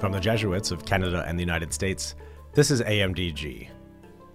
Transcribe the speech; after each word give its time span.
From 0.00 0.12
the 0.12 0.20
Jesuits 0.20 0.70
of 0.70 0.84
Canada 0.84 1.24
and 1.26 1.36
the 1.36 1.42
United 1.42 1.72
States, 1.72 2.14
this 2.52 2.70
is 2.70 2.82
AMDG. 2.82 3.68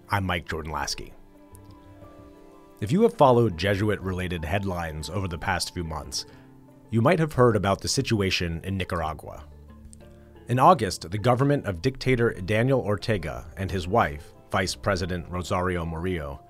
I'm 0.10 0.26
Mike 0.26 0.46
Jordan 0.46 0.74
Laskey. 0.74 1.14
If 2.82 2.92
you 2.92 3.02
have 3.04 3.14
followed 3.14 3.58
Jesuit 3.58 4.02
related 4.02 4.44
headlines 4.44 5.10
over 5.10 5.30
the 5.30 5.38
past 5.38 5.74
few 5.74 5.86
months, 5.86 6.26
you 6.90 7.02
might 7.02 7.18
have 7.20 7.32
heard 7.32 7.56
about 7.56 7.80
the 7.80 7.88
situation 7.88 8.60
in 8.66 8.76
Nicaragua. 8.76 9.46
In 10.50 10.60
August, 10.60 11.10
the 11.10 11.18
government 11.18 11.66
of 11.66 11.82
dictator 11.82 12.34
Daniel 12.34 12.82
Ortega 12.82 13.46
and 13.56 13.72
his 13.72 13.88
wife, 13.88 14.34
Vice 14.52 14.76
President 14.76 15.26
Rosario 15.30 15.86
Murillo, 15.86 16.42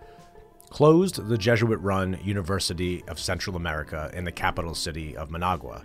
closed 0.71 1.27
the 1.27 1.37
Jesuit 1.37 1.79
run 1.81 2.17
University 2.23 3.03
of 3.07 3.19
Central 3.19 3.57
America 3.57 4.09
in 4.15 4.23
the 4.23 4.31
capital 4.31 4.73
city 4.73 5.15
of 5.15 5.29
Managua. 5.29 5.83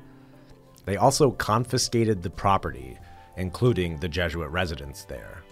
They 0.86 0.96
also 0.96 1.32
confiscated 1.32 2.22
the 2.22 2.30
property, 2.30 2.96
including 3.38 3.96
the 3.96 4.08
Jesuit 4.08 4.50
residence 4.50 5.04
there. 5.04 5.42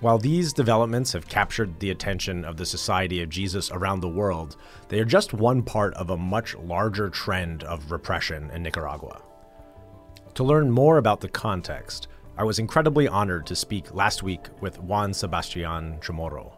While 0.00 0.18
these 0.18 0.52
developments 0.52 1.12
have 1.12 1.28
captured 1.28 1.78
the 1.78 1.90
attention 1.90 2.44
of 2.44 2.56
the 2.56 2.66
Society 2.66 3.22
of 3.22 3.28
Jesus 3.28 3.70
around 3.70 4.00
the 4.00 4.08
world, 4.08 4.56
they 4.88 4.98
are 4.98 5.04
just 5.04 5.32
one 5.32 5.62
part 5.62 5.94
of 5.94 6.10
a 6.10 6.16
much 6.16 6.56
larger 6.56 7.08
trend 7.08 7.62
of 7.62 7.92
repression 7.92 8.50
in 8.50 8.62
Nicaragua. 8.62 9.22
To 10.34 10.44
learn 10.44 10.70
more 10.70 10.98
about 10.98 11.20
the 11.20 11.28
context, 11.28 12.08
I 12.36 12.42
was 12.42 12.58
incredibly 12.58 13.06
honored 13.06 13.46
to 13.46 13.54
speak 13.54 13.94
last 13.94 14.24
week 14.24 14.46
with 14.60 14.80
Juan 14.80 15.14
Sebastian 15.14 16.00
Chamorro 16.00 16.54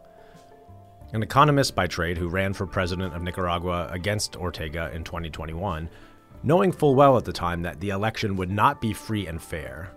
an 1.12 1.22
economist 1.22 1.74
by 1.74 1.86
trade 1.86 2.18
who 2.18 2.28
ran 2.28 2.52
for 2.52 2.66
president 2.66 3.14
of 3.14 3.22
Nicaragua 3.22 3.88
against 3.90 4.36
Ortega 4.36 4.90
in 4.92 5.04
2021, 5.04 5.88
knowing 6.42 6.72
full 6.72 6.94
well 6.94 7.16
at 7.16 7.24
the 7.24 7.32
time 7.32 7.62
that 7.62 7.80
the 7.80 7.90
election 7.90 8.36
would 8.36 8.50
not 8.50 8.80
be 8.80 8.92
free 8.92 9.26
and 9.26 9.40
fair. 9.40 9.90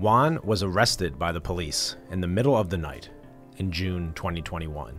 Juan 0.00 0.38
was 0.42 0.62
arrested 0.62 1.18
by 1.18 1.30
the 1.30 1.42
police 1.42 1.96
in 2.10 2.22
the 2.22 2.26
middle 2.26 2.56
of 2.56 2.70
the 2.70 2.78
night 2.78 3.10
in 3.58 3.70
June 3.70 4.14
2021. 4.14 4.98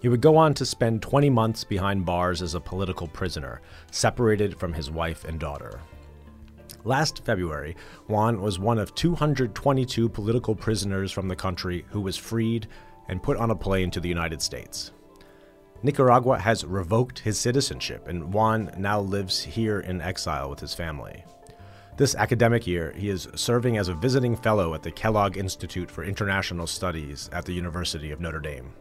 He 0.00 0.08
would 0.08 0.20
go 0.20 0.36
on 0.36 0.54
to 0.54 0.64
spend 0.64 1.02
20 1.02 1.28
months 1.30 1.64
behind 1.64 2.06
bars 2.06 2.40
as 2.40 2.54
a 2.54 2.60
political 2.60 3.08
prisoner, 3.08 3.60
separated 3.90 4.56
from 4.56 4.72
his 4.72 4.88
wife 4.88 5.24
and 5.24 5.40
daughter. 5.40 5.80
Last 6.84 7.24
February, 7.24 7.74
Juan 8.06 8.40
was 8.40 8.60
one 8.60 8.78
of 8.78 8.94
222 8.94 10.08
political 10.08 10.54
prisoners 10.54 11.10
from 11.10 11.26
the 11.26 11.34
country 11.34 11.84
who 11.88 12.00
was 12.00 12.16
freed 12.16 12.68
and 13.08 13.24
put 13.24 13.36
on 13.36 13.50
a 13.50 13.56
plane 13.56 13.90
to 13.90 13.98
the 13.98 14.08
United 14.08 14.40
States. 14.40 14.92
Nicaragua 15.82 16.38
has 16.38 16.64
revoked 16.64 17.18
his 17.18 17.36
citizenship, 17.36 18.06
and 18.06 18.32
Juan 18.32 18.70
now 18.78 19.00
lives 19.00 19.42
here 19.42 19.80
in 19.80 20.00
exile 20.00 20.48
with 20.48 20.60
his 20.60 20.72
family. 20.72 21.24
This 22.00 22.14
academic 22.14 22.66
year, 22.66 22.94
he 22.96 23.10
is 23.10 23.28
serving 23.34 23.76
as 23.76 23.88
a 23.88 23.94
visiting 23.94 24.34
fellow 24.34 24.72
at 24.72 24.82
the 24.82 24.90
Kellogg 24.90 25.36
Institute 25.36 25.90
for 25.90 26.02
International 26.02 26.66
Studies 26.66 27.28
at 27.30 27.44
the 27.44 27.52
University 27.52 28.10
of 28.10 28.22
Notre 28.22 28.40
Dame. 28.40 28.72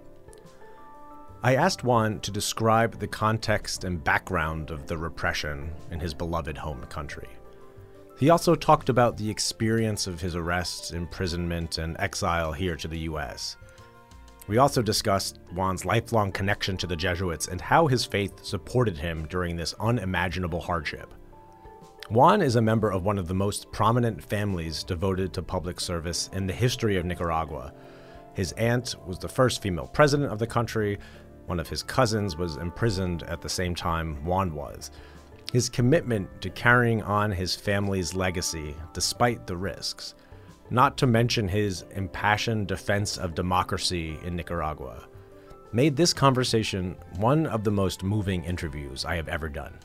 I 1.44 1.58
asked 1.58 1.84
Juan 1.84 2.22
to 2.22 2.32
describe 2.32 2.98
the 2.98 3.10
context 3.10 3.84
and 3.84 4.02
background 4.02 4.72
of 4.72 4.88
the 4.88 4.98
repression 4.98 5.74
in 5.92 6.00
his 6.00 6.14
beloved 6.14 6.58
home 6.58 6.86
country. 6.86 7.28
He 8.18 8.30
also 8.30 8.56
talked 8.56 8.88
about 8.88 9.18
the 9.18 9.30
experience 9.30 10.08
of 10.08 10.22
his 10.22 10.38
arrest, 10.38 10.94
imprisonment, 10.94 11.78
and 11.78 11.98
exile 12.00 12.54
here 12.54 12.78
to 12.78 12.88
the 12.88 13.00
US. 13.00 13.58
We 14.48 14.60
also 14.60 14.82
discussed 14.82 15.40
Juan's 15.54 15.84
lifelong 15.84 16.32
connection 16.32 16.78
to 16.78 16.88
the 16.88 16.96
Jesuits 16.96 17.50
and 17.50 17.60
how 17.60 17.88
his 17.88 18.06
faith 18.06 18.46
supported 18.46 18.98
him 18.98 19.28
during 19.28 19.58
this 19.58 19.76
unimaginable 19.78 20.62
hardship. 20.62 21.14
Juan 22.10 22.42
is 22.42 22.56
a 22.56 22.62
member 22.62 22.90
of 22.90 23.06
one 23.06 23.20
of 23.20 23.28
the 23.28 23.36
most 23.36 23.72
prominent 23.72 24.24
families 24.24 24.84
devoted 24.84 25.32
to 25.32 25.44
public 25.44 25.80
service 25.80 26.28
in 26.34 26.48
the 26.48 26.54
history 26.54 26.98
of 26.98 27.06
Nicaragua. 27.06 27.72
His 28.34 28.52
aunt 28.54 28.96
was 29.06 29.20
the 29.20 29.28
first 29.28 29.62
female 29.62 29.86
president 29.86 30.32
of 30.32 30.40
the 30.40 30.48
country. 30.48 30.98
One 31.46 31.60
of 31.60 31.70
his 31.70 31.84
cousins 31.84 32.36
was 32.36 32.58
imprisoned 32.58 33.22
at 33.24 33.42
the 33.42 33.50
same 33.50 33.76
time 33.76 34.26
Juan 34.26 34.56
was. 34.56 34.90
His 35.54 35.70
commitment 35.70 36.42
to 36.42 36.50
carrying 36.50 37.04
on 37.04 37.32
his 37.32 37.56
family's 37.56 38.16
legacy 38.16 38.76
despite 38.92 39.46
the 39.46 39.58
risks 39.58 40.16
not 40.72 40.98
to 40.98 41.08
mention 41.08 41.48
his 41.48 41.86
impassioned 41.96 42.68
defense 42.68 43.18
of 43.18 43.36
democracy 43.36 44.18
in 44.24 44.36
Nicaragua, 44.36 45.06
made 45.74 45.96
this 45.96 46.14
conversation 46.14 46.96
one 47.18 47.46
of 47.46 47.64
the 47.64 47.72
most 47.72 48.04
moving 48.04 48.44
interviews 48.44 49.06
I 49.06 49.16
have 49.16 49.28
ever 49.28 49.50
done. 49.50 49.78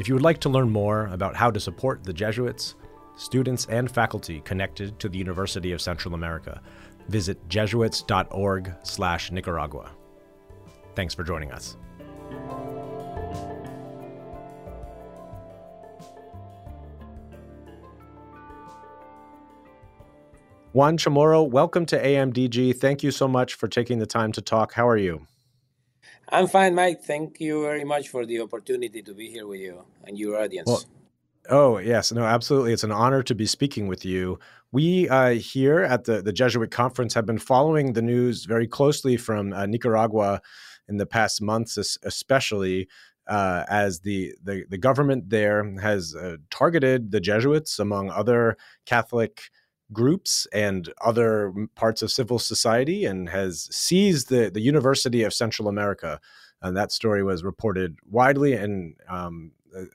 If 0.00 0.08
you 0.08 0.14
would 0.14 0.22
like 0.22 0.40
to 0.40 0.48
learn 0.48 0.70
more 0.70 1.06
about 1.08 1.36
how 1.36 1.50
to 1.50 1.60
support 1.60 2.04
the 2.04 2.14
Jesuits, 2.14 2.74
students, 3.16 3.66
and 3.66 3.90
faculty 3.90 4.40
connected 4.40 4.98
to 4.98 5.10
the 5.10 5.18
University 5.18 5.72
of 5.72 5.82
Central 5.82 6.14
America, 6.14 6.62
visit 7.08 7.46
jesuits.org/nicaragua. 7.50 9.90
Thanks 10.94 11.12
for 11.12 11.22
joining 11.22 11.52
us. 11.52 11.76
Juan 20.72 20.96
Chamorro, 20.96 21.46
welcome 21.46 21.84
to 21.84 22.02
AMDG. 22.02 22.72
Thank 22.72 23.02
you 23.02 23.10
so 23.10 23.28
much 23.28 23.52
for 23.52 23.68
taking 23.68 23.98
the 23.98 24.06
time 24.06 24.32
to 24.32 24.40
talk. 24.40 24.72
How 24.72 24.88
are 24.88 24.96
you? 24.96 25.26
I'm 26.32 26.46
fine, 26.46 26.74
Mike. 26.74 27.02
Thank 27.02 27.40
you 27.40 27.62
very 27.62 27.84
much 27.84 28.08
for 28.08 28.24
the 28.24 28.40
opportunity 28.40 29.02
to 29.02 29.14
be 29.14 29.28
here 29.28 29.46
with 29.46 29.60
you 29.60 29.84
and 30.04 30.18
your 30.18 30.40
audience. 30.40 30.68
Well, 30.68 30.84
oh, 31.50 31.78
yes. 31.78 32.12
No, 32.12 32.24
absolutely. 32.24 32.72
It's 32.72 32.84
an 32.84 32.92
honor 32.92 33.22
to 33.24 33.34
be 33.34 33.46
speaking 33.46 33.88
with 33.88 34.04
you. 34.04 34.38
We 34.72 35.08
uh, 35.08 35.30
here 35.30 35.80
at 35.80 36.04
the, 36.04 36.22
the 36.22 36.32
Jesuit 36.32 36.70
Conference 36.70 37.14
have 37.14 37.26
been 37.26 37.38
following 37.38 37.92
the 37.94 38.02
news 38.02 38.44
very 38.44 38.68
closely 38.68 39.16
from 39.16 39.52
uh, 39.52 39.66
Nicaragua 39.66 40.40
in 40.88 40.98
the 40.98 41.06
past 41.06 41.42
months, 41.42 41.76
especially. 42.04 42.88
Uh, 43.26 43.64
as 43.68 44.00
the, 44.00 44.32
the, 44.42 44.64
the 44.70 44.78
government 44.78 45.30
there 45.30 45.62
has 45.78 46.16
uh, 46.16 46.36
targeted 46.50 47.12
the 47.12 47.20
Jesuits 47.20 47.78
among 47.78 48.10
other 48.10 48.56
Catholic 48.86 49.42
groups 49.92 50.46
and 50.52 50.92
other 51.00 51.52
parts 51.74 52.02
of 52.02 52.12
civil 52.12 52.38
society 52.38 53.04
and 53.04 53.28
has 53.28 53.68
seized 53.74 54.28
the, 54.28 54.50
the 54.50 54.60
University 54.60 55.22
of 55.22 55.34
Central 55.34 55.68
America. 55.68 56.20
And 56.62 56.76
that 56.76 56.92
story 56.92 57.22
was 57.22 57.42
reported 57.42 57.96
widely 58.08 58.52
and 58.52 58.94
um, 59.08 59.52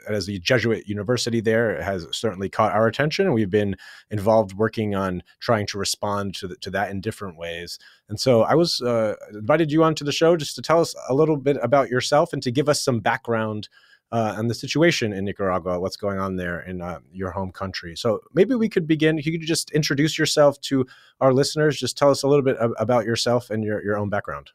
as 0.08 0.26
the 0.26 0.40
Jesuit 0.40 0.88
university 0.88 1.42
there 1.42 1.82
has 1.82 2.08
certainly 2.12 2.50
caught 2.50 2.74
our 2.74 2.88
attention. 2.88 3.34
We've 3.34 3.50
been 3.50 3.76
involved 4.10 4.54
working 4.54 4.96
on 4.96 5.24
trying 5.40 5.68
to 5.68 5.78
respond 5.78 6.36
to, 6.36 6.48
the, 6.48 6.56
to 6.58 6.70
that 6.72 6.92
in 6.92 7.02
different 7.02 7.38
ways. 7.38 7.80
And 8.10 8.20
so 8.20 8.44
I 8.44 8.56
was 8.56 8.82
uh, 8.82 9.16
invited 9.34 9.72
you 9.72 9.84
onto 9.84 10.06
the 10.06 10.12
show 10.12 10.38
just 10.38 10.56
to 10.56 10.62
tell 10.62 10.80
us 10.80 10.96
a 11.10 11.14
little 11.14 11.38
bit 11.38 11.58
about 11.62 11.90
yourself 11.90 12.34
and 12.34 12.42
to 12.44 12.52
give 12.52 12.70
us 12.70 12.82
some 12.82 13.00
background 13.00 13.70
uh, 14.12 14.36
and 14.38 14.50
the 14.50 14.54
situation 14.54 15.14
in 15.14 15.26
Nicaragua, 15.26 15.80
what's 15.80 15.98
going 15.98 16.20
on 16.20 16.36
there 16.36 16.62
in 16.62 16.82
uh, 16.82 17.00
your 17.12 17.32
home 17.32 17.52
country. 17.52 17.96
So 17.96 18.22
maybe 18.34 18.56
we 18.56 18.70
could 18.70 18.88
begin. 18.88 19.18
You 19.18 19.32
could 19.38 19.48
just 19.48 19.72
introduce 19.72 20.18
yourself 20.18 20.60
to 20.62 20.86
our 21.20 21.34
listeners. 21.34 21.80
Just 21.80 21.98
tell 21.98 22.12
us 22.12 22.24
a 22.24 22.28
little 22.28 22.44
bit 22.44 22.58
about 22.78 23.06
yourself 23.06 23.50
and 23.50 23.64
your, 23.64 23.84
your 23.84 23.98
own 23.98 24.10
background. 24.10 24.52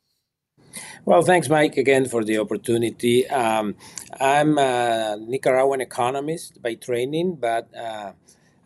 Well, 1.04 1.22
thanks, 1.22 1.48
Mike, 1.48 1.76
again 1.76 2.06
for 2.06 2.22
the 2.22 2.38
opportunity. 2.38 3.28
Um, 3.28 3.74
I'm 4.20 4.56
a 4.58 5.16
Nicaraguan 5.18 5.80
economist 5.80 6.62
by 6.62 6.74
training, 6.74 7.36
but 7.40 7.74
uh, 7.74 8.12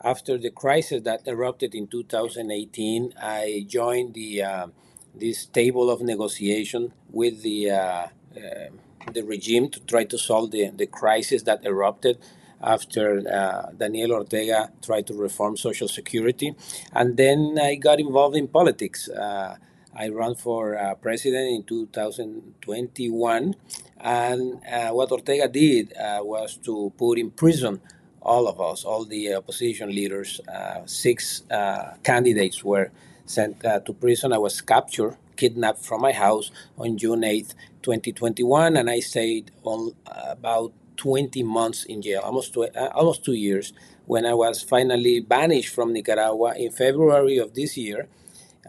after 0.03 0.37
the 0.37 0.51
crisis 0.51 1.03
that 1.05 1.27
erupted 1.27 1.75
in 1.75 1.87
2018, 1.87 3.15
I 3.21 3.65
joined 3.66 4.15
the 4.15 4.43
uh, 4.43 4.66
this 5.15 5.47
table 5.47 5.91
of 5.91 6.03
negotiation 6.03 6.92
with 7.10 7.42
the 7.42 7.71
uh, 7.71 8.07
uh 8.37 8.69
the 9.12 9.22
regime 9.22 9.68
to 9.71 9.80
try 9.80 10.04
to 10.04 10.18
solve 10.18 10.51
the, 10.51 10.71
the 10.71 10.86
crisis 10.86 11.42
that 11.42 11.65
erupted 11.65 12.18
after 12.65 13.22
uh, 13.28 13.71
Daniel 13.77 14.12
Ortega 14.12 14.71
tried 14.83 15.06
to 15.09 15.15
reform 15.15 15.56
Social 15.56 15.89
Security. 15.89 16.54
And 16.92 17.16
then 17.16 17.59
I 17.60 17.74
got 17.77 18.01
involved 18.01 18.36
in 18.36 18.48
politics. 18.48 19.09
Uh, 19.09 19.56
I 19.97 20.09
ran 20.09 20.34
for 20.34 20.77
uh, 20.77 20.95
president 20.95 21.48
in 21.51 21.62
2021. 21.65 23.54
And 24.01 24.60
uh, 24.71 24.91
what 24.91 25.12
Ortega 25.12 25.48
did 25.48 25.97
uh, 25.97 26.21
was 26.22 26.56
to 26.65 26.92
put 26.97 27.18
in 27.18 27.30
prison 27.30 27.80
all 28.21 28.48
of 28.48 28.60
us, 28.60 28.84
all 28.84 29.04
the 29.04 29.34
opposition 29.34 29.91
leaders. 29.91 30.41
Uh, 30.48 30.80
six 30.86 31.42
candidates 32.03 32.65
were 32.65 32.91
sent 33.27 33.60
to 33.60 33.92
prison. 33.92 34.33
I 34.33 34.39
was 34.39 34.62
captured, 34.62 35.18
kidnapped 35.36 35.84
from 35.84 36.01
my 36.01 36.12
house 36.12 36.51
on 36.78 36.97
June 36.97 37.21
8th, 37.21 37.54
2021, 37.84 38.78
and 38.78 38.91
I 38.91 39.01
stayed 39.01 39.53
on 39.65 39.92
about 40.07 40.72
20 40.98 41.45
months 41.45 41.84
in 41.84 42.03
jail, 42.03 42.22
almost 42.25 42.57
uh, 42.59 42.69
almost 42.95 43.25
two 43.25 43.34
years, 43.34 43.75
when 44.07 44.27
I 44.27 44.34
was 44.34 44.63
finally 44.63 45.21
banished 45.21 45.75
from 45.75 45.95
Nicaragua 45.95 46.54
in 46.57 46.72
February 46.72 47.39
of 47.39 47.54
this 47.54 47.78
year. 47.78 48.09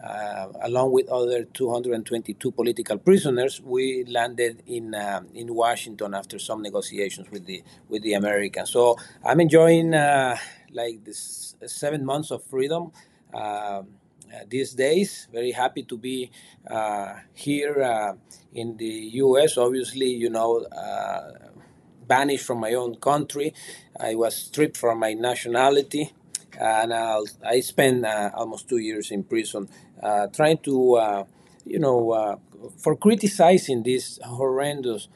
uh, 0.02 0.48
along 0.62 0.92
with 0.92 1.08
other 1.10 1.44
222 1.44 2.52
political 2.52 2.98
prisoners, 2.98 3.62
we 3.62 4.04
landed 4.06 4.62
in 4.66 4.94
uh, 4.94 5.22
in 5.34 5.54
Washington 5.54 6.14
after 6.14 6.38
some 6.38 6.62
negotiations 6.62 7.30
with 7.30 7.46
the 7.46 7.62
with 7.88 8.02
the 8.02 8.14
Americans. 8.14 8.70
So 8.70 8.96
I'm 9.24 9.40
enjoying 9.40 9.94
uh, 9.94 10.36
like 10.72 11.04
this 11.04 11.56
seven 11.66 12.04
months 12.04 12.30
of 12.32 12.44
freedom. 12.44 12.92
Uh, 14.34 14.40
these 14.48 14.72
days, 14.72 15.28
very 15.32 15.52
happy 15.52 15.82
to 15.84 15.96
be 15.96 16.30
uh, 16.68 17.14
here 17.34 17.82
uh, 17.82 18.14
in 18.52 18.76
the 18.76 19.10
U.S. 19.24 19.56
Obviously, 19.56 20.08
you 20.08 20.30
know, 20.30 20.66
banished 22.06 22.44
from 22.44 22.60
my 22.60 22.74
own 22.74 22.96
country. 22.96 23.54
I 23.98 24.14
was 24.14 24.36
stripped 24.36 24.76
from 24.76 25.00
my 25.00 25.12
nationality 25.12 26.12
and 26.58 26.92
I'll, 26.92 27.26
i 27.44 27.60
spent 27.60 28.04
uh, 28.04 28.30
almost 28.34 28.68
two 28.68 28.78
years 28.78 29.10
in 29.10 29.24
prison 29.24 29.68
uh, 30.02 30.28
trying 30.28 30.58
to, 30.58 30.94
uh, 30.94 31.24
you 31.64 31.78
know, 31.78 32.40
for 32.78 32.96
criticizing 32.96 33.82
this 33.82 34.18
horrendous 34.24 35.08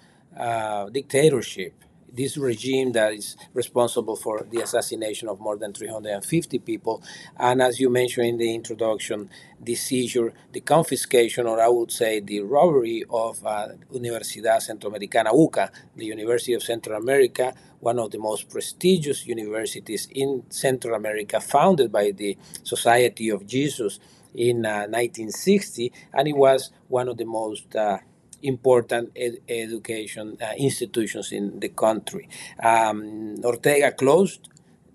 dictatorship 0.93 1.75
this 2.13 2.37
regime 2.37 2.93
that 2.93 3.13
is 3.13 3.37
responsible 3.55 4.17
for 4.17 4.47
the 4.51 4.61
assassination 4.61 5.29
of 5.29 5.41
more 5.41 5.57
than 5.57 5.73
350 5.73 6.59
people. 6.61 7.03
And 7.39 7.63
as 7.63 7.81
you 7.81 7.91
mentioned 7.91 8.27
in 8.27 8.39
the 8.39 8.55
introduction, 8.55 9.31
the 9.61 9.75
seizure, 9.75 10.33
the 10.53 10.61
confiscation, 10.61 11.47
or 11.47 11.61
I 11.61 11.69
would 11.69 11.93
say 11.93 12.21
the 12.21 12.41
robbery 12.41 13.05
of 13.11 13.45
uh, 13.45 13.69
Universidad 13.93 14.61
Centroamericana 14.61 15.33
UCA, 15.33 15.71
the 15.97 16.07
University 16.07 16.55
of 16.55 16.63
Central 16.63 17.01
America, 17.01 17.55
one 17.81 17.99
of 17.99 18.11
the 18.11 18.19
most 18.19 18.49
prestigious 18.51 19.27
universities 19.27 20.09
in 20.11 20.45
Central 20.51 20.95
America, 20.95 21.41
founded 21.41 21.91
by 21.93 22.11
the 22.11 22.37
Society 22.63 23.29
of 23.31 23.47
Jesus 23.47 23.99
in 24.35 24.65
uh, 24.65 24.87
1960, 24.87 25.93
and 26.15 26.29
it 26.29 26.37
was 26.37 26.71
one 26.89 27.09
of 27.09 27.17
the 27.17 27.25
most 27.25 27.75
uh, 27.75 27.99
important 28.43 29.13
ed- 29.17 29.39
education 29.49 30.37
uh, 30.43 30.53
institutions 30.57 31.33
in 31.33 31.61
the 31.61 31.69
country. 31.71 32.29
Um, 32.63 33.37
Ortega 33.45 33.93
closed 33.93 34.49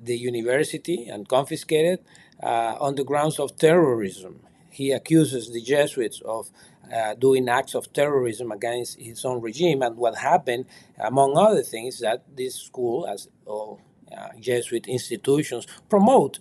the 0.03 0.18
university 0.18 1.07
and 1.07 1.27
confiscated 1.27 2.00
uh, 2.44 2.75
on 2.80 2.95
the 2.95 3.03
grounds 3.03 3.39
of 3.39 3.57
terrorism. 3.57 4.42
He 4.69 4.92
accuses 4.92 5.51
the 5.51 5.62
Jesuits 5.62 6.21
of 6.25 6.51
uh, 6.94 7.15
doing 7.15 7.50
acts 7.50 7.75
of 7.75 7.92
terrorism 7.94 8.51
against 8.51 9.00
his 9.00 9.25
own 9.25 9.42
regime. 9.42 9.81
And 9.81 9.98
what 9.98 10.18
happened, 10.18 10.65
among 11.00 11.38
other 11.38 11.63
things, 11.63 12.00
that 12.00 12.24
this 12.36 12.56
school, 12.56 13.07
as 13.07 13.30
all 13.45 13.81
uh, 14.15 14.30
Jesuit 14.39 14.88
institutions, 14.88 15.68
promote 15.89 16.39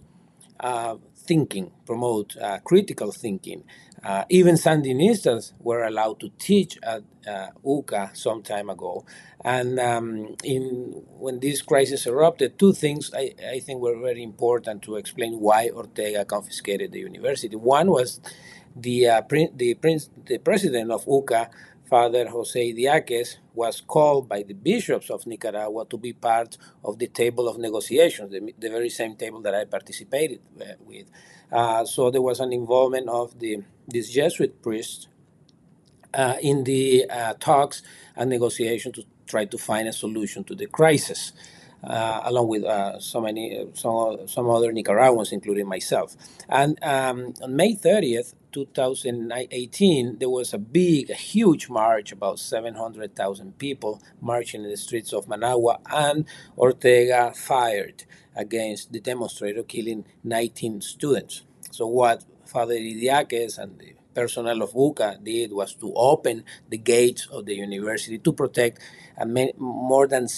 uh, 0.60 0.96
thinking, 1.16 1.72
promote 1.86 2.36
uh, 2.38 2.58
critical 2.60 3.12
thinking. 3.12 3.64
Uh, 4.04 4.24
even 4.28 4.54
Sandinistas 4.56 5.52
were 5.60 5.82
allowed 5.84 6.20
to 6.20 6.30
teach 6.38 6.78
at 6.82 7.02
uh, 7.26 7.48
UCA 7.64 8.14
some 8.14 8.42
time 8.42 8.68
ago. 8.68 9.04
And 9.42 9.80
um, 9.80 10.36
in, 10.44 11.02
when 11.18 11.40
this 11.40 11.62
crisis 11.62 12.06
erupted, 12.06 12.58
two 12.58 12.74
things 12.74 13.10
I, 13.14 13.34
I 13.50 13.60
think 13.60 13.80
were 13.80 13.98
very 13.98 14.22
important 14.22 14.82
to 14.82 14.96
explain 14.96 15.40
why 15.40 15.70
Ortega 15.70 16.24
confiscated 16.26 16.92
the 16.92 17.00
university. 17.00 17.56
One 17.56 17.90
was 17.90 18.20
the, 18.76 19.08
uh, 19.08 19.22
the, 19.54 19.74
prince, 19.74 20.10
the 20.26 20.38
president 20.38 20.90
of 20.90 21.06
UCA 21.06 21.48
Father 21.84 22.28
Jose 22.28 22.72
Idiaquez 22.74 23.38
was 23.54 23.80
called 23.80 24.28
by 24.28 24.42
the 24.42 24.54
bishops 24.54 25.10
of 25.10 25.26
Nicaragua 25.26 25.86
to 25.86 25.98
be 25.98 26.12
part 26.14 26.58
of 26.84 26.98
the 26.98 27.08
table 27.08 27.48
of 27.48 27.58
negotiations, 27.58 28.32
the, 28.32 28.54
the 28.58 28.70
very 28.70 28.90
same 28.90 29.16
table 29.16 29.40
that 29.42 29.54
I 29.54 29.64
participated 29.66 30.40
uh, 30.60 30.64
with. 30.80 31.06
Uh, 31.52 31.84
so 31.84 32.10
there 32.10 32.22
was 32.22 32.40
an 32.40 32.52
involvement 32.52 33.08
of 33.08 33.38
the 33.40 33.62
this 33.88 34.10
Jesuit 34.10 34.62
priest 34.62 35.08
uh, 36.14 36.36
in 36.42 36.64
the 36.64 37.06
uh, 37.10 37.34
talks 37.40 37.82
and 38.16 38.30
negotiations 38.30 38.96
to 38.96 39.04
try 39.26 39.44
to 39.46 39.58
find 39.58 39.88
a 39.88 39.92
solution 39.92 40.44
to 40.44 40.54
the 40.54 40.66
crisis. 40.66 41.32
Uh, 41.86 42.22
along 42.24 42.48
with 42.48 42.64
uh, 42.64 42.98
so 42.98 43.20
many 43.20 43.58
uh, 43.58 43.66
some, 43.74 44.26
some 44.26 44.48
other 44.48 44.72
Nicaraguans, 44.72 45.32
including 45.32 45.68
myself. 45.68 46.16
And 46.48 46.82
um, 46.82 47.34
on 47.42 47.54
May 47.54 47.74
30th, 47.74 48.34
2018, 48.52 50.18
there 50.18 50.30
was 50.30 50.54
a 50.54 50.58
big, 50.58 51.10
a 51.10 51.14
huge 51.14 51.68
march, 51.68 52.12
about 52.12 52.38
700,000 52.38 53.58
people 53.58 54.00
marching 54.20 54.64
in 54.64 54.70
the 54.70 54.76
streets 54.76 55.12
of 55.12 55.28
Managua, 55.28 55.80
and 55.92 56.24
Ortega 56.56 57.32
fired 57.34 58.04
against 58.34 58.92
the 58.92 59.00
demonstrator, 59.00 59.62
killing 59.62 60.06
19 60.22 60.80
students. 60.80 61.42
So, 61.70 61.86
what 61.86 62.24
Father 62.46 62.74
Idiaquez 62.74 63.58
and 63.58 63.78
the 63.78 63.94
personnel 64.14 64.62
of 64.62 64.72
UCA 64.72 65.22
did 65.22 65.52
was 65.52 65.74
to 65.74 65.92
open 65.94 66.44
the 66.68 66.78
gates 66.78 67.26
of 67.26 67.44
the 67.46 67.54
university 67.54 68.18
to 68.18 68.32
protect 68.32 68.78
more 69.58 70.06
than 70.06 70.28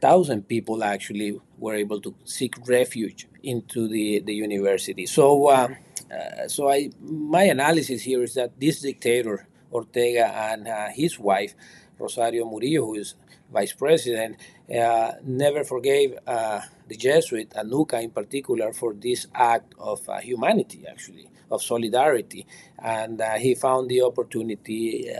6,000 0.00 0.46
people 0.46 0.84
actually 0.84 1.40
were 1.58 1.74
able 1.74 2.00
to 2.00 2.14
seek 2.24 2.54
refuge 2.68 3.26
into 3.42 3.88
the, 3.88 4.20
the 4.20 4.32
university. 4.32 5.06
So, 5.06 5.48
uh, 5.48 5.68
uh, 6.12 6.46
so 6.46 6.70
I, 6.70 6.90
my 7.00 7.42
analysis 7.42 8.02
here 8.02 8.22
is 8.22 8.34
that 8.34 8.60
this 8.60 8.80
dictator 8.80 9.48
Ortega 9.72 10.26
and 10.50 10.68
uh, 10.68 10.86
his 10.94 11.18
wife 11.18 11.54
Rosario 11.98 12.44
Murillo, 12.48 12.86
who 12.86 12.94
is 12.94 13.16
vice 13.52 13.72
president, 13.72 14.36
uh, 14.72 15.12
never 15.24 15.64
forgave 15.64 16.16
uh, 16.28 16.60
the 16.86 16.96
Jesuit 16.96 17.52
and 17.56 17.72
UCA 17.72 18.04
in 18.04 18.10
particular 18.10 18.72
for 18.72 18.94
this 18.94 19.26
act 19.34 19.74
of 19.78 20.08
uh, 20.08 20.20
humanity, 20.20 20.84
actually 20.88 21.28
of 21.50 21.62
solidarity, 21.62 22.46
and 22.78 23.22
he 23.38 23.54
found 23.54 23.88
the 23.88 24.02
opportunity 24.02 25.10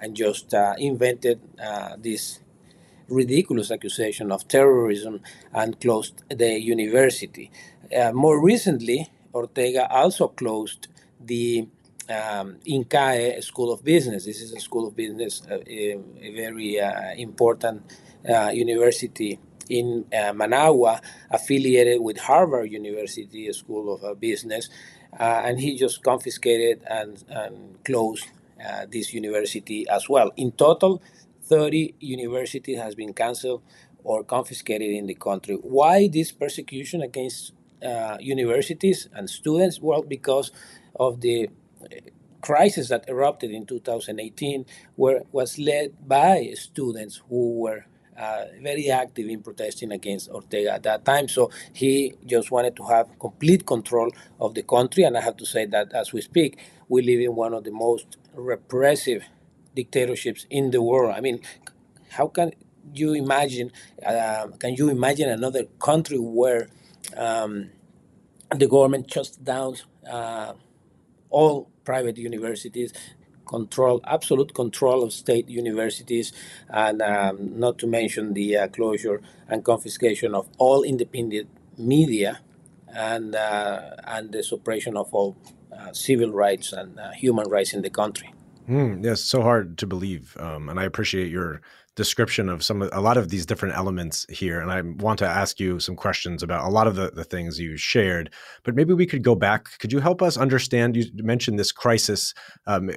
and 0.00 0.14
just 0.14 0.54
invented 0.78 1.40
this 1.98 2.38
ridiculous 3.08 3.70
accusation 3.70 4.32
of 4.32 4.46
terrorism 4.48 5.20
and 5.52 5.80
closed 5.80 6.22
the 6.28 6.60
university. 6.60 7.50
Uh, 7.96 8.12
more 8.12 8.40
recently, 8.42 9.10
Ortega 9.34 9.90
also 9.90 10.28
closed 10.28 10.88
the 11.20 11.66
um, 12.08 12.56
INCAE 12.66 13.42
School 13.42 13.72
of 13.72 13.84
Business. 13.84 14.24
This 14.24 14.40
is 14.40 14.52
a 14.52 14.60
school 14.60 14.88
of 14.88 14.96
business, 14.96 15.42
uh, 15.50 15.58
a, 15.66 15.98
a, 16.20 16.34
very 16.34 16.80
uh, 16.80 17.14
important 17.14 17.82
uh, 18.28 18.50
university 18.52 19.38
in 19.68 20.04
uh, 20.12 20.32
Managua, 20.32 21.00
affiliated 21.30 22.00
with 22.00 22.18
Harvard 22.18 22.70
University 22.70 23.50
School 23.52 23.94
of 23.94 24.20
Business. 24.20 24.68
And 25.18 25.60
he 25.60 25.76
just 25.76 26.02
confiscated 26.02 26.82
and, 26.86 27.22
and 27.28 27.82
closed 27.84 28.26
this 28.88 29.12
university 29.12 29.86
as 29.88 30.08
well. 30.08 30.32
In 30.36 30.52
total, 30.52 31.02
30 31.52 31.96
universities 32.00 32.78
has 32.78 32.94
been 32.94 33.12
canceled 33.12 33.62
or 34.04 34.24
confiscated 34.24 34.90
in 34.90 35.06
the 35.06 35.14
country. 35.14 35.56
Why 35.56 36.08
this 36.08 36.32
persecution 36.32 37.02
against 37.02 37.52
uh, 37.84 38.16
universities 38.20 39.06
and 39.12 39.28
students? 39.28 39.78
Well, 39.78 40.02
because 40.02 40.50
of 40.98 41.20
the 41.20 41.50
crisis 42.40 42.88
that 42.88 43.04
erupted 43.06 43.50
in 43.50 43.66
2018, 43.66 44.64
where 44.96 45.24
was 45.30 45.58
led 45.58 46.08
by 46.08 46.54
students 46.54 47.20
who 47.28 47.60
were 47.60 47.84
uh, 48.16 48.44
very 48.62 48.90
active 48.90 49.28
in 49.28 49.42
protesting 49.42 49.92
against 49.92 50.30
Ortega 50.30 50.72
at 50.72 50.84
that 50.84 51.04
time. 51.04 51.28
So 51.28 51.50
he 51.74 52.14
just 52.24 52.50
wanted 52.50 52.76
to 52.76 52.84
have 52.84 53.18
complete 53.18 53.66
control 53.66 54.10
of 54.40 54.54
the 54.54 54.62
country. 54.62 55.02
And 55.04 55.18
I 55.18 55.20
have 55.20 55.36
to 55.36 55.44
say 55.44 55.66
that 55.66 55.92
as 55.92 56.14
we 56.14 56.22
speak, 56.22 56.58
we 56.88 57.02
live 57.02 57.20
in 57.20 57.34
one 57.34 57.52
of 57.52 57.64
the 57.64 57.72
most 57.72 58.16
repressive 58.34 59.24
dictatorships 59.74 60.46
in 60.50 60.70
the 60.70 60.82
world. 60.82 61.14
I 61.16 61.20
mean, 61.20 61.40
how 62.10 62.28
can 62.28 62.52
you 62.94 63.14
imagine? 63.14 63.72
Uh, 64.04 64.48
can 64.58 64.74
you 64.74 64.88
imagine 64.88 65.28
another 65.28 65.64
country 65.78 66.18
where 66.18 66.68
um, 67.16 67.70
the 68.54 68.66
government 68.66 69.10
shuts 69.10 69.30
down 69.30 69.76
uh, 70.10 70.52
all 71.30 71.70
private 71.84 72.16
universities, 72.18 72.92
control, 73.46 74.00
absolute 74.06 74.54
control 74.54 75.02
of 75.02 75.12
state 75.12 75.48
universities, 75.48 76.32
and 76.68 77.02
um, 77.02 77.58
not 77.58 77.78
to 77.78 77.86
mention 77.86 78.34
the 78.34 78.56
uh, 78.56 78.68
closure 78.68 79.20
and 79.48 79.64
confiscation 79.64 80.34
of 80.34 80.48
all 80.58 80.82
independent 80.82 81.48
media, 81.78 82.40
and 82.94 83.34
uh, 83.34 83.96
and 84.04 84.32
the 84.32 84.42
suppression 84.42 84.96
of 84.96 85.12
all 85.14 85.36
uh, 85.76 85.92
civil 85.92 86.30
rights 86.30 86.72
and 86.72 86.98
uh, 86.98 87.10
human 87.12 87.48
rights 87.48 87.72
in 87.72 87.82
the 87.82 87.90
country. 87.90 88.32
Mm, 88.68 89.04
yes, 89.04 89.20
so 89.20 89.42
hard 89.42 89.76
to 89.78 89.86
believe, 89.86 90.36
um, 90.38 90.68
and 90.68 90.78
I 90.78 90.84
appreciate 90.84 91.30
your 91.30 91.62
description 91.94 92.48
of 92.48 92.64
some 92.64 92.80
a 92.80 93.00
lot 93.00 93.18
of 93.18 93.28
these 93.28 93.44
different 93.44 93.76
elements 93.76 94.24
here 94.30 94.62
and 94.62 94.72
i 94.72 94.80
want 94.80 95.18
to 95.18 95.26
ask 95.26 95.60
you 95.60 95.78
some 95.78 95.94
questions 95.94 96.42
about 96.42 96.64
a 96.64 96.70
lot 96.70 96.86
of 96.86 96.96
the, 96.96 97.10
the 97.10 97.22
things 97.22 97.60
you 97.60 97.76
shared 97.76 98.32
but 98.62 98.74
maybe 98.74 98.94
we 98.94 99.04
could 99.04 99.22
go 99.22 99.34
back 99.34 99.78
could 99.78 99.92
you 99.92 100.00
help 100.00 100.22
us 100.22 100.38
understand 100.38 100.96
you 100.96 101.04
mentioned 101.16 101.58
this 101.58 101.70
crisis 101.70 102.32
um, 102.66 102.88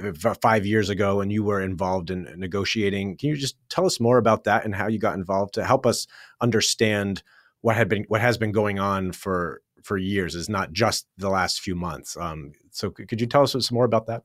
five 0.41 0.65
years 0.65 0.89
ago 0.89 1.19
and 1.19 1.34
you 1.34 1.43
were 1.43 1.60
involved 1.60 2.10
in 2.10 2.25
negotiating 2.38 3.17
can 3.17 3.27
you 3.27 3.36
just 3.36 3.57
tell 3.67 3.86
us 3.86 4.00
more 4.00 4.17
about 4.17 4.45
that 4.45 4.63
and 4.63 4.74
how 4.74 4.88
you 4.88 4.98
got 4.98 5.15
involved 5.15 5.53
to 5.53 5.65
help 5.65 5.86
us 5.86 6.07
understand 6.39 7.22
what 7.60 7.75
had 7.75 7.89
been 7.89 8.05
what 8.07 8.22
has 8.22 8.38
been 8.38 8.53
going 8.53 8.79
on 8.79 9.12
for 9.12 9.62
for 9.86 9.98
years. 9.98 10.36
Is 10.36 10.50
not 10.50 10.74
just 10.74 11.07
the 11.17 11.29
last 11.29 11.62
few 11.62 11.75
months. 11.75 12.17
Um, 12.17 12.53
so 12.72 12.89
could 12.89 13.22
you 13.22 13.27
tell 13.27 13.43
us 13.43 13.53
some 13.53 13.75
more 13.75 13.86
about 13.86 14.07
that? 14.07 14.24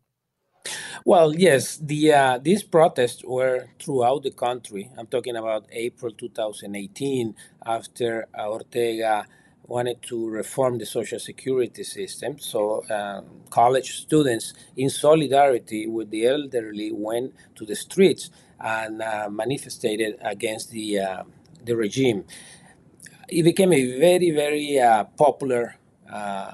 Well, 1.04 1.34
yes, 1.34 1.76
the 1.78 2.12
uh, 2.12 2.38
these 2.38 2.62
protests 2.62 3.24
were 3.24 3.66
throughout 3.80 4.22
the 4.22 4.30
country. 4.30 4.90
I'm 4.96 5.06
talking 5.06 5.36
about 5.36 5.66
April 5.72 6.12
2018, 6.12 7.34
after 7.64 8.26
Ortega 8.38 9.26
wanted 9.66 10.02
to 10.02 10.28
reform 10.28 10.78
the 10.78 10.86
social 10.86 11.20
security 11.20 11.84
system. 11.84 12.38
So, 12.40 12.82
um, 12.90 13.24
college 13.50 13.98
students, 14.02 14.52
in 14.76 14.90
solidarity 14.90 15.86
with 15.86 16.10
the 16.10 16.26
elderly, 16.26 16.90
went 16.92 17.34
to 17.54 17.64
the 17.64 17.76
streets 17.76 18.30
and 18.58 19.00
uh, 19.00 19.28
manifested 19.30 20.16
against 20.22 20.70
the 20.70 20.98
uh, 20.98 21.22
the 21.64 21.76
regime. 21.76 22.24
It 23.28 23.42
became 23.44 23.72
a 23.72 23.98
very, 23.98 24.30
very 24.30 24.78
uh, 24.78 25.04
popular 25.04 25.76
uh, 26.10 26.52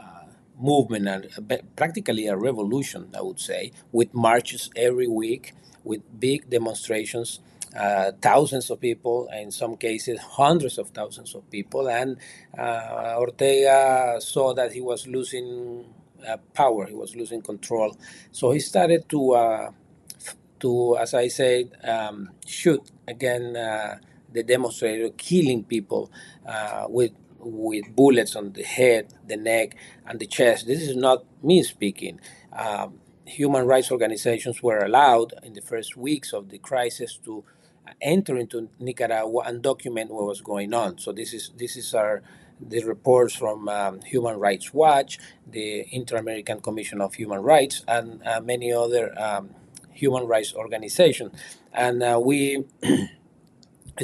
movement 0.59 1.09
and 1.09 1.67
practically 1.77 2.27
a 2.27 2.37
revolution, 2.37 3.11
I 3.17 3.23
would 3.23 3.41
say, 3.41 3.73
with 3.93 4.15
marches 4.15 4.71
every 4.77 5.09
week, 5.09 5.55
with 5.85 6.03
big 6.19 6.51
demonstrations, 6.51 7.41
uh, 7.77 8.13
thousands 8.23 8.71
of 8.71 8.81
people, 8.81 9.29
in 9.33 9.51
some 9.51 9.77
cases, 9.77 10.19
hundreds 10.21 10.79
of 10.79 10.91
thousands 10.91 11.35
of 11.35 11.49
people. 11.51 11.89
And 11.89 12.17
uh, 12.59 13.17
Ortega 13.19 14.17
saw 14.21 14.55
that 14.55 14.73
he 14.73 14.81
was 14.81 15.07
losing 15.07 15.85
uh, 16.27 16.39
power, 16.55 16.87
he 16.87 16.95
was 16.95 17.15
losing 17.15 17.43
control. 17.43 17.97
So 18.33 18.51
he 18.53 18.61
started 18.61 19.09
to, 19.11 19.33
uh, 19.33 19.71
to 20.61 20.97
as 20.99 21.15
I 21.15 21.29
said, 21.29 21.73
um, 21.85 22.31
shoot 22.47 22.83
again 23.07 23.57
uh, 23.57 23.99
the 24.33 24.43
demonstrator, 24.43 25.11
killing 25.17 25.65
people 25.65 26.11
uh, 26.47 26.87
with 26.89 27.13
with 27.53 27.95
bullets 27.95 28.37
on 28.37 28.53
the 28.53 28.63
head, 28.63 29.15
the 29.27 29.37
neck, 29.37 29.77
and 30.07 30.19
the 30.19 30.27
chest. 30.27 30.67
This 30.67 30.83
is 30.83 30.97
not 30.97 31.25
me 31.43 31.63
speaking. 31.63 32.21
Um, 32.53 33.01
human 33.25 33.67
rights 33.67 33.91
organizations 33.91 34.63
were 34.63 34.79
allowed 34.79 35.35
in 35.43 35.53
the 35.55 35.61
first 35.61 35.97
weeks 35.97 36.33
of 36.33 36.49
the 36.49 36.59
crisis 36.59 37.19
to 37.25 37.45
enter 38.01 38.37
into 38.37 38.69
Nicaragua 38.79 39.43
and 39.47 39.63
document 39.63 40.11
what 40.11 40.27
was 40.27 40.41
going 40.41 40.75
on. 40.75 40.99
So 40.99 41.13
this 41.13 41.33
is 41.33 41.51
this 41.57 41.77
is 41.77 41.95
our 41.95 42.23
the 42.61 42.83
reports 42.85 43.35
from 43.35 43.69
um, 43.69 44.01
Human 44.01 44.37
Rights 44.37 44.73
Watch, 44.73 45.19
the 45.47 45.85
Inter-American 45.95 46.61
Commission 46.61 47.03
of 47.03 47.15
Human 47.15 47.41
Rights, 47.41 47.85
and 47.87 48.27
uh, 48.27 48.41
many 48.41 48.73
other 48.73 49.13
um, 49.21 49.51
human 49.93 50.27
rights 50.27 50.55
organizations. 50.55 51.33
And 51.73 52.03
uh, 52.03 52.19
we 52.23 52.65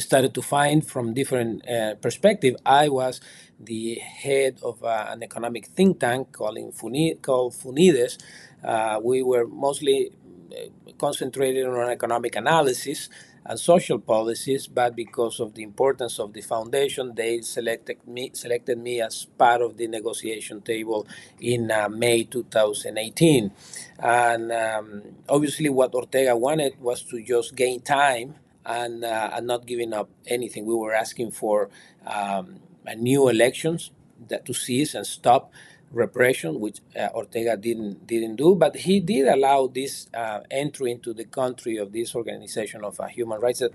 started 0.01 0.35
to 0.35 0.43
find 0.43 0.87
from 0.87 1.15
different 1.15 1.69
uh, 1.69 1.95
perspective. 1.97 2.57
I 2.65 2.89
was 2.89 3.21
the 3.61 3.97
head 3.97 4.59
of 4.63 4.83
uh, 4.85 5.07
an 5.11 5.23
economic 5.23 5.67
think 5.67 6.01
tank 6.01 6.33
called, 6.33 6.57
Funi- 6.75 7.21
called 7.23 7.55
Funides. 7.55 8.19
Uh, 8.65 9.01
we 9.03 9.23
were 9.23 9.47
mostly 9.47 10.13
uh, 10.53 10.93
concentrated 10.99 11.67
on 11.67 11.91
economic 11.91 12.37
analysis 12.37 13.09
and 13.45 13.59
social 13.59 13.99
policies, 13.99 14.67
but 14.69 14.95
because 14.97 15.41
of 15.41 15.55
the 15.55 15.63
importance 15.65 16.19
of 16.21 16.33
the 16.33 16.41
foundation, 16.41 17.15
they 17.17 17.41
selected 17.41 17.99
me 18.07 18.31
selected 18.35 18.79
me 18.79 19.01
as 19.01 19.25
part 19.37 19.61
of 19.61 19.77
the 19.77 19.87
negotiation 19.89 20.61
table 20.63 21.07
in 21.41 21.71
uh, 21.71 21.89
May 21.89 22.25
2018. 22.25 23.51
And 23.99 24.53
um, 24.53 25.03
obviously, 25.29 25.69
what 25.69 25.95
Ortega 25.95 26.37
wanted 26.37 26.81
was 26.81 27.03
to 27.05 27.23
just 27.23 27.57
gain 27.57 27.81
time 27.81 28.37
and, 28.65 29.05
uh, 29.05 29.31
and 29.35 29.47
not 29.47 29.67
giving 29.67 29.93
up 29.93 30.11
anything. 30.27 30.67
We 30.67 30.75
were 30.75 30.95
asking 30.95 31.33
for 31.33 31.71
um, 32.07 32.61
new 32.97 33.29
elections 33.29 33.91
that 34.29 34.45
to 34.47 34.55
cease 34.55 34.95
and 34.95 35.07
stop 35.07 35.53
repression, 35.91 36.61
which 36.61 36.79
uh, 36.99 37.09
Ortega 37.15 37.57
didn't 37.57 38.07
didn't 38.07 38.37
do, 38.37 38.55
but 38.55 38.77
he 38.77 39.01
did 39.01 39.29
allow 39.29 39.67
this 39.67 40.09
uh, 40.15 40.41
entry 40.51 40.91
into 40.91 41.13
the 41.13 41.25
country 41.25 41.77
of 41.77 41.93
this 41.93 42.15
organization 42.15 42.83
of 42.85 42.99
uh, 42.99 43.07
human 43.07 43.41
rights 43.41 43.61
that 43.61 43.73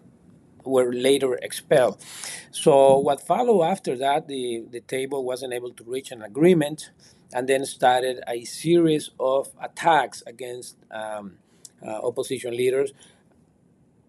were 0.63 0.91
later 0.91 1.35
expelled. 1.35 2.03
So 2.51 2.97
what 2.97 3.21
followed 3.21 3.63
after 3.63 3.95
that, 3.97 4.27
the 4.27 4.65
the 4.69 4.81
table 4.81 5.23
wasn't 5.23 5.53
able 5.53 5.71
to 5.73 5.83
reach 5.83 6.11
an 6.11 6.21
agreement, 6.21 6.91
and 7.33 7.47
then 7.47 7.65
started 7.65 8.23
a 8.27 8.43
series 8.45 9.11
of 9.19 9.49
attacks 9.61 10.23
against 10.25 10.77
um, 10.91 11.37
uh, 11.85 11.99
opposition 12.03 12.55
leaders 12.55 12.93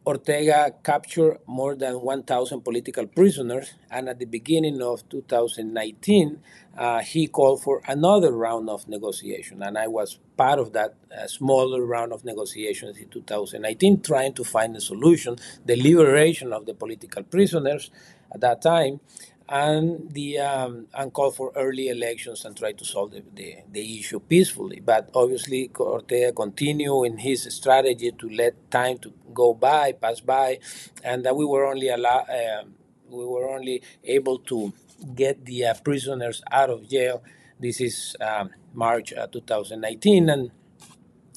Ortega 0.06 0.72
captured 0.82 1.38
more 1.46 1.74
than 1.74 2.00
1,000 2.00 2.62
political 2.62 3.06
prisoners, 3.06 3.74
and 3.90 4.08
at 4.08 4.18
the 4.18 4.24
beginning 4.24 4.80
of 4.80 5.06
2019, 5.08 6.40
uh, 6.78 7.00
he 7.00 7.26
called 7.26 7.62
for 7.62 7.82
another 7.86 8.32
round 8.32 8.70
of 8.70 8.88
negotiation. 8.88 9.62
And 9.62 9.76
I 9.76 9.86
was 9.88 10.18
part 10.36 10.58
of 10.58 10.72
that 10.72 10.94
uh, 11.10 11.26
smaller 11.26 11.84
round 11.84 12.12
of 12.12 12.24
negotiations 12.24 12.96
in 12.96 13.08
2019, 13.08 14.00
trying 14.00 14.32
to 14.34 14.44
find 14.44 14.76
a 14.76 14.80
solution, 14.80 15.36
the 15.66 15.76
liberation 15.76 16.52
of 16.52 16.64
the 16.64 16.74
political 16.74 17.22
prisoners 17.22 17.90
at 18.32 18.40
that 18.40 18.62
time, 18.62 19.00
and 19.48 20.12
the 20.12 20.38
um, 20.38 20.86
and 20.94 21.12
call 21.12 21.30
for 21.30 21.52
early 21.56 21.88
elections 21.88 22.44
and 22.44 22.56
try 22.56 22.72
to 22.72 22.84
solve 22.84 23.12
the, 23.12 23.22
the, 23.34 23.56
the 23.70 23.98
issue 23.98 24.20
peacefully. 24.20 24.80
But 24.84 25.10
obviously, 25.14 25.70
Ortega 25.78 26.32
continued 26.32 27.04
in 27.04 27.18
his 27.18 27.44
strategy 27.54 28.12
to 28.12 28.28
let 28.28 28.70
time 28.70 28.98
to 28.98 29.12
go 29.32 29.54
by, 29.54 29.92
pass 29.92 30.20
by, 30.20 30.58
and 31.02 31.24
that 31.24 31.36
we 31.36 31.44
were 31.46 31.64
only 31.66 31.88
allow, 31.88 32.26
uh, 32.28 32.64
we 33.08 33.24
were 33.24 33.48
only 33.48 33.82
able 34.04 34.38
to 34.40 34.72
get 35.14 35.44
the 35.46 35.66
uh, 35.66 35.74
prisoners 35.82 36.42
out 36.50 36.70
of 36.70 36.88
jail. 36.88 37.22
This 37.58 37.80
is 37.80 38.16
um, 38.20 38.50
March 38.74 39.12
uh, 39.12 39.26
2019, 39.28 40.28
and 40.28 40.50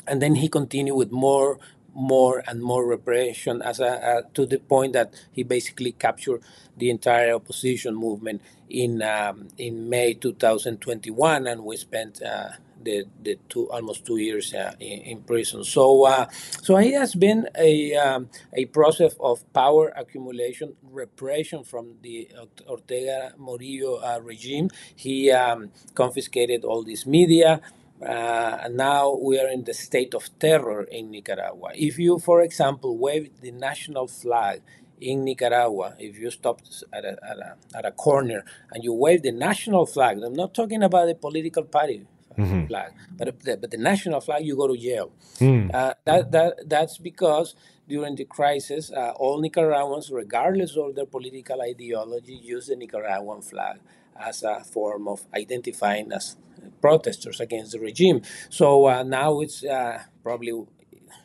and 0.08 0.22
then 0.22 0.36
he 0.36 0.50
continued 0.50 0.96
with 0.96 1.12
more 1.12 1.60
more 1.94 2.44
and 2.48 2.62
more 2.62 2.86
repression 2.86 3.62
as 3.62 3.80
a, 3.80 4.24
to 4.34 4.46
the 4.46 4.60
point 4.60 4.94
that 4.94 5.14
he 5.32 5.44
basically 5.44 5.92
captured 5.92 6.42
the 6.78 6.90
entire 6.90 7.34
opposition 7.34 7.96
movement 7.96 8.42
in 8.70 9.02
um, 9.02 9.50
in 9.58 9.90
May 9.90 10.14
2021, 10.14 11.48
and 11.48 11.64
we 11.64 11.76
spent 11.78 12.22
uh, 12.22 12.50
the 12.84 13.06
the 13.22 13.38
two 13.50 13.70
almost 13.70 14.06
two 14.06 14.18
years 14.18 14.54
uh, 14.54 14.74
in, 14.80 15.02
in, 15.02 15.22
prison. 15.22 15.64
So 15.64 16.06
uh, 16.06 16.28
so 16.62 16.78
he 16.78 16.94
has 16.94 17.14
been 17.14 17.50
a 17.58 17.96
um, 17.96 18.30
a 18.54 18.66
process 18.66 19.16
of 19.20 19.42
power 19.54 19.90
accumulation, 19.96 20.76
repression 20.84 21.64
from 21.64 21.96
the 22.02 22.30
Ortega 22.68 23.34
Murillo 23.38 23.98
uh, 23.98 24.20
regime. 24.24 24.70
He 24.96 25.32
um, 25.32 25.72
confiscated 25.94 26.64
all 26.64 26.84
this 26.84 27.06
media. 27.06 27.62
Uh, 28.06 28.68
now 28.72 29.16
we 29.16 29.40
are 29.40 29.48
in 29.48 29.64
the 29.64 29.74
state 29.74 30.14
of 30.14 30.28
terror 30.40 30.84
in 30.84 31.12
Nicaragua. 31.12 31.72
If 31.76 32.00
you, 32.00 32.20
for 32.20 32.42
example, 32.42 32.98
wave 32.98 33.30
the 33.42 33.52
national 33.52 34.08
flag 34.08 34.62
in 35.00 35.24
Nicaragua, 35.24 35.96
if 36.00 36.18
you 36.18 36.32
stop 36.32 36.62
at 36.94 37.06
a, 37.06 37.18
at 37.24 37.38
a, 37.38 37.56
at 37.76 37.86
a 37.86 37.92
corner 37.92 38.44
and 38.72 38.84
you 38.84 38.94
wave 38.94 39.22
the 39.22 39.32
national 39.32 39.86
flag, 39.86 40.22
I'm 40.24 40.34
not 40.34 40.54
talking 40.54 40.82
about 40.84 41.06
the 41.08 41.16
political 41.16 41.64
party 41.64 42.08
mm-hmm. 42.38 42.66
flag, 42.66 42.94
but 43.16 43.40
the, 43.44 43.58
but 43.58 43.72
the 43.72 43.78
national 43.78 44.22
flag, 44.22 44.46
you 44.46 44.56
go 44.56 44.68
to 44.68 44.78
jail. 44.78 45.12
Mm. 45.40 45.74
Uh, 45.74 45.94
that, 46.06 46.32
that, 46.32 46.70
that's 46.70 46.98
because 46.98 47.56
during 47.88 48.16
the 48.16 48.26
crisis, 48.26 48.92
uh, 48.92 49.14
all 49.18 49.40
Nicaraguans, 49.40 50.10
regardless 50.12 50.76
of 50.76 50.96
their 50.96 51.06
political 51.06 51.62
ideology, 51.62 52.34
use 52.34 52.68
the 52.68 52.76
Nicaraguan 52.76 53.42
flag 53.42 53.80
as 54.20 54.44
a 54.44 54.64
form 54.64 55.08
of 55.08 55.26
identifying 55.34 56.12
as 56.12 56.38
protesters 56.82 57.40
against 57.40 57.72
the 57.72 57.80
regime. 57.80 58.22
So 58.50 58.88
uh, 58.88 59.04
now 59.04 59.40
it's 59.42 59.64
uh, 59.64 60.04
probably 60.24 60.54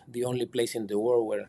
the 0.08 0.24
only 0.24 0.46
place 0.46 0.74
in 0.74 0.86
the 0.86 0.98
world 0.98 1.26
where 1.26 1.48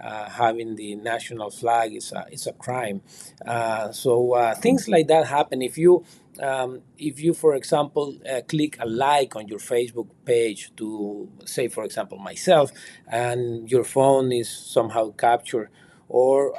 uh, 0.00 0.30
having 0.30 0.76
the 0.76 0.94
national 0.94 1.50
flag 1.50 1.94
is 1.94 2.12
a, 2.12 2.26
is 2.30 2.46
a 2.46 2.52
crime. 2.52 3.02
Uh, 3.44 3.90
so 3.90 4.34
uh, 4.34 4.54
things 4.54 4.88
like 4.88 5.08
that 5.08 5.26
happen. 5.26 5.60
If 5.60 5.76
you, 5.76 6.04
um, 6.40 6.82
if 6.98 7.20
you, 7.20 7.34
for 7.34 7.54
example, 7.54 8.16
uh, 8.30 8.42
click 8.42 8.76
a 8.80 8.86
like 8.86 9.34
on 9.34 9.48
your 9.48 9.58
Facebook 9.58 10.08
page 10.24 10.70
to 10.76 11.28
say, 11.44 11.68
for 11.68 11.84
example, 11.84 12.18
myself, 12.18 12.70
and 13.08 13.68
your 13.70 13.84
phone 13.84 14.30
is 14.30 14.48
somehow 14.48 15.10
captured, 15.10 15.68
or 16.08 16.54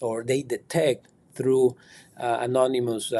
or 0.00 0.24
they 0.24 0.42
detect 0.42 1.08
through 1.34 1.76
anonymous 2.16 3.12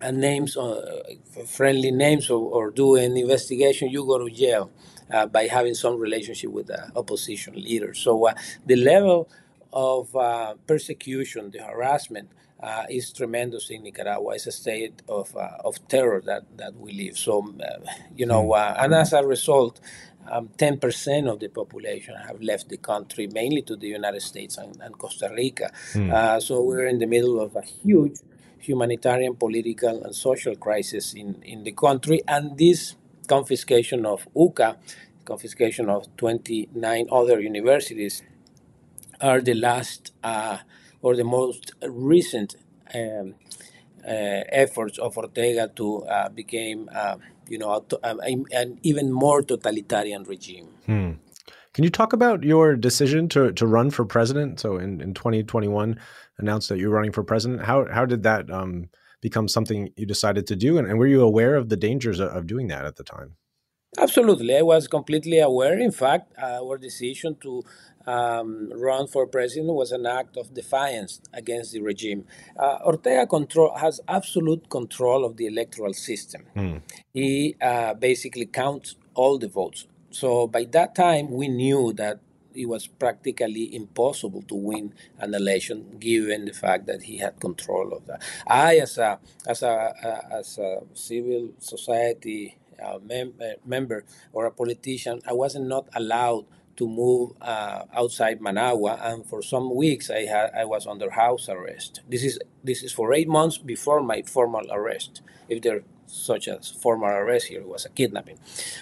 and 0.00 0.20
names, 0.20 0.56
uh, 0.56 1.02
friendly 1.46 1.90
names, 1.90 2.30
or, 2.30 2.40
or, 2.50 2.70
do 2.70 2.96
an 2.96 3.16
investigation, 3.16 3.88
you 3.88 4.04
go 4.04 4.18
to 4.18 4.30
jail 4.30 4.70
uh, 5.10 5.26
by 5.26 5.46
having 5.46 5.74
some 5.74 5.98
relationship 5.98 6.50
with 6.50 6.66
the 6.66 6.90
opposition 6.96 7.54
leader. 7.54 7.94
So 7.94 8.28
uh, 8.28 8.34
the 8.66 8.76
level 8.76 9.28
of 9.72 10.14
uh, 10.14 10.54
persecution, 10.66 11.50
the 11.50 11.60
harassment, 11.60 12.30
uh, 12.60 12.84
is 12.88 13.12
tremendous 13.12 13.68
in 13.70 13.82
Nicaragua. 13.82 14.34
It's 14.34 14.46
a 14.46 14.52
state 14.52 15.02
of, 15.08 15.36
uh, 15.36 15.50
of 15.64 15.86
terror 15.88 16.22
that, 16.24 16.44
that 16.56 16.74
we 16.76 16.92
live. 16.92 17.18
So, 17.18 17.54
you 18.16 18.24
know, 18.26 18.54
hmm. 18.54 18.82
and 18.82 18.94
as 18.94 19.12
a 19.12 19.24
result, 19.24 19.80
um, 20.30 20.48
10% 20.58 21.30
of 21.30 21.40
the 21.40 21.48
population 21.48 22.14
have 22.14 22.40
left 22.40 22.68
the 22.68 22.76
country, 22.76 23.26
mainly 23.26 23.62
to 23.62 23.76
the 23.76 23.88
United 23.88 24.22
States 24.22 24.56
and, 24.58 24.80
and 24.80 24.98
Costa 24.98 25.30
Rica. 25.34 25.70
Mm. 25.92 26.12
Uh, 26.12 26.40
so 26.40 26.62
we're 26.62 26.86
in 26.86 26.98
the 26.98 27.06
middle 27.06 27.40
of 27.40 27.56
a 27.56 27.62
huge 27.62 28.18
humanitarian, 28.58 29.36
political, 29.36 30.02
and 30.04 30.14
social 30.14 30.56
crisis 30.56 31.14
in, 31.14 31.42
in 31.42 31.64
the 31.64 31.72
country. 31.72 32.22
And 32.26 32.56
this 32.56 32.94
confiscation 33.26 34.06
of 34.06 34.26
UCA, 34.34 34.76
confiscation 35.24 35.88
of 35.88 36.14
29 36.16 37.06
other 37.10 37.40
universities, 37.40 38.22
are 39.20 39.40
the 39.40 39.54
last 39.54 40.12
uh, 40.22 40.58
or 41.02 41.14
the 41.16 41.24
most 41.24 41.72
recent 41.86 42.56
um, 42.94 43.34
uh, 44.06 44.44
efforts 44.52 44.98
of 44.98 45.16
Ortega 45.16 45.70
to 45.76 46.04
uh, 46.04 46.28
become, 46.28 46.88
uh, 46.94 47.16
you 47.48 47.58
know, 47.58 47.84
an 48.02 48.78
even 48.82 49.12
more 49.12 49.42
totalitarian 49.42 50.24
regime. 50.24 50.68
Hmm. 50.86 51.12
Can 51.72 51.82
you 51.82 51.90
talk 51.90 52.12
about 52.12 52.44
your 52.44 52.76
decision 52.76 53.28
to, 53.30 53.52
to 53.52 53.66
run 53.66 53.90
for 53.90 54.04
president? 54.04 54.60
So 54.60 54.76
in, 54.76 55.00
in 55.00 55.12
2021, 55.12 55.98
announced 56.38 56.68
that 56.68 56.78
you 56.78 56.88
were 56.88 56.94
running 56.94 57.12
for 57.12 57.24
president. 57.24 57.64
How 57.64 57.86
how 57.90 58.06
did 58.06 58.22
that 58.22 58.50
um, 58.50 58.90
become 59.20 59.48
something 59.48 59.90
you 59.96 60.06
decided 60.06 60.46
to 60.48 60.56
do, 60.56 60.78
and, 60.78 60.86
and 60.86 60.98
were 60.98 61.06
you 61.06 61.22
aware 61.22 61.56
of 61.56 61.68
the 61.68 61.76
dangers 61.76 62.20
of, 62.20 62.28
of 62.30 62.46
doing 62.46 62.68
that 62.68 62.84
at 62.86 62.96
the 62.96 63.04
time? 63.04 63.36
Absolutely, 63.98 64.56
I 64.56 64.62
was 64.62 64.88
completely 64.88 65.38
aware. 65.38 65.78
In 65.78 65.92
fact, 65.92 66.32
our 66.38 66.78
decision 66.78 67.36
to 67.42 67.62
um, 68.06 68.70
run 68.74 69.06
for 69.06 69.26
president 69.26 69.72
was 69.72 69.92
an 69.92 70.06
act 70.06 70.36
of 70.36 70.54
defiance 70.54 71.20
against 71.32 71.72
the 71.72 71.80
regime. 71.80 72.24
Uh, 72.58 72.78
Ortega 72.84 73.26
control 73.26 73.74
has 73.76 74.00
absolute 74.08 74.68
control 74.68 75.24
of 75.24 75.36
the 75.36 75.46
electoral 75.46 75.94
system. 75.94 76.42
Hmm. 76.54 76.76
He 77.12 77.56
uh, 77.60 77.94
basically 77.94 78.46
counts 78.46 78.96
all 79.14 79.38
the 79.38 79.48
votes. 79.48 79.86
So 80.10 80.46
by 80.46 80.64
that 80.72 80.94
time, 80.94 81.30
we 81.30 81.48
knew 81.48 81.92
that 81.94 82.20
it 82.54 82.68
was 82.68 82.86
practically 82.86 83.74
impossible 83.74 84.42
to 84.42 84.54
win 84.54 84.94
an 85.18 85.34
election 85.34 85.96
given 85.98 86.44
the 86.44 86.52
fact 86.52 86.86
that 86.86 87.02
he 87.02 87.18
had 87.18 87.40
control 87.40 87.92
of 87.92 88.06
that. 88.06 88.22
I, 88.46 88.76
as 88.76 88.96
a 88.98 89.18
as 89.46 89.62
a 89.62 89.70
uh, 89.70 90.38
as 90.38 90.58
a 90.58 90.82
civil 90.94 91.50
society 91.58 92.56
uh, 92.82 92.98
mem- 93.02 93.34
uh, 93.40 93.54
member 93.64 94.04
or 94.32 94.46
a 94.46 94.50
politician, 94.50 95.20
I 95.26 95.32
wasn't 95.32 95.66
not 95.66 95.88
allowed 95.94 96.46
to 96.76 96.88
move 96.88 97.32
uh, 97.40 97.84
outside 97.94 98.40
Managua, 98.40 98.98
and 99.02 99.24
for 99.26 99.42
some 99.42 99.74
weeks 99.74 100.10
I 100.10 100.26
had 100.26 100.50
I 100.56 100.64
was 100.64 100.86
under 100.86 101.10
house 101.10 101.48
arrest. 101.48 102.00
This 102.08 102.24
is 102.24 102.38
this 102.62 102.82
is 102.82 102.92
for 102.92 103.12
eight 103.14 103.28
months 103.28 103.58
before 103.58 104.02
my 104.02 104.22
formal 104.22 104.66
arrest, 104.70 105.22
if 105.48 105.62
there 105.62 105.82
such 106.06 106.48
as 106.48 106.70
formal 106.70 107.08
arrest 107.08 107.46
here, 107.46 107.60
it 107.60 107.68
was 107.68 107.84
a 107.84 107.88
kidnapping. 107.88 108.38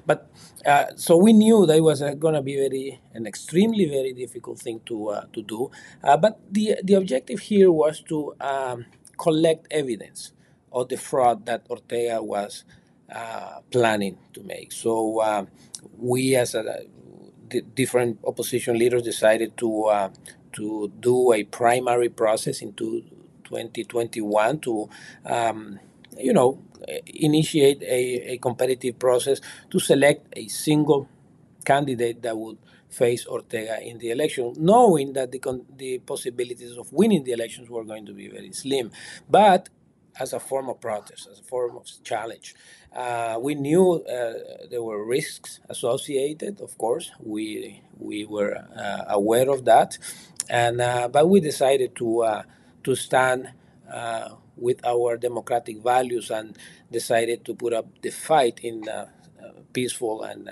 But 0.06 0.30
uh, 0.66 0.87
so 0.96 1.16
we 1.16 1.32
knew 1.32 1.66
that 1.66 1.76
it 1.76 1.82
was 1.82 2.02
uh, 2.02 2.14
going 2.14 2.34
to 2.34 2.42
be 2.42 2.56
very 2.56 3.00
an 3.14 3.26
extremely 3.26 3.87
very 3.87 4.12
difficult 4.12 4.58
thing 4.58 4.80
to 4.87 5.08
uh, 5.08 5.25
to 5.32 5.42
do. 5.42 5.70
Uh, 6.02 6.16
but 6.16 6.40
the 6.50 6.76
the 6.82 6.94
objective 6.94 7.40
here 7.40 7.70
was 7.70 8.00
to 8.08 8.34
um, 8.40 8.87
collect 9.18 9.66
evidence 9.70 10.32
of 10.72 10.88
the 10.88 10.96
fraud 10.96 11.46
that 11.46 11.66
Ortega 11.70 12.22
was 12.22 12.64
uh, 13.12 13.61
planning 13.70 14.18
to 14.32 14.42
make. 14.42 14.72
So 14.72 15.20
uh, 15.20 15.46
we 15.99 16.34
as 16.37 16.54
a 16.54 16.87
different 17.61 18.18
opposition 18.25 18.78
leaders 18.78 19.02
decided 19.02 19.56
to 19.56 19.85
uh, 19.85 20.09
to 20.52 20.92
do 21.00 21.32
a 21.32 21.44
primary 21.44 22.09
process 22.09 22.61
into 22.62 23.02
2021 23.44 24.61
to 24.61 24.88
um, 25.26 25.78
you 26.18 26.32
know 26.32 26.59
initiate 27.06 27.82
a, 27.82 28.32
a 28.32 28.38
competitive 28.38 28.99
process 28.99 29.40
to 29.71 29.78
select 29.78 30.26
a 30.37 30.49
single 30.49 31.09
candidate 31.64 32.23
that 32.23 32.37
would 32.37 32.59
face 32.88 33.26
Ortega 33.26 33.80
in 33.80 33.99
the 33.99 34.11
election, 34.11 34.52
knowing 34.59 35.14
that 35.14 35.32
the, 35.32 35.40
the 35.76 35.99
possibilities 36.00 36.76
of 36.76 36.92
winning 36.92 37.25
the 37.25 37.32
elections 37.32 37.71
were 37.71 37.85
going 37.85 38.04
to 38.06 38.12
be 38.12 38.28
very 38.28 38.52
slim. 38.52 38.90
But 39.30 39.71
as 40.19 40.33
a 40.33 40.40
form 40.40 40.69
of 40.69 40.81
protest, 40.81 41.28
as 41.31 41.40
a 41.40 41.42
form 41.42 41.76
of 41.76 41.87
challenge. 42.04 42.54
Uh, 42.95 43.38
we 43.40 43.54
knew 43.54 44.04
uh, 44.04 44.35
there 44.71 44.83
were 44.83 45.04
risks 45.04 45.61
associated. 45.69 46.61
Of 46.61 46.76
course, 46.78 47.11
we 47.21 47.83
we 47.99 48.25
were 48.26 48.57
uh, 48.76 49.04
aware 49.09 49.50
of 49.50 49.64
that, 49.64 49.99
and 50.48 50.81
uh, 50.81 51.09
but 51.09 51.29
we 51.29 51.40
decided 51.40 51.96
to 51.96 52.22
uh, 52.22 52.42
to 52.85 52.94
stand 52.94 53.51
uh, 53.92 54.31
with 54.57 54.85
our 54.87 55.16
democratic 55.16 55.83
values 55.83 56.31
and 56.31 56.57
decided 56.90 57.44
to 57.46 57.55
put 57.55 57.72
up 57.72 57.87
the 58.03 58.11
fight 58.11 58.61
in 58.62 58.88
a 58.88 59.09
peaceful 59.72 60.22
and 60.22 60.48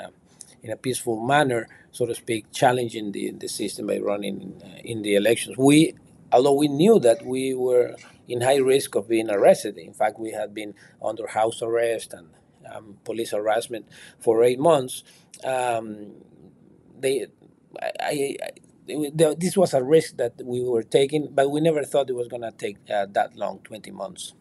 in 0.62 0.70
a 0.70 0.77
peaceful 0.77 1.20
manner, 1.20 1.68
so 1.92 2.07
to 2.07 2.14
speak, 2.14 2.53
challenging 2.53 3.12
the, 3.12 3.33
the 3.33 3.49
system 3.49 3.87
by 3.87 3.99
running 3.99 4.40
in, 4.42 4.62
in 4.85 5.03
the 5.03 5.14
elections. 5.16 5.57
We, 5.59 5.94
although 6.33 6.55
we 6.55 6.68
knew 6.68 7.01
that 7.01 7.25
we 7.25 7.55
were 7.55 7.96
in 8.31 8.40
high 8.40 8.62
risk 8.75 8.95
of 8.95 9.09
being 9.09 9.31
arrested. 9.31 9.77
In 9.79 9.93
fact, 9.93 10.19
we 10.19 10.31
had 10.33 10.55
been 10.55 10.75
under 11.03 11.27
house 11.27 11.61
arrest 11.62 12.14
and 12.14 12.29
um, 12.73 12.99
police 13.05 13.33
harassment 13.33 13.87
for 14.19 14.45
eight 14.45 14.61
months. 14.61 15.03
Um, 15.45 16.12
they, 16.99 17.27
I, 17.83 17.90
I, 18.01 18.37
I, 18.43 18.51
this 19.38 19.57
was 19.57 19.75
a 19.75 19.83
risk 19.83 20.16
that 20.16 20.35
we 20.45 20.62
were 20.62 20.83
taking, 20.83 21.29
but 21.33 21.51
we 21.51 21.61
never 21.61 21.85
thought 21.85 22.11
it 22.11 22.14
was 22.14 22.29
going 22.29 22.43
to 22.43 22.53
take 22.53 22.79
uh, 22.93 23.07
that 23.12 23.37
long, 23.37 23.61
twenty 23.64 23.90
months. 23.90 24.35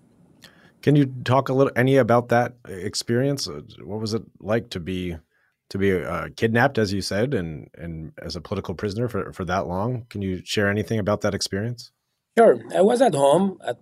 Can 0.82 0.96
you 0.96 1.06
talk 1.24 1.50
a 1.50 1.54
little 1.54 1.74
any 1.76 1.98
about 1.98 2.30
that 2.30 2.54
experience? 2.68 3.48
Uh, 3.48 3.62
what 3.84 4.00
was 4.00 4.14
it 4.14 4.24
like 4.40 4.70
to 4.72 4.80
be 4.80 5.18
to 5.70 5.78
be 5.78 5.92
uh, 5.94 6.30
kidnapped, 6.36 6.78
as 6.78 6.92
you 6.92 7.02
said, 7.02 7.34
and 7.34 7.70
and 7.78 8.12
as 8.18 8.36
a 8.36 8.42
political 8.42 8.74
prisoner 8.74 9.08
for 9.08 9.32
for 9.34 9.46
that 9.46 9.68
long? 9.68 10.06
Can 10.10 10.22
you 10.22 10.42
share 10.44 10.70
anything 10.70 11.00
about 11.00 11.22
that 11.22 11.36
experience? 11.36 11.92
Sure. 12.38 12.60
I 12.76 12.82
was 12.82 13.02
at 13.02 13.14
home 13.16 13.60
at 13.66 13.78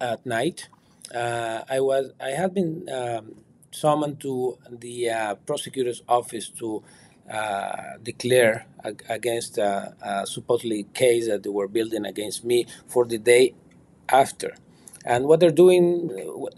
at 0.00 0.24
night. 0.26 0.68
Uh, 1.14 1.62
I 1.68 1.80
was 1.80 2.12
I 2.20 2.30
had 2.30 2.54
been 2.54 2.88
um, 3.00 3.24
summoned 3.70 4.20
to 4.20 4.58
the 4.70 5.10
uh, 5.10 5.34
prosecutor's 5.48 6.02
office 6.08 6.48
to 6.60 6.82
uh, 7.30 7.98
declare 8.02 8.66
ag- 8.84 9.04
against 9.08 9.58
a, 9.58 9.94
a 10.02 10.26
supposedly 10.26 10.84
case 10.94 11.26
that 11.28 11.42
they 11.42 11.50
were 11.50 11.68
building 11.68 12.04
against 12.06 12.44
me 12.44 12.66
for 12.88 13.04
the 13.04 13.18
day 13.18 13.54
after. 14.08 14.54
And 15.04 15.26
what 15.26 15.40
they're 15.40 15.50
doing, 15.50 16.10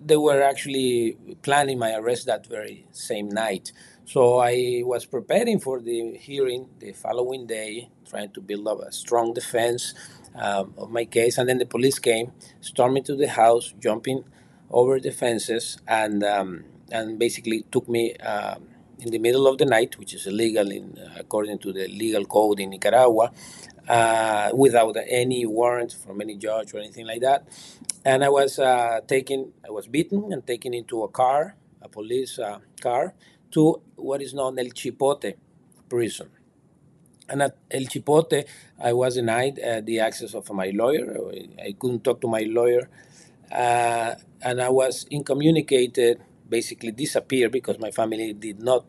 they 0.04 0.16
were 0.16 0.42
actually 0.42 1.16
planning 1.42 1.78
my 1.78 1.94
arrest 1.94 2.26
that 2.26 2.46
very 2.46 2.86
same 2.90 3.28
night. 3.28 3.72
So 4.04 4.38
I 4.40 4.82
was 4.84 5.04
preparing 5.06 5.60
for 5.60 5.80
the 5.80 6.16
hearing 6.18 6.68
the 6.80 6.92
following 6.92 7.46
day, 7.46 7.88
trying 8.08 8.30
to 8.32 8.40
build 8.40 8.66
up 8.66 8.80
a 8.80 8.90
strong 8.90 9.32
defense 9.32 9.94
um, 10.34 10.74
of 10.76 10.90
my 10.90 11.04
case. 11.04 11.38
And 11.38 11.48
then 11.48 11.58
the 11.58 11.66
police 11.66 11.98
came, 11.98 12.32
stormed 12.60 12.98
into 12.98 13.16
the 13.16 13.28
house, 13.28 13.74
jumping 13.78 14.24
over 14.70 14.98
the 15.00 15.10
fences, 15.10 15.78
and 15.86 16.24
um, 16.24 16.64
and 16.90 17.18
basically 17.18 17.64
took 17.70 17.88
me 17.88 18.14
uh, 18.14 18.56
in 18.98 19.10
the 19.10 19.18
middle 19.18 19.46
of 19.46 19.58
the 19.58 19.64
night, 19.64 19.98
which 19.98 20.14
is 20.14 20.26
illegal 20.26 20.70
in 20.70 20.98
uh, 20.98 21.16
according 21.18 21.58
to 21.58 21.72
the 21.72 21.88
legal 21.88 22.24
code 22.24 22.60
in 22.60 22.70
Nicaragua, 22.70 23.32
uh, 23.88 24.50
without 24.54 24.96
any 25.08 25.44
warrant 25.46 25.92
from 25.92 26.20
any 26.20 26.36
judge 26.36 26.74
or 26.74 26.78
anything 26.78 27.06
like 27.06 27.20
that. 27.20 27.46
And 28.04 28.24
I 28.24 28.28
was 28.28 28.58
uh, 28.58 29.00
taken, 29.06 29.52
I 29.66 29.70
was 29.70 29.86
beaten 29.86 30.32
and 30.32 30.46
taken 30.46 30.74
into 30.74 31.02
a 31.02 31.08
car, 31.08 31.56
a 31.80 31.88
police 31.88 32.38
uh, 32.38 32.58
car, 32.80 33.14
to 33.52 33.80
what 33.96 34.22
is 34.22 34.34
known 34.34 34.58
El 34.58 34.66
Chipote 34.66 35.34
prison. 35.88 36.30
And 37.32 37.40
at 37.40 37.56
El 37.70 37.84
Chipote, 37.84 38.44
I 38.78 38.92
was 38.92 39.14
denied 39.14 39.58
uh, 39.58 39.80
the 39.80 40.00
access 40.00 40.34
of 40.34 40.50
my 40.52 40.70
lawyer. 40.74 41.16
I 41.58 41.72
couldn't 41.80 42.04
talk 42.04 42.20
to 42.20 42.28
my 42.28 42.42
lawyer. 42.42 42.90
Uh, 43.50 44.14
and 44.42 44.60
I 44.60 44.68
was 44.68 45.06
incommunicated, 45.10 46.20
basically 46.46 46.92
disappeared 46.92 47.52
because 47.52 47.78
my 47.78 47.90
family 47.90 48.34
did 48.34 48.62
not 48.62 48.84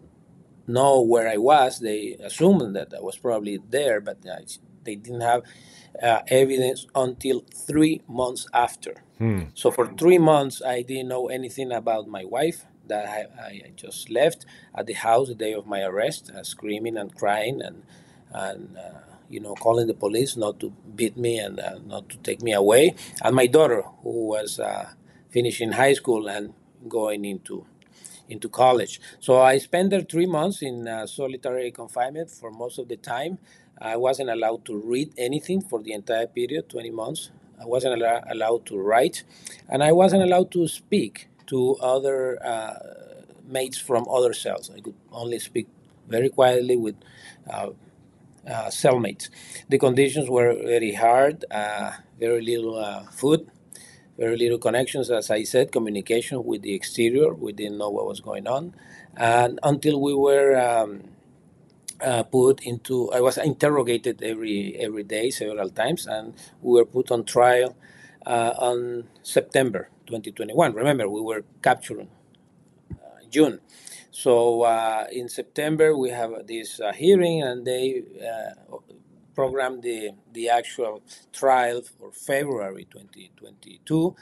know 0.68 1.02
where 1.02 1.30
I 1.30 1.38
was. 1.38 1.80
They 1.80 2.18
assumed 2.22 2.76
that 2.76 2.94
I 2.94 3.00
was 3.00 3.18
probably 3.18 3.60
there, 3.70 4.02
but 4.02 4.18
uh, 4.30 4.42
they 4.84 4.96
didn't 4.96 5.22
have 5.22 5.44
uh, 6.02 6.20
evidence 6.28 6.86
until 6.96 7.46
three 7.54 8.02
months 8.10 8.46
after. 8.54 9.04
Hmm. 9.20 9.44
So 9.54 9.72
for 9.72 9.88
three 9.88 10.18
months, 10.18 10.62
I 10.62 10.82
didn't 10.82 11.08
know 11.08 11.28
anything 11.28 11.72
about 11.72 12.10
my 12.10 12.26
wife 12.26 12.66
that 12.88 13.06
I, 13.08 13.42
I 13.42 13.72
just 13.78 14.10
left 14.10 14.46
at 14.76 14.86
the 14.86 14.94
house 14.94 15.30
the 15.30 15.36
day 15.36 15.54
of 15.54 15.66
my 15.66 15.82
arrest, 15.82 16.30
uh, 16.30 16.44
screaming 16.44 16.98
and 16.98 17.16
crying 17.16 17.62
and 17.62 17.84
and 18.34 18.78
uh, 18.78 19.00
you 19.30 19.40
know 19.40 19.56
calling 19.56 19.88
the 19.88 19.94
police 19.94 20.36
not 20.38 20.60
to 20.60 20.72
beat 20.96 21.18
me 21.18 21.38
and 21.40 21.60
uh, 21.60 21.80
not 21.86 22.10
to 22.10 22.18
take 22.18 22.42
me 22.42 22.54
away. 22.54 22.96
And 23.24 23.36
my 23.36 23.48
daughter 23.48 23.84
who 24.04 24.28
was 24.28 24.60
uh, 24.60 24.90
finishing 25.30 25.72
high 25.74 25.94
school 25.94 26.28
and 26.28 26.54
going 26.88 27.26
into 27.26 27.66
into 28.30 28.48
college. 28.50 29.02
So 29.20 29.42
i 29.42 29.58
spent 29.58 29.90
there 29.90 30.02
three 30.02 30.26
months 30.26 30.62
in 30.62 30.88
uh, 30.88 31.06
solitary 31.08 31.72
confinement 31.72 32.30
for 32.32 32.52
most 32.52 32.80
of 32.80 32.88
the 32.88 32.96
time. 32.98 33.38
I 33.80 33.98
wasn't 33.98 34.30
allowed 34.30 34.66
to 34.66 34.78
read 34.78 35.12
anything 35.18 35.62
for 35.62 35.82
the 35.82 35.92
entire 35.94 36.28
period 36.28 36.70
20 36.70 36.92
months. 36.92 37.32
I 37.62 37.66
wasn't 37.66 38.02
al- 38.02 38.24
allowed 38.30 38.66
to 38.68 38.78
write. 38.78 39.24
And 39.70 39.84
i 39.84 39.92
wasn't 39.92 40.24
allowed 40.24 40.52
to 40.52 40.68
speak 40.68 41.28
to 41.48 41.76
other 41.78 42.40
uh, 42.46 42.76
mates 43.48 43.78
from 43.78 44.08
other 44.10 44.34
cells. 44.34 44.72
I 44.76 44.80
could 44.80 44.96
only 45.12 45.40
speak 45.40 45.68
very 46.08 46.30
quietly 46.30 46.78
with 46.78 46.96
uh, 48.48 48.66
cellmates. 48.68 49.30
The 49.70 49.78
conditions 49.78 50.30
were 50.30 50.54
very 50.54 50.94
hard, 50.94 51.46
uh, 51.52 51.92
very 52.20 52.42
little 52.42 52.78
uh, 52.78 53.04
food, 53.12 53.50
very 54.18 54.38
little 54.38 54.58
connections, 54.60 55.10
as 55.12 55.30
I 55.30 55.44
said, 55.44 55.72
communication 55.72 56.44
with 56.44 56.62
the 56.62 56.74
exterior. 56.74 57.34
We 57.34 57.54
didn't 57.54 57.78
know 57.78 57.90
what 57.90 58.06
was 58.06 58.20
going 58.20 58.48
on, 58.48 58.76
and 59.16 59.60
until 59.64 60.02
we 60.02 60.14
were. 60.14 60.60
Um, 60.60 61.04
uh, 62.02 62.24
put 62.24 62.62
into 62.64 63.12
I 63.12 63.22
was 63.22 63.38
interrogated 63.38 64.22
every 64.22 64.76
every 64.78 65.04
day 65.04 65.30
several 65.30 65.70
times 65.70 66.06
and 66.06 66.34
we 66.62 66.74
were 66.80 66.86
put 66.86 67.12
on 67.12 67.24
trial 67.24 67.76
uh, 68.26 68.54
on 68.58 69.06
September 69.24 69.90
2021 70.08 70.74
remember 70.74 71.08
we 71.08 71.22
were 71.22 71.44
captured 71.62 72.08
uh, 72.92 72.96
June 73.30 73.60
so 74.14 74.62
uh, 74.64 75.08
in 75.12 75.28
September 75.28 75.98
we 75.98 76.12
have 76.12 76.32
this 76.48 76.80
uh, 76.80 76.94
hearing 76.94 77.42
and 77.42 77.66
they 77.66 78.04
uh, 78.22 78.78
programmed 79.36 79.82
the 79.84 80.12
the 80.34 80.50
actual 80.50 81.02
trial 81.34 81.82
for 81.82 82.12
February 82.12 82.86
2022 82.92 84.16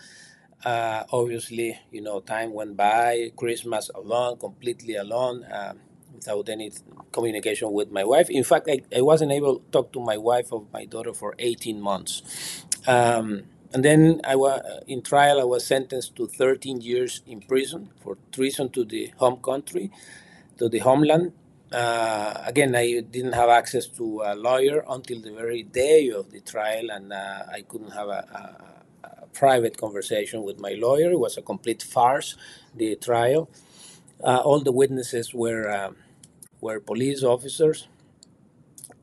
obviously 1.12 1.78
you 1.92 2.02
know 2.02 2.22
time 2.22 2.54
went 2.54 2.78
by 2.78 3.32
Christmas 3.36 3.92
alone 3.94 4.38
completely 4.38 4.96
alone 4.96 5.46
um, 5.52 5.80
without 6.16 6.50
any 6.50 6.72
communication 7.12 7.72
with 7.72 7.92
my 7.92 8.04
wife. 8.04 8.30
In 8.30 8.44
fact, 8.44 8.70
I, 8.70 8.82
I 8.96 9.02
wasn't 9.02 9.32
able 9.32 9.60
to 9.60 9.64
talk 9.72 9.92
to 9.94 10.00
my 10.00 10.18
wife 10.18 10.52
or 10.52 10.66
my 10.74 10.86
daughter 10.86 11.14
for 11.14 11.36
18 11.40 11.82
months. 11.82 12.22
Um, 12.88 13.44
and 13.74 13.86
then 13.86 14.22
I 14.24 14.36
was 14.36 14.62
in 14.88 15.02
trial. 15.02 15.40
I 15.40 15.44
was 15.44 15.66
sentenced 15.66 16.16
to 16.18 16.28
13 16.28 16.82
years 16.82 17.22
in 17.26 17.42
prison 17.42 17.92
for 18.04 18.18
treason 18.32 18.70
to 18.72 18.84
the 18.84 19.14
home 19.18 19.38
country, 19.42 19.92
to 20.58 20.68
the 20.68 20.80
homeland. 20.80 21.34
Uh, 21.72 22.34
again, 22.46 22.76
I 22.76 23.00
didn't 23.00 23.32
have 23.32 23.50
access 23.50 23.88
to 23.88 24.24
a 24.26 24.36
lawyer 24.36 24.84
until 24.90 25.22
the 25.22 25.32
very 25.32 25.64
day 25.64 26.10
of 26.10 26.32
the 26.32 26.42
trial, 26.42 26.92
and 26.92 27.14
uh, 27.14 27.44
I 27.50 27.62
couldn't 27.62 27.92
have 27.92 28.10
a, 28.10 28.58
a, 29.04 29.08
a, 29.08 29.26
private 29.28 29.78
conversation 29.78 30.44
with 30.44 30.60
my 30.60 30.74
lawyer. 30.74 31.12
It 31.12 31.20
was 31.20 31.38
a 31.38 31.42
complete 31.42 31.82
farce, 31.82 32.36
the 32.76 32.98
trial. 32.98 33.50
Uh, 34.22 34.42
all 34.44 34.60
the 34.60 34.74
witnesses 34.74 35.34
were 35.34 35.72
um, 35.72 35.96
were 36.60 36.82
police 36.82 37.24
officers, 37.24 37.88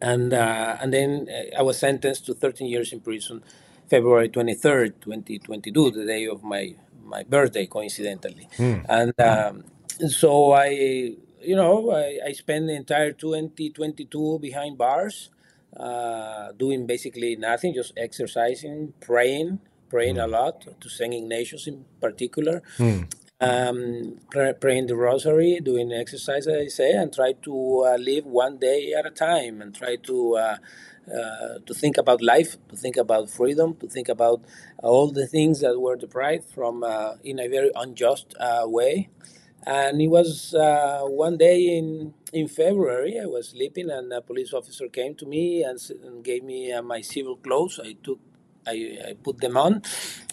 and 0.03 0.35
uh, 0.35 0.77
and 0.81 0.93
then 0.93 1.27
uh, 1.31 1.59
I 1.59 1.63
was 1.63 1.79
sentenced 1.79 2.27
to 2.27 2.35
13 2.35 2.69
years 2.69 2.93
in 2.93 3.01
prison, 3.01 3.43
February 3.89 4.29
23rd, 4.29 5.01
2022, 5.01 5.91
the 5.91 6.05
day 6.05 6.27
of 6.27 6.43
my 6.43 6.75
my 7.05 7.23
birthday, 7.23 7.67
coincidentally, 7.67 8.49
mm. 8.59 8.85
and 8.89 9.19
um, 9.19 9.65
so 10.09 10.53
I, 10.53 10.69
you 11.41 11.57
know, 11.57 11.91
I, 11.91 12.19
I 12.27 12.33
spent 12.33 12.67
the 12.67 12.75
entire 12.75 13.13
2022 13.13 14.39
behind 14.41 14.77
bars, 14.77 15.31
uh, 15.75 16.53
doing 16.53 16.87
basically 16.87 17.37
nothing, 17.37 17.73
just 17.73 17.95
exercising, 17.97 18.93
praying, 19.01 19.61
praying 19.89 20.17
mm. 20.17 20.25
a 20.25 20.27
lot 20.27 20.67
to 20.81 20.89
Saint 20.91 21.15
Ignatius 21.15 21.67
in 21.67 21.87
particular, 22.01 22.63
mm 22.77 23.09
um, 23.41 24.19
praying 24.31 24.87
the 24.87 24.97
rosary, 24.97 25.61
doing 25.61 25.93
exercise, 25.93 26.47
as 26.47 26.57
I 26.57 26.67
say, 26.67 26.93
and 26.93 27.13
try 27.13 27.35
to 27.43 27.85
uh, 27.87 27.97
live 27.97 28.27
one 28.27 28.59
day 28.59 28.93
at 28.99 29.07
a 29.07 29.11
time, 29.11 29.63
and 29.63 29.75
try 29.75 29.97
to 29.97 30.37
uh, 30.37 30.57
uh, 31.11 31.59
to 31.67 31.75
think 31.75 31.97
about 31.99 32.23
life, 32.23 32.57
to 32.69 32.77
think 32.77 32.97
about 32.97 33.31
freedom, 33.31 33.75
to 33.77 33.89
think 33.89 34.09
about 34.09 34.43
all 34.83 35.11
the 35.11 35.27
things 35.27 35.61
that 35.61 35.79
were 35.81 35.97
deprived 35.97 36.45
from 36.51 36.85
uh, 36.85 37.15
in 37.25 37.39
a 37.39 37.49
very 37.49 37.71
unjust 37.75 38.35
uh, 38.41 38.63
way. 38.67 39.09
And 39.67 40.01
it 40.01 40.09
was 40.09 40.55
one 41.09 41.37
day 41.37 41.77
in 41.77 42.15
in 42.33 42.49
February. 42.49 43.19
I 43.21 43.27
was 43.27 43.49
sleeping, 43.51 43.91
and 43.91 44.13
a 44.13 44.21
police 44.23 44.53
officer 44.55 44.89
came 44.89 45.15
to 45.17 45.27
me 45.27 45.63
and, 45.63 45.79
and 46.05 46.25
gave 46.25 46.45
me 46.45 46.73
my 46.83 47.01
civil 47.03 47.37
clothes. 47.37 47.81
I 47.83 47.95
took, 48.03 48.21
I, 48.67 48.99
I 49.11 49.15
put 49.23 49.39
them 49.41 49.57
on, 49.57 49.83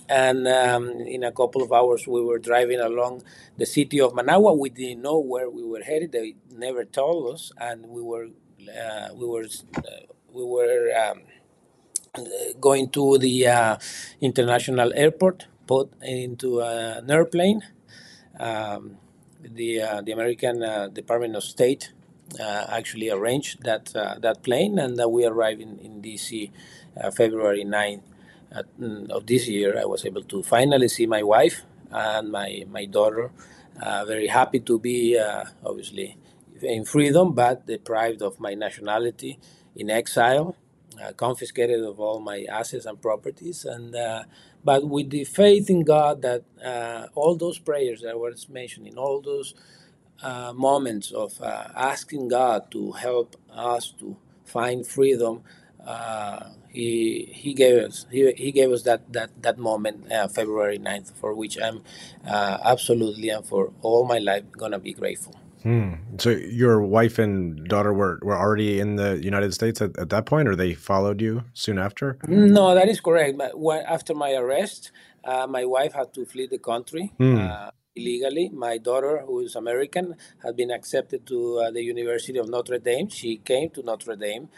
and 0.10 0.48
um, 0.48 0.90
in 0.92 1.24
a 1.24 1.32
couple 1.32 1.62
of 1.64 1.72
hours 1.74 2.08
we 2.08 2.22
were 2.22 2.40
driving 2.40 2.80
along 2.80 3.24
the 3.58 3.66
city 3.66 4.00
of 4.00 4.16
Managua. 4.16 4.54
We 4.54 4.70
didn't 4.70 5.02
know 5.02 5.20
where 5.20 5.50
we 5.50 5.64
were 5.64 5.82
headed; 5.82 6.12
they 6.12 6.36
never 6.52 6.86
told 6.86 7.34
us, 7.34 7.52
and 7.58 7.88
we 7.88 8.02
were 8.02 8.28
uh, 8.70 9.10
we 9.16 9.26
were 9.28 9.46
uh, 9.78 9.82
we 10.36 10.43
were 10.43 10.91
um, 11.04 11.21
going 12.60 12.89
to 12.89 13.17
the 13.17 13.48
uh, 13.48 13.78
international 14.21 14.91
airport, 14.95 15.48
put 15.67 15.91
into 16.02 16.62
an 16.62 17.10
airplane. 17.10 17.62
Um, 18.39 18.98
the 19.41 19.82
uh, 19.82 20.02
the 20.02 20.12
American 20.12 20.63
uh, 20.63 20.88
Department 20.88 21.36
of 21.36 21.43
State 21.43 21.93
uh, 22.39 22.65
actually 22.69 23.10
arranged 23.10 23.63
that 23.63 23.86
that 23.93 24.43
plane, 24.43 24.80
and 24.80 25.00
we 25.12 25.26
arrived 25.26 25.62
in, 25.62 25.80
in 25.80 26.02
DC 26.02 26.52
February 27.15 27.63
9th 27.63 28.02
Mm, 28.80 29.10
of 29.10 29.26
this 29.28 29.48
year, 29.48 29.78
I 29.78 29.86
was 29.86 30.06
able 30.06 30.24
to 30.24 30.41
finally 30.43 30.88
see 30.88 31.06
my 31.06 31.24
wife 31.24 31.63
and 31.91 32.32
my 32.32 32.63
my 32.69 32.86
daughter. 32.86 33.32
Uh, 33.82 34.06
very 34.06 34.28
happy 34.28 34.60
to 34.62 34.80
be 34.80 35.17
uh, 35.19 35.43
obviously 35.65 36.17
in 36.62 36.86
freedom, 36.86 37.34
but 37.34 37.67
deprived 37.67 38.21
of 38.21 38.39
my 38.39 38.54
nationality, 38.54 39.38
in 39.76 39.90
exile, 39.92 40.56
uh, 41.04 41.14
confiscated 41.14 41.84
of 41.84 42.00
all 42.00 42.20
my 42.20 42.46
assets 42.50 42.86
and 42.86 43.02
properties, 43.02 43.66
and 43.66 43.96
uh, 43.96 44.24
but 44.64 44.88
with 44.90 45.12
the 45.12 45.26
faith 45.26 45.70
in 45.70 45.84
God 45.84 46.22
that 46.24 46.44
uh, 46.66 47.08
all 47.16 47.36
those 47.38 47.60
prayers 47.60 48.02
that 48.02 48.12
I 48.12 48.16
was 48.16 48.50
mentioning, 48.50 48.98
all 48.98 49.22
those 49.22 49.56
uh, 50.24 50.54
moments 50.54 51.12
of 51.12 51.42
asking 51.76 52.30
God 52.30 52.72
to 52.72 52.94
help 52.94 53.36
us 53.52 53.94
to 54.00 54.18
find 54.46 54.88
freedom 54.88 55.44
uh, 55.86 56.50
he 56.70 57.30
he 57.34 57.54
gave 57.54 57.78
us 57.84 58.08
he, 58.12 58.32
he 58.34 58.52
gave 58.52 58.72
us 58.72 58.84
that 58.84 59.02
that 59.14 59.32
that 59.44 59.58
moment 59.60 60.12
uh, 60.12 60.28
February 60.30 60.80
9th 60.80 61.14
for 61.14 61.34
which 61.36 61.58
I'm 61.62 61.84
uh, 62.28 62.60
absolutely 62.64 63.30
and 63.30 63.46
for 63.48 63.74
all 63.82 64.06
my 64.06 64.20
life 64.20 64.44
gonna 64.54 64.80
be 64.80 64.94
grateful. 64.94 65.36
Hmm. 65.65 65.93
So 66.19 66.30
your 66.30 66.82
wife 66.82 67.17
and 67.17 67.67
daughter 67.67 67.91
were, 67.91 68.19
were 68.21 68.38
already 68.38 68.80
in 68.80 68.97
the 68.97 69.17
United 69.17 69.51
States 69.54 69.82
at, 69.82 69.97
at 69.97 70.10
that 70.12 70.25
point, 70.28 70.47
or 70.47 70.56
they 70.56 70.75
followed 70.75 71.19
you 71.21 71.43
soon 71.54 71.80
after? 71.80 72.19
No, 72.28 72.75
that 72.75 72.88
is 72.88 73.01
correct. 73.01 73.38
But 73.38 73.54
after 73.88 74.13
my 74.13 74.34
arrest, 74.34 74.91
uh, 75.23 75.47
my 75.47 75.65
wife 75.65 75.93
had 75.93 76.13
to 76.13 76.25
flee 76.25 76.47
the 76.47 76.60
country. 76.60 77.12
Hmm 77.17 77.38
uh, 77.38 77.71
illegally. 77.95 78.49
My 78.49 78.78
daughter, 78.78 79.23
who 79.25 79.39
is 79.39 79.56
American, 79.56 80.15
had 80.43 80.56
been 80.56 80.71
accepted 80.71 81.25
to 81.28 81.60
uh, 81.60 81.71
the 81.71 81.84
University 81.84 82.38
of 82.38 82.49
Notre 82.49 82.78
Dame. 82.78 83.10
She 83.10 83.38
came 83.38 83.69
to 83.71 83.84
Notre 83.84 84.15
Dame 84.15 84.49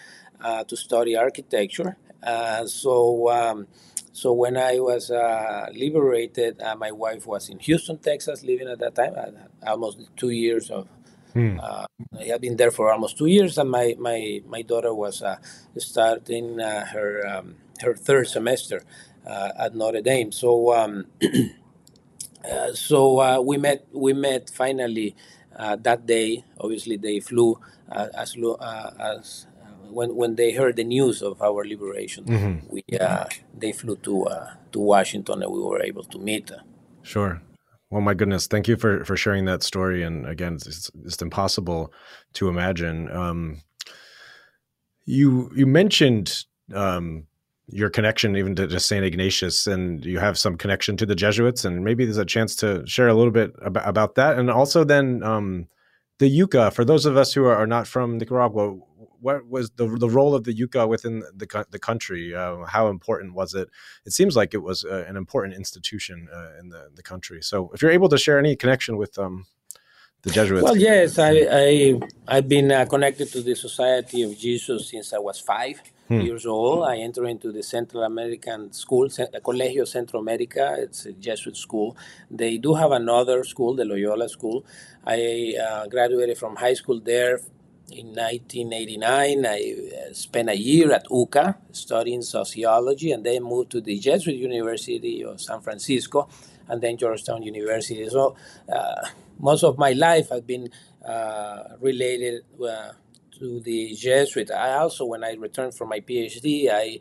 uh, 0.42 0.64
to 0.64 0.76
study 0.76 1.16
architecture. 1.16 1.98
Uh, 2.24 2.66
so, 2.66 3.30
um, 3.30 3.68
so 4.12 4.34
when 4.34 4.58
I 4.58 4.80
was 4.80 5.12
uh, 5.12 5.68
liberated, 5.74 6.62
uh, 6.62 6.76
my 6.76 6.92
wife 6.92 7.28
was 7.28 7.50
in 7.50 7.60
Houston, 7.60 8.00
Texas, 8.00 8.44
living 8.44 8.68
at 8.68 8.80
that 8.80 8.96
time, 8.96 9.14
almost 9.66 10.00
two 10.16 10.32
years 10.32 10.70
of. 10.72 10.88
Hmm. 11.38 11.60
I 12.20 12.24
had 12.26 12.42
been 12.42 12.58
there 12.58 12.72
for 12.72 12.92
almost 12.92 13.18
two 13.18 13.28
years, 13.28 13.58
and 13.58 13.70
my 13.70 13.96
my, 14.00 14.42
my 14.48 14.62
daughter 14.62 14.94
was 14.94 15.24
starting 15.78 16.60
her 16.60 17.28
um, 17.28 17.56
her 17.82 17.94
third 17.96 18.28
semester 18.28 18.84
at 19.26 19.76
Notre 19.76 20.02
Dame. 20.02 20.32
So. 20.32 20.74
Um, 20.74 21.06
Uh, 22.48 22.74
so 22.74 23.20
uh, 23.20 23.42
we 23.42 23.58
met. 23.58 23.86
We 23.92 24.14
met 24.14 24.50
finally 24.50 25.16
uh, 25.56 25.76
that 25.78 26.06
day. 26.06 26.44
Obviously, 26.60 26.98
they 26.98 27.20
flew 27.20 27.60
as 27.90 28.36
as 29.00 29.48
when 29.90 30.16
when 30.16 30.36
they 30.36 30.54
heard 30.54 30.76
the 30.76 30.84
news 30.84 31.22
of 31.22 31.42
our 31.42 31.66
liberation. 31.66 32.26
Mm-hmm. 32.26 32.68
We 32.70 32.84
they 33.58 33.72
flew 33.72 33.98
to 33.98 34.28
to 34.72 34.80
Washington, 34.80 35.44
and 35.44 35.52
we 35.52 35.60
were 35.60 35.82
able 35.82 36.04
to 36.04 36.18
meet. 36.18 36.52
Sure. 37.04 37.42
Well, 37.90 38.02
my 38.02 38.14
goodness, 38.14 38.48
thank 38.48 38.68
you 38.68 38.76
for 38.76 39.04
for 39.06 39.16
sharing 39.16 39.46
that 39.46 39.64
story. 39.64 40.04
And 40.04 40.28
again, 40.28 40.56
it's, 40.56 40.92
it's 41.06 41.22
impossible 41.22 41.94
to 42.34 42.50
imagine. 42.50 43.10
Um, 43.12 43.62
you 45.06 45.50
you 45.56 45.66
mentioned 45.66 46.46
um, 46.74 47.28
your 47.68 47.90
connection 47.90 48.36
even 48.36 48.56
to, 48.56 48.68
to 48.68 48.80
St. 48.80 49.06
Ignatius 49.06 49.68
and 49.68 50.04
you 50.06 50.20
have 50.20 50.38
some 50.38 50.58
connection 50.58 50.96
to 50.98 51.06
the 51.06 51.16
Jesuits 51.16 51.66
and 51.66 51.84
maybe 51.84 52.06
there's 52.06 52.18
a 52.18 52.26
chance 52.26 52.56
to 52.58 52.86
share 52.88 53.08
a 53.08 53.14
little 53.14 53.32
bit 53.32 53.54
about, 53.62 53.88
about 53.88 54.16
that. 54.16 54.38
And 54.38 54.50
also 54.50 54.84
then 54.84 55.22
um, 55.24 55.68
the 56.20 56.30
UCA, 56.30 56.74
for 56.74 56.86
those 56.86 57.06
of 57.06 57.18
us 57.18 57.34
who 57.34 57.46
are, 57.46 57.56
are, 57.56 57.68
not 57.68 57.88
from 57.88 58.18
Nicaragua, 58.18 58.78
what 59.20 59.48
was 59.48 59.72
the, 59.72 59.88
the 59.88 60.10
role 60.10 60.36
of 60.36 60.44
the 60.44 60.54
UCA 60.54 60.88
within 60.88 61.24
the, 61.36 61.66
the 61.70 61.80
country? 61.80 62.36
Uh, 62.36 62.66
how 62.66 62.88
important 62.88 63.34
was 63.34 63.54
it? 63.54 63.70
It 64.06 64.14
seems 64.14 64.36
like 64.36 64.54
it 64.54 64.64
was 64.64 64.84
uh, 64.84 65.06
an 65.08 65.18
important 65.18 65.56
institution 65.56 66.28
uh, 66.34 66.60
in 66.60 66.70
the, 66.70 66.90
the 66.94 67.04
country. 67.04 67.42
So 67.42 67.72
if 67.74 67.82
you're 67.82 67.92
able 67.92 68.10
to 68.10 68.18
share 68.18 68.40
any 68.40 68.56
connection 68.56 68.98
with 68.98 69.18
um, 69.18 69.46
the 70.24 70.32
Jesuits. 70.32 70.64
Well, 70.64 70.78
yes, 70.78 71.20
I, 71.20 71.48
I, 71.52 72.00
I've 72.28 72.50
been 72.50 72.72
uh, 72.72 72.86
connected 72.86 73.28
to 73.34 73.42
the 73.42 73.56
Society 73.56 74.24
of 74.24 74.38
Jesus 74.38 74.90
since 74.90 75.14
I 75.14 75.20
was 75.20 75.40
five 75.40 75.82
hmm. 76.08 76.22
years 76.22 76.46
old. 76.46 76.88
I 76.88 76.98
entered 76.98 77.28
into 77.28 77.52
the 77.52 77.64
Central 77.64 78.04
American 78.04 78.74
School, 78.74 79.08
Colegio 79.10 79.88
Centro 79.88 80.20
America. 80.20 80.76
It's 80.80 81.06
a 81.06 81.14
Jesuit 81.14 81.56
school. 81.56 81.96
They 82.32 82.58
do 82.58 82.74
have 82.74 82.92
another 82.92 83.44
school, 83.44 83.76
the 83.76 83.86
Loyola 83.86 84.28
School. 84.28 84.66
I 85.06 85.54
uh, 85.62 85.88
graduated 85.88 86.38
from 86.38 86.56
high 86.56 86.74
school 86.74 87.00
there 87.00 87.40
in 87.92 88.08
1989, 88.08 89.46
I 89.46 89.76
uh, 90.10 90.14
spent 90.14 90.50
a 90.50 90.58
year 90.58 90.92
at 90.92 91.08
UCA 91.08 91.56
studying 91.72 92.22
sociology 92.22 93.12
and 93.12 93.26
then 93.26 93.44
moved 93.44 93.72
to 93.72 93.82
the 93.82 93.98
Jesuit 93.98 94.36
University 94.36 95.24
of 95.24 95.40
San 95.40 95.62
Francisco 95.62 96.28
and 96.68 96.82
then 96.82 96.98
Georgetown 96.98 97.44
University. 97.44 98.08
So 98.10 98.36
uh, 98.72 99.08
most 99.40 99.64
of 99.64 99.78
my 99.78 99.94
life 99.94 100.30
has 100.30 100.42
been 100.42 100.70
uh, 101.06 101.64
related 101.80 102.44
uh, 102.62 102.92
to 103.40 103.60
the 103.62 103.96
Jesuit. 103.96 104.52
I 104.52 104.74
also, 104.74 105.06
when 105.06 105.24
I 105.24 105.34
returned 105.34 105.76
from 105.76 105.90
my 105.90 106.02
PhD, 106.02 106.70
I 106.72 107.00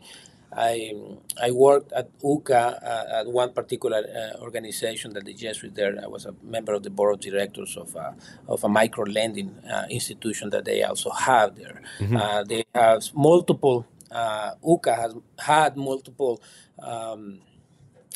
I, 0.55 0.93
I 1.41 1.51
worked 1.51 1.91
at 1.91 2.17
UCA 2.19 2.83
uh, 2.83 3.19
at 3.19 3.27
one 3.27 3.53
particular 3.53 3.97
uh, 3.97 4.41
organization 4.41 5.13
that 5.13 5.25
the 5.25 5.33
Jesuits 5.33 5.75
there. 5.75 5.97
I 6.01 6.07
was 6.07 6.25
a 6.25 6.33
member 6.41 6.73
of 6.73 6.83
the 6.83 6.89
board 6.89 7.15
of 7.15 7.19
directors 7.19 7.75
of 7.77 7.95
a, 7.95 8.15
of 8.47 8.63
a 8.63 8.69
micro 8.69 9.03
lending 9.05 9.55
uh, 9.69 9.85
institution 9.89 10.49
that 10.51 10.65
they 10.65 10.83
also 10.83 11.09
have 11.09 11.55
there. 11.55 11.81
Mm-hmm. 11.99 12.47
they 12.47 12.63
have 12.73 13.03
multiple. 13.13 13.85
UCA 14.11 14.95
has 14.95 15.15
had 15.39 15.75
multiple. 15.75 16.41
Um, 16.79 17.41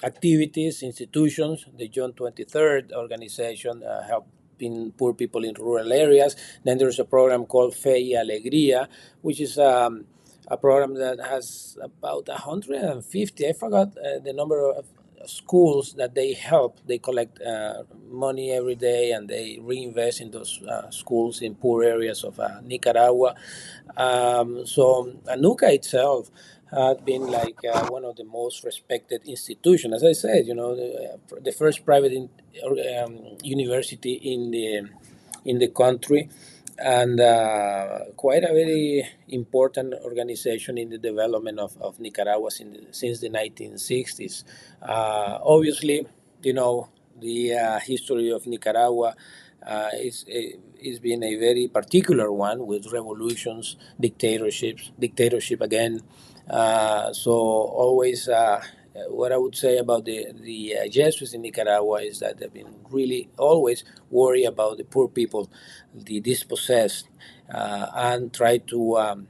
activities, 0.03 0.83
institutions. 0.83 1.65
The 1.77 1.87
John 1.87 2.13
23rd 2.13 2.93
organization 2.93 3.83
uh, 3.83 4.03
helping 4.03 4.91
poor 4.91 5.13
people 5.13 5.43
in 5.43 5.53
rural 5.55 5.91
areas. 5.91 6.35
Then 6.63 6.77
there's 6.77 6.99
a 6.99 7.05
program 7.05 7.45
called 7.45 7.75
Fe 7.75 8.13
y 8.13 8.19
Alegría, 8.19 8.87
which 9.21 9.41
is 9.41 9.57
um, 9.57 10.05
a 10.47 10.57
program 10.57 10.95
that 10.95 11.19
has 11.19 11.77
about 11.81 12.27
150, 12.27 13.47
I 13.47 13.53
forgot 13.53 13.97
uh, 13.97 14.19
the 14.19 14.33
number 14.33 14.69
of 14.69 14.85
schools 15.25 15.93
that 15.93 16.15
they 16.15 16.33
help. 16.33 16.79
They 16.85 16.97
collect 16.97 17.41
uh, 17.41 17.83
money 18.09 18.51
every 18.51 18.75
day 18.75 19.11
and 19.11 19.27
they 19.27 19.59
reinvest 19.61 20.21
in 20.21 20.31
those 20.31 20.61
uh, 20.63 20.89
schools 20.91 21.41
in 21.41 21.55
poor 21.55 21.83
areas 21.83 22.23
of 22.23 22.39
uh, 22.39 22.61
Nicaragua. 22.63 23.35
Um, 23.97 24.65
so 24.65 25.13
UCA 25.27 25.73
itself 25.73 26.31
had 26.71 27.03
been 27.05 27.27
like 27.27 27.59
uh, 27.65 27.87
one 27.87 28.05
of 28.05 28.15
the 28.15 28.23
most 28.23 28.63
respected 28.63 29.21
institutions. 29.25 29.93
As 29.93 30.03
I 30.03 30.13
said, 30.13 30.47
you 30.47 30.55
know, 30.55 30.75
the, 30.75 31.19
the 31.41 31.51
first 31.51 31.85
private 31.85 32.13
in, 32.13 32.29
um, 33.03 33.37
university 33.43 34.13
in 34.13 34.51
the 34.51 34.89
in 35.43 35.57
the 35.57 35.67
country 35.69 36.29
and 36.83 37.19
uh, 37.19 37.99
quite 38.17 38.43
a 38.43 38.53
very 38.53 39.07
important 39.29 39.93
organization 40.03 40.77
in 40.77 40.89
the 40.89 40.97
development 40.97 41.59
of, 41.59 41.77
of 41.79 41.99
Nicaragua 41.99 42.49
since 42.49 42.77
the, 42.77 42.93
since 42.93 43.19
the 43.19 43.29
1960s. 43.29 44.43
Uh, 44.81 45.39
obviously, 45.43 46.05
you 46.43 46.53
know, 46.53 46.89
the 47.19 47.53
uh, 47.53 47.79
history 47.79 48.31
of 48.31 48.47
Nicaragua 48.47 49.15
uh, 49.65 49.89
is, 49.93 50.25
is 50.27 50.99
been 50.99 51.23
a 51.23 51.35
very 51.35 51.67
particular 51.67 52.31
one 52.31 52.65
with 52.65 52.91
revolutions, 52.91 53.77
dictatorships, 53.99 54.91
dictatorship 54.99 55.61
again. 55.61 56.01
Uh, 56.49 57.13
so 57.13 57.31
always 57.31 58.27
uh, 58.95 59.09
what 59.09 59.31
I 59.31 59.37
would 59.37 59.55
say 59.55 59.77
about 59.77 60.05
the 60.05 60.27
the 60.33 60.77
uh, 60.77 60.87
Jesuits 60.87 61.33
in 61.33 61.41
Nicaragua 61.41 62.01
is 62.01 62.19
that 62.19 62.37
they've 62.37 62.53
been 62.53 62.75
really 62.89 63.29
always 63.37 63.83
worried 64.09 64.45
about 64.45 64.77
the 64.77 64.83
poor 64.83 65.07
people, 65.07 65.49
the 65.93 66.19
dispossessed, 66.19 67.07
uh, 67.53 67.87
and 67.95 68.33
try 68.33 68.57
to 68.57 68.97
um, 68.97 69.27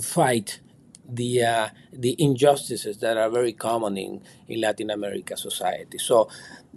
fight 0.00 0.60
the 1.08 1.42
uh, 1.42 1.68
the 1.92 2.14
injustices 2.18 2.98
that 2.98 3.16
are 3.16 3.30
very 3.30 3.52
common 3.52 3.98
in, 3.98 4.22
in 4.48 4.60
Latin 4.60 4.90
America 4.90 5.36
society. 5.36 5.98
So 5.98 6.28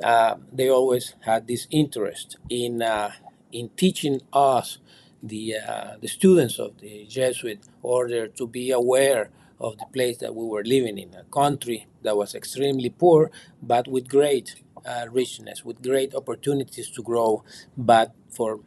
uh, 0.04 0.36
they 0.52 0.70
always 0.70 1.16
had 1.22 1.48
this 1.48 1.68
interest 1.72 2.38
in 2.50 2.82
uh, 2.82 3.12
in 3.52 3.70
teaching 3.78 4.22
us 4.34 4.80
the 5.24 5.56
uh, 5.58 5.92
the 6.02 6.08
students 6.08 6.60
of 6.60 6.78
the 6.80 7.06
Jesuit 7.08 7.60
order 7.82 8.28
to 8.28 8.48
be 8.48 8.72
aware 8.72 9.30
of 9.60 9.78
the 9.78 9.86
place 9.94 10.18
that 10.18 10.36
we 10.36 10.46
were 10.46 10.64
living 10.64 10.98
in, 10.98 11.14
a 11.14 11.24
country 11.26 11.88
that 12.04 12.18
was 12.18 12.36
extremely 12.36 12.90
poor, 12.90 13.32
but 13.62 13.88
with 13.88 14.08
great 14.08 14.62
uh, 14.86 15.06
richness, 15.12 15.64
with 15.64 15.82
great 15.82 16.14
opportunities 16.14 16.90
to 16.90 17.02
grow, 17.02 17.44
but 17.78 18.14
for 18.30 18.60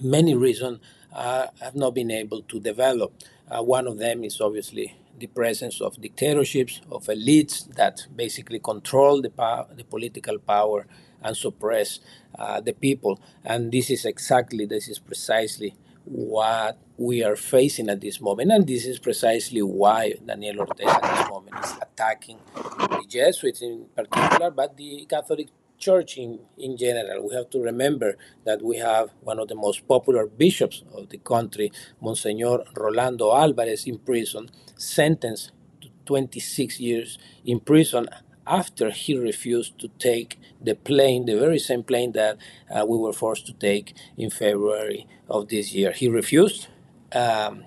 many 0.00 0.34
reasons 0.34 0.80
uh, 1.12 1.46
have 1.60 1.74
not 1.74 1.94
been 1.94 2.10
able 2.10 2.42
to 2.42 2.60
develop. 2.60 3.12
Uh, 3.48 3.62
one 3.62 3.86
of 3.86 3.98
them 3.98 4.24
is 4.24 4.40
obviously 4.40 4.96
the 5.18 5.26
presence 5.28 5.80
of 5.80 6.00
dictatorships, 6.00 6.80
of 6.90 7.04
elites 7.06 7.72
that 7.74 8.06
basically 8.14 8.58
control 8.58 9.22
the, 9.22 9.30
the 9.76 9.84
political 9.84 10.38
power 10.38 10.86
and 11.22 11.36
suppress 11.36 12.00
uh, 12.38 12.60
the 12.60 12.72
people. 12.72 13.20
And 13.44 13.70
this 13.70 13.90
is 13.90 14.04
exactly, 14.04 14.66
this 14.66 14.88
is 14.88 14.98
precisely 14.98 15.74
what 16.04 16.78
we 16.96 17.22
are 17.24 17.36
facing 17.36 17.88
at 17.88 18.00
this 18.00 18.20
moment. 18.20 18.52
And 18.52 18.66
this 18.66 18.86
is 18.86 18.98
precisely 18.98 19.62
why 19.62 20.14
Daniel 20.24 20.60
Ortega 20.60 20.94
at 20.94 21.16
this 21.18 21.28
moment 21.28 21.56
is 21.64 21.74
attacking 21.82 22.38
the 22.54 23.04
Jesuits 23.08 23.62
in 23.62 23.86
particular, 23.94 24.50
but 24.50 24.76
the 24.76 25.06
Catholic 25.08 25.48
Church 25.76 26.16
in, 26.16 26.38
in 26.56 26.76
general. 26.76 27.28
We 27.28 27.34
have 27.34 27.50
to 27.50 27.60
remember 27.60 28.16
that 28.44 28.62
we 28.62 28.78
have 28.78 29.10
one 29.20 29.38
of 29.38 29.48
the 29.48 29.56
most 29.56 29.86
popular 29.88 30.26
bishops 30.26 30.84
of 30.94 31.08
the 31.08 31.18
country, 31.18 31.72
Monsignor 32.00 32.64
Rolando 32.76 33.34
Alvarez, 33.34 33.86
in 33.86 33.98
prison, 33.98 34.50
sentenced 34.76 35.50
to 35.80 35.88
26 36.06 36.78
years 36.80 37.18
in 37.44 37.60
prison 37.60 38.08
after 38.46 38.90
he 38.90 39.18
refused 39.18 39.78
to 39.80 39.88
take 39.98 40.38
the 40.60 40.74
plane, 40.74 41.26
the 41.26 41.38
very 41.38 41.58
same 41.58 41.82
plane 41.82 42.12
that 42.12 42.36
uh, 42.70 42.84
we 42.86 42.96
were 42.96 43.12
forced 43.12 43.46
to 43.46 43.52
take 43.54 43.94
in 44.16 44.30
February 44.30 45.06
of 45.28 45.48
this 45.48 45.72
year. 45.72 45.92
He 45.92 46.08
refused. 46.08 46.68
Um, 47.12 47.64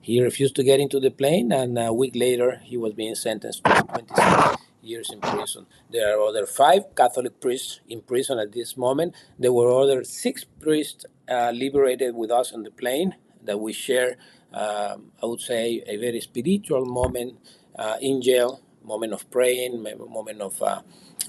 he 0.00 0.22
refused 0.22 0.54
to 0.56 0.62
get 0.64 0.80
into 0.80 1.00
the 1.00 1.10
plane, 1.10 1.52
and 1.52 1.78
a 1.78 1.92
week 1.92 2.14
later, 2.14 2.60
he 2.62 2.76
was 2.76 2.92
being 2.94 3.14
sentenced 3.14 3.64
to 3.64 3.82
26 3.82 4.56
years 4.82 5.10
in 5.10 5.20
prison. 5.20 5.66
There 5.90 6.16
are 6.16 6.20
other 6.22 6.46
five 6.46 6.94
Catholic 6.94 7.40
priests 7.40 7.80
in 7.88 8.02
prison 8.02 8.38
at 8.38 8.52
this 8.52 8.76
moment. 8.76 9.14
There 9.38 9.52
were 9.52 9.70
other 9.70 10.04
six 10.04 10.44
priests 10.44 11.06
uh, 11.28 11.50
liberated 11.52 12.14
with 12.14 12.30
us 12.30 12.52
on 12.52 12.62
the 12.62 12.70
plane 12.70 13.16
that 13.42 13.58
we 13.58 13.72
share, 13.72 14.16
um, 14.52 15.12
I 15.22 15.26
would 15.26 15.40
say, 15.40 15.82
a 15.86 15.96
very 15.96 16.20
spiritual 16.20 16.84
moment 16.84 17.38
uh, 17.76 17.96
in 18.00 18.22
jail 18.22 18.60
moment 18.86 19.12
of 19.12 19.28
praying, 19.30 19.82
moment 19.82 20.40
of 20.40 20.62
uh, 20.62 20.80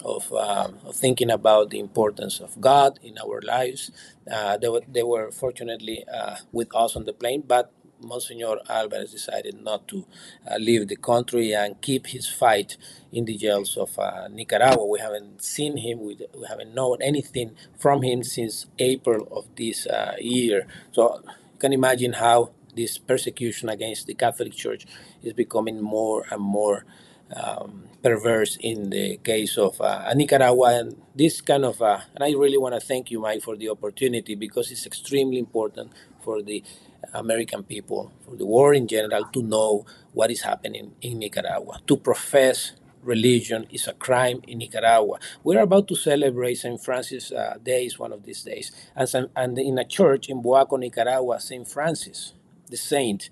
of, 0.04 0.32
uh, 0.32 0.70
of, 0.86 0.96
thinking 0.96 1.30
about 1.30 1.70
the 1.70 1.80
importance 1.80 2.40
of 2.40 2.60
God 2.60 3.00
in 3.04 3.18
our 3.18 3.42
lives. 3.42 3.92
Uh, 4.32 4.58
they, 4.58 4.70
were, 4.70 4.82
they 4.88 5.04
were 5.04 5.32
fortunately 5.32 6.04
uh, 6.14 6.38
with 6.52 6.76
us 6.76 6.96
on 6.96 7.06
the 7.06 7.14
plane, 7.14 7.44
but 7.46 7.72
Monsignor 8.00 8.58
Alvarez 8.70 9.12
decided 9.12 9.62
not 9.62 9.88
to 9.88 10.06
uh, 10.50 10.58
leave 10.58 10.88
the 10.88 10.96
country 10.96 11.54
and 11.54 11.82
keep 11.82 12.08
his 12.08 12.30
fight 12.30 12.78
in 13.12 13.26
the 13.26 13.36
jails 13.36 13.76
of 13.76 13.98
uh, 13.98 14.28
Nicaragua. 14.28 14.86
We 14.86 15.00
haven't 15.00 15.44
seen 15.44 15.78
him, 15.78 16.02
we, 16.02 16.18
we, 16.38 16.46
haven't 16.48 16.76
known 16.76 17.02
anything 17.02 17.56
from 17.78 18.04
him 18.04 18.24
since 18.24 18.68
April 18.78 19.28
of 19.32 19.48
this 19.56 19.88
year. 20.20 20.68
So 20.92 21.22
you 21.26 21.60
can 21.60 21.74
imagine 21.74 22.14
how 22.14 22.52
this 22.78 22.98
persecution 23.00 23.68
against 23.68 24.06
the 24.08 24.14
Catholic 24.14 24.54
Church 24.54 24.86
is 25.24 25.34
becoming 25.34 25.82
more 25.82 26.24
and 26.30 26.42
more 26.42 26.86
um, 27.36 27.84
perverse 28.04 28.58
in 28.62 28.90
the 28.90 29.18
case 29.18 29.58
of 29.58 29.80
uh, 29.82 30.14
Nicaragua. 30.14 30.80
And 30.80 31.02
this 31.16 31.42
kind 31.42 31.66
of, 31.66 31.82
uh, 31.82 32.00
and 32.16 32.24
I 32.24 32.32
really 32.32 32.58
want 32.58 32.76
to 32.76 32.82
thank 32.82 33.12
you, 33.12 33.20
Mike, 33.20 33.42
for 33.42 33.56
the 33.56 33.70
opportunity 33.70 34.36
because 34.36 34.72
it's 34.72 34.86
extremely 34.86 35.40
important 35.40 35.92
for 36.22 36.42
the 36.42 36.64
American 37.14 37.64
people, 37.64 38.12
for 38.26 38.36
the 38.36 38.46
world 38.46 38.76
in 38.76 38.88
general, 38.88 39.26
to 39.34 39.42
know 39.42 39.86
what 40.14 40.32
is 40.32 40.42
happening 40.42 40.94
in 41.02 41.20
Nicaragua. 41.20 41.80
To 41.88 41.98
profess 41.98 42.74
religion 43.04 43.66
is 43.72 43.88
a 43.88 43.94
crime 43.94 44.42
in 44.48 44.58
Nicaragua. 44.60 45.20
We're 45.44 45.62
about 45.62 45.88
to 45.88 45.96
celebrate 45.96 46.56
St. 46.56 46.84
Francis 46.84 47.32
uh, 47.32 47.58
Days 47.64 47.98
one 47.98 48.12
of 48.12 48.24
these 48.24 48.44
days. 48.44 48.72
And, 48.96 49.08
San, 49.08 49.30
and 49.36 49.58
in 49.58 49.78
a 49.78 49.86
church 49.86 50.28
in 50.28 50.42
Boaco, 50.42 50.78
Nicaragua, 50.78 51.40
St. 51.40 51.68
Francis, 51.68 52.34
the 52.70 52.78
saint, 52.78 53.30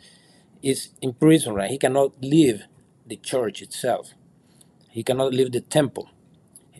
is 0.61 0.89
in 1.01 1.13
prison, 1.13 1.53
right? 1.53 1.69
He 1.69 1.77
cannot 1.77 2.13
leave 2.23 2.63
the 3.05 3.17
church 3.17 3.61
itself. 3.61 4.13
He 4.89 5.03
cannot 5.03 5.33
leave 5.33 5.51
the 5.51 5.61
temple. 5.61 6.09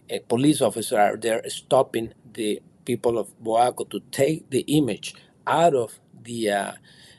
A 0.10 0.20
police 0.20 0.62
officer 0.62 1.00
are 1.00 1.18
there 1.18 1.42
stopping 1.50 2.14
the 2.34 2.62
people 2.86 3.18
of 3.18 3.28
Boaco 3.44 3.90
to 3.90 4.00
take 4.12 4.50
the 4.50 4.62
image 4.62 5.16
out 5.48 5.76
of 5.76 6.00
the 6.24 6.50
uh, 6.50 6.72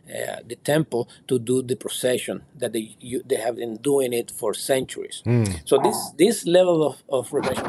uh, 0.08 0.36
the 0.46 0.54
temple 0.56 1.08
to 1.26 1.38
do 1.38 1.62
the 1.62 1.74
procession 1.74 2.44
that 2.54 2.72
they 2.72 2.96
you, 3.00 3.22
they 3.26 3.36
have 3.36 3.56
been 3.56 3.76
doing 3.76 4.12
it 4.12 4.30
for 4.30 4.54
centuries. 4.54 5.22
Mm. 5.26 5.60
So 5.64 5.78
this 5.78 5.96
this 6.16 6.46
level 6.46 6.86
of 6.86 7.02
of 7.08 7.32
repression. 7.32 7.64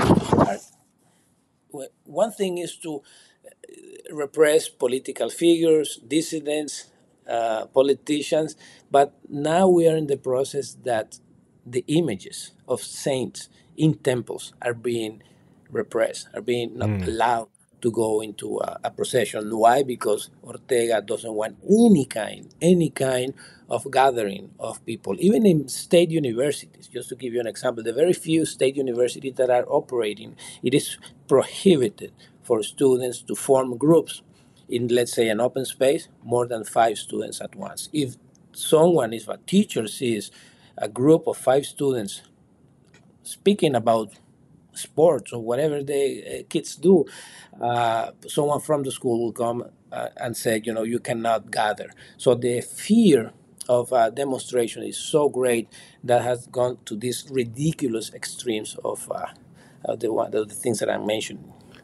One 2.05 2.31
thing 2.31 2.57
is 2.59 2.75
to 2.77 2.95
uh, 2.95 4.15
repress 4.15 4.69
political 4.69 5.29
figures, 5.29 5.99
dissidents, 6.07 6.85
uh, 7.27 7.65
politicians, 7.67 8.55
but 8.89 9.13
now 9.27 9.67
we 9.67 9.87
are 9.87 9.97
in 9.97 10.07
the 10.07 10.17
process 10.17 10.75
that 10.83 11.19
the 11.71 11.83
images 11.87 12.51
of 12.67 12.81
saints 12.81 13.49
in 13.75 13.95
temples 13.95 14.53
are 14.61 14.73
being 14.73 15.21
repressed, 15.71 16.29
are 16.33 16.41
being 16.41 16.77
not 16.77 16.89
mm. 16.89 17.07
allowed 17.07 17.49
to 17.81 17.91
go 17.91 18.21
into 18.21 18.57
a, 18.59 18.79
a 18.85 18.91
procession. 18.91 19.55
Why? 19.55 19.83
Because 19.83 20.29
Ortega 20.43 21.01
doesn't 21.01 21.33
want 21.33 21.57
any 21.69 22.05
kind, 22.05 22.53
any 22.61 22.89
kind 22.89 23.33
of 23.69 23.89
gathering 23.91 24.51
of 24.59 24.83
people, 24.85 25.15
even 25.19 25.45
in 25.45 25.67
state 25.67 26.09
universities. 26.09 26.87
Just 26.87 27.09
to 27.09 27.15
give 27.15 27.33
you 27.33 27.39
an 27.39 27.47
example, 27.47 27.83
the 27.83 27.93
very 27.93 28.13
few 28.13 28.45
state 28.45 28.75
universities 28.77 29.35
that 29.35 29.49
are 29.49 29.65
operating, 29.67 30.35
it 30.63 30.73
is 30.73 30.97
prohibited 31.27 32.13
for 32.41 32.63
students 32.63 33.21
to 33.23 33.35
form 33.35 33.77
groups 33.77 34.23
in, 34.69 34.87
let's 34.87 35.13
say, 35.13 35.29
an 35.29 35.39
open 35.39 35.65
space, 35.65 36.07
more 36.23 36.47
than 36.47 36.63
five 36.63 36.97
students 36.97 37.41
at 37.41 37.55
once. 37.55 37.89
If 37.93 38.15
someone, 38.53 39.13
if 39.13 39.27
a 39.27 39.37
teacher 39.45 39.87
sees 39.87 40.31
a 40.77 40.87
group 40.87 41.27
of 41.27 41.37
five 41.37 41.65
students 41.65 42.21
speaking 43.23 43.75
about 43.75 44.13
sports 44.73 45.33
or 45.33 45.41
whatever 45.41 45.83
the 45.83 46.23
uh, 46.23 46.43
kids 46.49 46.75
do, 46.75 47.05
uh, 47.61 48.11
someone 48.27 48.61
from 48.61 48.83
the 48.83 48.91
school 48.91 49.19
will 49.23 49.31
come 49.31 49.65
uh, 49.91 50.09
and 50.17 50.37
say, 50.37 50.61
you 50.63 50.73
know, 50.73 50.83
you 50.83 50.99
cannot 50.99 51.51
gather. 51.51 51.89
So 52.17 52.35
the 52.35 52.61
fear 52.61 53.33
of 53.67 53.91
uh, 53.91 54.09
demonstration 54.11 54.83
is 54.83 54.97
so 54.97 55.27
great 55.29 55.67
that 56.03 56.21
has 56.21 56.47
gone 56.47 56.77
to 56.85 56.95
these 56.95 57.27
ridiculous 57.29 58.13
extremes 58.13 58.77
of, 58.85 59.11
uh, 59.11 59.27
of 59.85 59.99
the, 59.99 60.11
of 60.11 60.31
the 60.31 60.55
things 60.55 60.79
that 60.79 60.89
I 60.89 60.97
mentioned. 60.97 61.43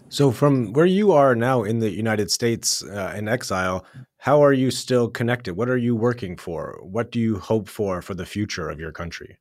So, 0.10 0.30
from 0.30 0.74
where 0.74 0.86
you 0.86 1.12
are 1.12 1.34
now 1.34 1.64
in 1.64 1.80
the 1.80 1.90
United 1.90 2.30
States 2.30 2.84
in 2.84 3.28
exile, 3.28 3.84
how 4.24 4.42
are 4.42 4.54
you 4.54 4.72
still 4.72 5.10
connected? 5.10 5.60
What 5.60 5.68
are 5.68 5.76
you 5.76 5.98
working 5.98 6.38
for? 6.38 6.80
What 6.80 7.12
do 7.12 7.20
you 7.20 7.40
hope 7.40 7.68
for 7.68 8.02
for 8.02 8.16
the 8.16 8.26
future 8.26 8.70
of 8.70 8.80
your 8.80 8.94
country? 8.94 9.36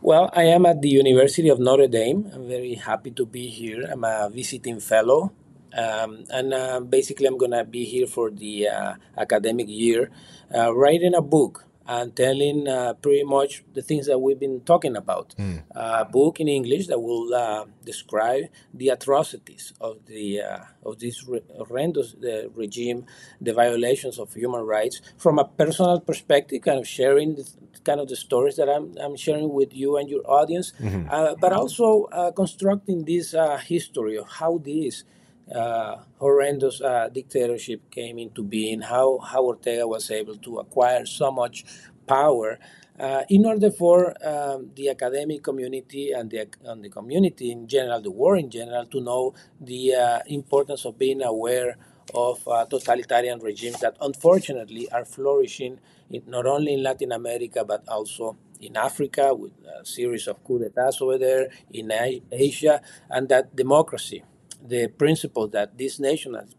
Well, 0.00 0.30
I 0.32 0.44
am 0.44 0.64
at 0.64 0.80
the 0.80 0.90
University 0.90 1.48
of 1.48 1.58
Notre 1.58 1.88
Dame. 1.88 2.30
I'm 2.32 2.46
very 2.46 2.74
happy 2.74 3.10
to 3.10 3.26
be 3.26 3.48
here. 3.48 3.82
I'm 3.90 4.04
a 4.04 4.30
visiting 4.30 4.78
fellow. 4.78 5.32
Um, 5.76 6.22
and 6.30 6.54
uh, 6.54 6.86
basically, 6.86 7.26
I'm 7.26 7.36
going 7.36 7.50
to 7.50 7.64
be 7.64 7.84
here 7.84 8.06
for 8.06 8.30
the 8.30 8.68
uh, 8.68 8.94
academic 9.18 9.66
year, 9.68 10.08
uh, 10.54 10.72
writing 10.72 11.12
a 11.12 11.22
book 11.22 11.66
and 11.86 12.16
telling 12.16 12.66
uh, 12.66 12.94
pretty 12.94 13.24
much 13.24 13.62
the 13.74 13.82
things 13.82 14.06
that 14.06 14.18
we've 14.18 14.40
been 14.40 14.60
talking 14.60 14.96
about. 14.96 15.34
Mm. 15.38 15.62
a 15.74 16.04
book 16.04 16.40
in 16.40 16.48
English 16.48 16.86
that 16.86 17.00
will 17.00 17.34
uh, 17.34 17.64
describe 17.84 18.44
the 18.72 18.88
atrocities 18.88 19.72
of 19.80 20.06
the 20.06 20.40
uh, 20.40 20.58
of 20.82 20.98
this 20.98 21.26
re- 21.28 21.42
horrendous 21.56 22.14
uh, 22.14 22.48
regime, 22.54 23.04
the 23.40 23.52
violations 23.52 24.18
of 24.18 24.32
human 24.32 24.62
rights 24.62 25.00
from 25.18 25.38
a 25.38 25.44
personal 25.44 26.00
perspective, 26.00 26.62
kind 26.62 26.78
of 26.78 26.86
sharing 26.86 27.34
the, 27.36 27.48
kind 27.84 28.00
of 28.00 28.08
the 28.08 28.16
stories 28.16 28.56
that 28.56 28.68
I'm, 28.68 28.94
I'm 28.98 29.16
sharing 29.16 29.52
with 29.52 29.74
you 29.74 29.96
and 29.98 30.08
your 30.08 30.22
audience, 30.30 30.72
mm-hmm. 30.80 31.08
Uh, 31.10 31.34
but 31.34 31.52
also 31.52 32.04
uh, 32.04 32.30
constructing 32.32 33.04
this 33.04 33.34
history 33.66 34.16
of 34.16 34.28
how 34.28 34.58
this 34.58 35.04
uh, 35.52 35.96
horrendous 36.18 36.80
uh, 36.80 37.08
dictatorship 37.12 37.90
came 37.90 38.18
into 38.18 38.42
being, 38.42 38.80
how, 38.80 39.18
how 39.18 39.44
Ortega 39.44 39.86
was 39.86 40.10
able 40.10 40.36
to 40.36 40.58
acquire 40.58 41.04
so 41.04 41.30
much 41.30 41.64
power 42.06 42.58
uh, 42.98 43.24
in 43.28 43.44
order 43.44 43.70
for 43.70 44.14
um, 44.24 44.70
the 44.76 44.88
academic 44.88 45.42
community 45.42 46.12
and 46.12 46.30
the, 46.30 46.46
and 46.64 46.84
the 46.84 46.88
community 46.88 47.50
in 47.50 47.66
general, 47.66 48.00
the 48.00 48.10
world 48.10 48.44
in 48.44 48.50
general, 48.50 48.86
to 48.86 49.00
know 49.00 49.34
the 49.60 49.94
uh, 49.94 50.18
importance 50.26 50.84
of 50.84 50.98
being 50.98 51.22
aware 51.22 51.76
of 52.14 52.46
uh, 52.46 52.64
totalitarian 52.66 53.40
regimes 53.40 53.80
that 53.80 53.96
unfortunately 54.00 54.88
are 54.92 55.04
flourishing 55.04 55.80
in, 56.10 56.22
not 56.26 56.46
only 56.46 56.74
in 56.74 56.82
Latin 56.82 57.12
America 57.12 57.64
but 57.64 57.82
also 57.88 58.36
in 58.60 58.76
Africa 58.76 59.34
with 59.34 59.52
a 59.80 59.84
series 59.84 60.28
of 60.28 60.42
coups 60.44 60.64
d'etats 60.64 61.02
over 61.02 61.18
there, 61.18 61.48
in 61.72 61.92
Asia, 62.30 62.80
and 63.10 63.28
that 63.28 63.56
democracy 63.56 64.22
the 64.64 64.88
principle 64.88 65.46
that 65.48 65.78
this 65.78 65.98
nation 66.00 66.34
has 66.34 66.54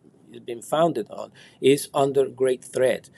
been 0.46 0.62
founded 0.62 1.10
on 1.10 1.32
is 1.62 1.89
under 1.94 2.28
great 2.28 2.63
threat 2.63 3.10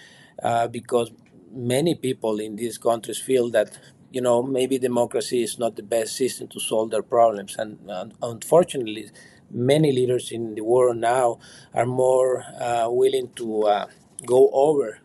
uh, 0.43 0.67
because 0.67 1.11
many 1.51 1.95
people 1.95 2.39
in 2.39 2.55
these 2.55 2.77
countries 2.77 3.19
feel 3.19 3.49
that 3.49 3.77
you 4.11 4.21
know 4.21 4.41
maybe 4.41 4.77
democracy 4.77 5.43
is 5.43 5.57
not 5.59 5.75
the 5.75 5.83
best 5.83 6.15
system 6.15 6.47
to 6.47 6.59
solve 6.59 6.91
their 6.91 7.01
problems. 7.03 7.55
And 7.57 7.89
uh, 7.89 8.05
unfortunately 8.21 9.09
many 9.49 9.91
leaders 9.91 10.31
in 10.31 10.55
the 10.55 10.63
world 10.63 10.97
now 10.97 11.39
are 11.73 11.85
more 11.85 12.43
uh, 12.59 12.87
willing 12.89 13.29
to 13.35 13.63
uh, 13.63 13.87
go 14.25 14.49
over 14.51 14.99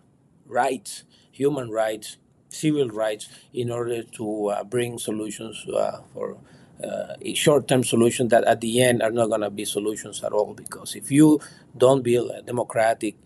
rights 0.47 1.05
human 1.31 1.71
rights 1.71 2.17
civil 2.49 2.89
rights 2.89 3.29
in 3.55 3.71
order 3.71 4.03
to 4.03 4.49
uh, 4.49 4.65
bring 4.65 4.99
solutions 4.99 5.65
uh, 5.75 6.01
for 6.13 6.37
uh, 6.83 7.15
short-term 7.35 7.85
solutions 7.85 8.31
that 8.31 8.45
at 8.45 8.61
the 8.61 8.83
end 8.83 9.03
are 9.03 9.11
not 9.11 9.29
going 9.29 9.41
to 9.41 9.51
be 9.51 9.65
solutions 9.65 10.23
at 10.25 10.33
all 10.33 10.55
because 10.55 10.95
if 10.95 11.11
you 11.11 11.41
don't 11.77 12.03
build 12.03 12.31
a 12.31 12.43
democratic 12.43 13.17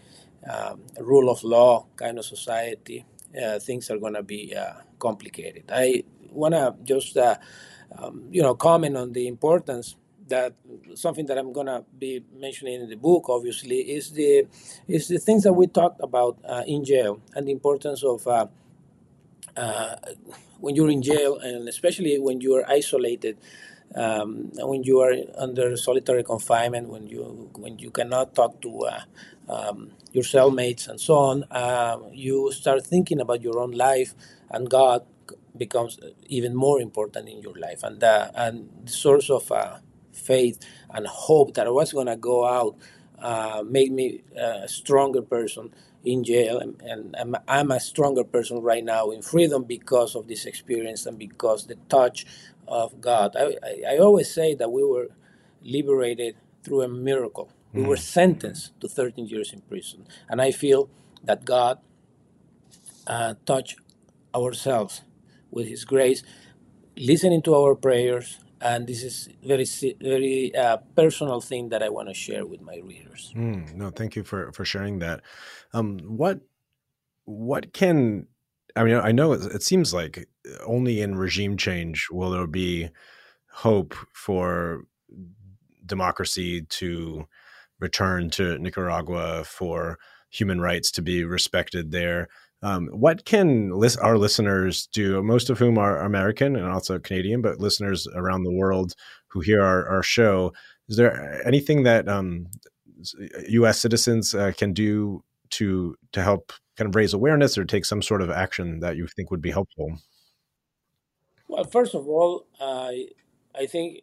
um, 0.51 0.83
rule 1.01 1.31
of 1.31 1.43
law 1.43 1.87
kind 1.97 2.19
of 2.19 2.25
society 2.25 3.05
uh, 3.41 3.59
things 3.59 3.91
are 3.91 3.99
going 3.99 4.15
to 4.15 4.23
be 4.23 4.55
uh, 4.55 4.75
complicated. 4.99 5.65
I 5.73 6.05
want 6.31 6.55
to 6.55 6.75
just 6.85 7.17
uh, 7.17 7.37
um, 7.99 8.29
you 8.31 8.43
know 8.43 8.55
comment 8.55 8.97
on 8.97 9.13
the 9.13 9.27
importance 9.27 9.97
that 10.29 10.55
something 10.95 11.27
that 11.27 11.39
I'm 11.39 11.53
gonna 11.53 11.85
be 11.99 12.25
mentioning 12.37 12.81
in 12.81 12.89
the 12.89 12.97
book, 12.97 13.29
obviously, 13.29 13.79
is 13.79 14.11
the 14.13 14.47
is 14.89 15.09
the 15.09 15.19
things 15.19 15.45
that 15.45 15.53
we 15.53 15.67
talked 15.67 16.01
about 16.03 16.39
uh, 16.45 16.65
in 16.67 16.85
jail 16.85 17.21
and 17.35 17.47
the 17.47 17.53
importance 17.53 18.03
of 18.03 18.27
uh, 18.27 18.47
uh, 19.57 19.97
when 20.61 20.75
you're 20.77 20.91
in 20.91 21.03
jail, 21.03 21.39
and 21.39 21.69
especially 21.69 22.19
when 22.19 22.41
you 22.41 22.55
are 22.57 22.65
isolated, 22.69 23.39
um, 23.95 24.51
when 24.55 24.83
you 24.83 25.01
are 25.01 25.15
under 25.37 25.77
solitary 25.77 26.23
confinement, 26.23 26.89
when 26.89 27.07
you 27.07 27.51
when 27.57 27.79
you 27.79 27.91
cannot 27.91 28.35
talk 28.35 28.61
to 28.63 28.71
uh, 28.85 29.01
um, 29.49 29.93
your 30.13 30.25
cellmates 30.25 30.89
and 30.89 31.01
so 31.01 31.15
on, 31.15 31.45
uh, 31.51 31.99
you 32.13 32.53
start 32.53 32.85
thinking 32.87 33.21
about 33.21 33.43
your 33.43 33.59
own 33.59 33.73
life, 33.73 34.15
and 34.51 34.69
God 34.69 35.05
becomes 35.57 35.99
even 36.27 36.55
more 36.55 36.81
important 36.81 37.29
in 37.29 37.41
your 37.41 37.55
life, 37.55 37.83
and 37.83 38.03
uh, 38.03 38.31
and 38.35 38.69
the 38.85 38.93
source 38.93 39.31
of 39.31 39.51
uh, 39.53 39.79
faith 40.13 40.59
and 40.91 41.07
hope 41.07 41.55
that 41.55 41.67
I 41.67 41.71
was 41.71 41.93
gonna 41.93 42.17
go 42.17 42.47
out 42.47 42.77
uh, 43.19 43.63
made 43.67 43.93
me 43.93 44.23
a 44.37 44.69
stronger 44.69 45.23
person 45.23 45.73
in 46.07 46.23
jail, 46.23 46.59
and, 46.61 46.81
and 46.83 47.17
I'm, 47.19 47.37
I'm, 47.49 47.71
a 47.73 47.81
stronger 47.81 48.23
person 48.23 48.63
right 48.63 48.85
now 48.85 49.11
in 49.11 49.23
freedom 49.23 49.65
because 49.65 50.15
of 50.15 50.29
this 50.29 50.47
experience 50.47 51.05
and 51.05 51.19
because 51.19 51.67
the 51.67 51.75
touch 51.89 52.25
of 52.69 53.01
God. 53.01 53.35
I, 53.37 53.57
I, 53.63 53.95
I 53.95 53.99
always 53.99 54.33
say 54.33 54.55
that 54.55 54.71
we 54.71 54.85
were 54.85 55.09
liberated 55.63 56.37
through 56.63 56.83
a 56.83 56.89
miracle. 56.89 57.51
We 57.73 57.83
mm. 57.83 57.89
were 57.89 57.97
sentenced 57.97 58.81
to 58.81 58.89
13 58.89 59.27
years 59.27 59.53
in 59.53 59.63
prison, 59.63 60.07
and 60.29 60.41
I 60.41 60.53
feel 60.53 60.89
that 61.25 61.45
God 61.45 61.81
uh, 63.09 63.35
touched 63.45 63.81
ourselves 64.33 65.03
with 65.51 65.67
His 65.67 65.85
grace, 65.85 66.23
listening 66.97 67.43
to 67.43 67.55
our 67.57 67.75
prayers, 67.75 68.39
and 68.61 68.87
this 68.87 69.03
is 69.03 69.29
very 69.45 69.67
very 70.01 70.55
uh, 70.55 70.79
personal 70.95 71.41
thing 71.41 71.69
that 71.71 71.83
I 71.83 71.89
want 71.89 72.09
to 72.09 72.15
share 72.15 72.47
with 72.47 72.61
my 72.61 72.77
readers. 72.77 73.33
Mm, 73.37 73.75
no, 73.75 73.91
thank 73.91 74.17
you 74.17 74.25
for 74.25 74.53
for 74.53 74.65
sharing 74.65 74.99
that. 75.01 75.23
Um, 75.73 75.99
what 75.99 76.41
what 77.25 77.73
can 77.73 78.27
I 78.75 78.85
mean? 78.85 78.95
I 78.95 79.13
know 79.13 79.33
it, 79.33 79.43
it, 79.55 79.63
seems 79.63 79.93
like 79.93 80.29
only 80.67 81.01
in 81.01 81.17
regime 81.17 81.57
change 81.57 82.09
will 82.11 82.31
there 82.31 82.47
be 82.47 82.91
hope 83.51 83.95
for 84.13 84.85
democracy 85.85 86.63
to 86.63 87.27
return 87.79 88.31
to 88.31 88.59
Nicaragua, 88.59 89.45
for 89.45 89.99
human 90.31 90.61
rights 90.61 90.91
to 90.93 91.03
be 91.03 91.25
respected 91.25 91.91
there. 91.91 92.29
Um, 92.67 92.89
what 92.89 93.25
can 93.25 93.71
list, 93.71 93.97
our 94.01 94.19
listeners 94.19 94.89
do? 94.89 95.23
Most 95.23 95.51
of 95.51 95.59
whom 95.59 95.79
are 95.79 96.01
American 96.01 96.57
and 96.57 96.67
also 96.67 96.99
Canadian, 96.99 97.41
but 97.41 97.61
listeners 97.61 98.09
around 98.13 98.43
the 98.43 98.53
world 98.53 98.95
who 99.29 99.39
hear 99.39 99.63
our, 99.63 99.89
our 99.89 100.03
show. 100.03 100.53
Is 100.89 100.97
there 100.97 101.47
anything 101.47 101.85
that 101.85 102.09
um, 102.09 102.49
U.S. 103.51 103.79
citizens 103.79 104.35
uh, 104.35 104.51
can 104.57 104.73
do 104.73 105.23
to 105.51 105.95
to 106.11 106.23
help 106.25 106.53
kind 106.77 106.89
of 106.89 106.97
raise 106.97 107.15
awareness 107.15 107.57
or 107.57 107.65
take 107.65 107.85
some 107.85 108.03
sort 108.03 108.21
of 108.21 108.31
action 108.31 108.81
that 108.81 108.97
you 108.97 109.07
think 109.07 109.31
would 109.31 109.43
be 109.43 109.53
helpful? 109.53 109.99
Well, 111.47 111.65
first 111.65 111.95
of 111.95 112.09
all, 112.09 112.49
I 112.61 113.11
I 113.55 113.67
think 113.67 114.01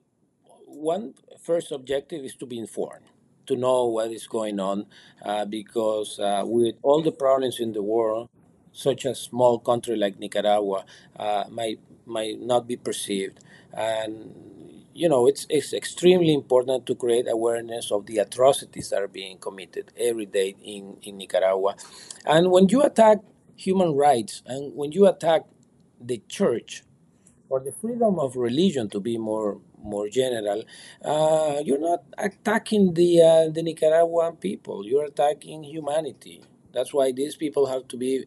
one 0.68 1.16
first 1.42 1.70
objective 1.74 2.24
is 2.24 2.36
to 2.38 2.46
be 2.46 2.60
informed, 2.60 3.08
to 3.48 3.58
know 3.58 3.88
what 3.88 4.10
is 4.10 4.26
going 4.26 4.62
on, 4.62 4.86
uh, 5.22 5.44
because 5.44 6.18
uh, 6.18 6.44
with 6.46 6.76
all 6.82 7.02
the 7.02 7.12
problems 7.12 7.60
in 7.60 7.74
the 7.74 7.84
world, 7.84 8.30
such 8.74 9.06
a 9.06 9.16
small 9.16 9.60
country 9.60 9.96
like 9.96 10.20
Nicaragua 10.20 10.86
uh, 11.18 11.46
might 11.50 11.80
might 12.06 12.42
not 12.42 12.68
be 12.68 12.76
perceived, 12.76 13.40
and 13.74 14.34
you 14.94 15.10
know 15.10 15.28
it's 15.28 15.46
it's 15.50 15.74
extremely 15.74 16.34
important 16.34 16.86
to 16.88 16.96
create 16.96 17.28
awareness 17.30 17.92
of 17.92 18.06
the 18.08 18.18
atrocities 18.20 18.90
that 18.90 19.02
are 19.02 19.08
being 19.08 19.38
committed 19.38 19.92
every 19.98 20.26
day 20.26 20.56
in 20.64 20.98
in 21.04 21.18
Nicaragua, 21.18 21.76
and 22.26 22.52
when 22.52 22.70
you 22.70 22.82
attack 22.84 23.20
human 23.56 23.94
rights 23.94 24.42
and 24.46 24.76
when 24.76 24.92
you 24.92 25.08
attack 25.08 25.44
the 26.02 26.22
church 26.28 26.84
or 27.50 27.60
the 27.60 27.72
freedom 27.72 28.20
of 28.20 28.36
religion 28.36 28.90
to 28.90 29.00
be 29.00 29.18
more 29.18 29.60
more 29.82 30.08
general, 30.10 30.64
uh, 31.04 31.62
you're 31.66 31.80
not 31.80 32.04
attacking 32.18 32.94
the 32.94 33.22
uh, 33.22 33.50
the 33.50 33.62
Nicaraguan 33.64 34.38
people. 34.38 34.86
You're 34.88 35.06
attacking 35.06 35.64
humanity. 35.66 36.42
That's 36.74 36.94
why 36.94 37.12
these 37.12 37.36
people 37.36 37.68
have 37.68 37.88
to 37.90 37.98
be 37.98 38.26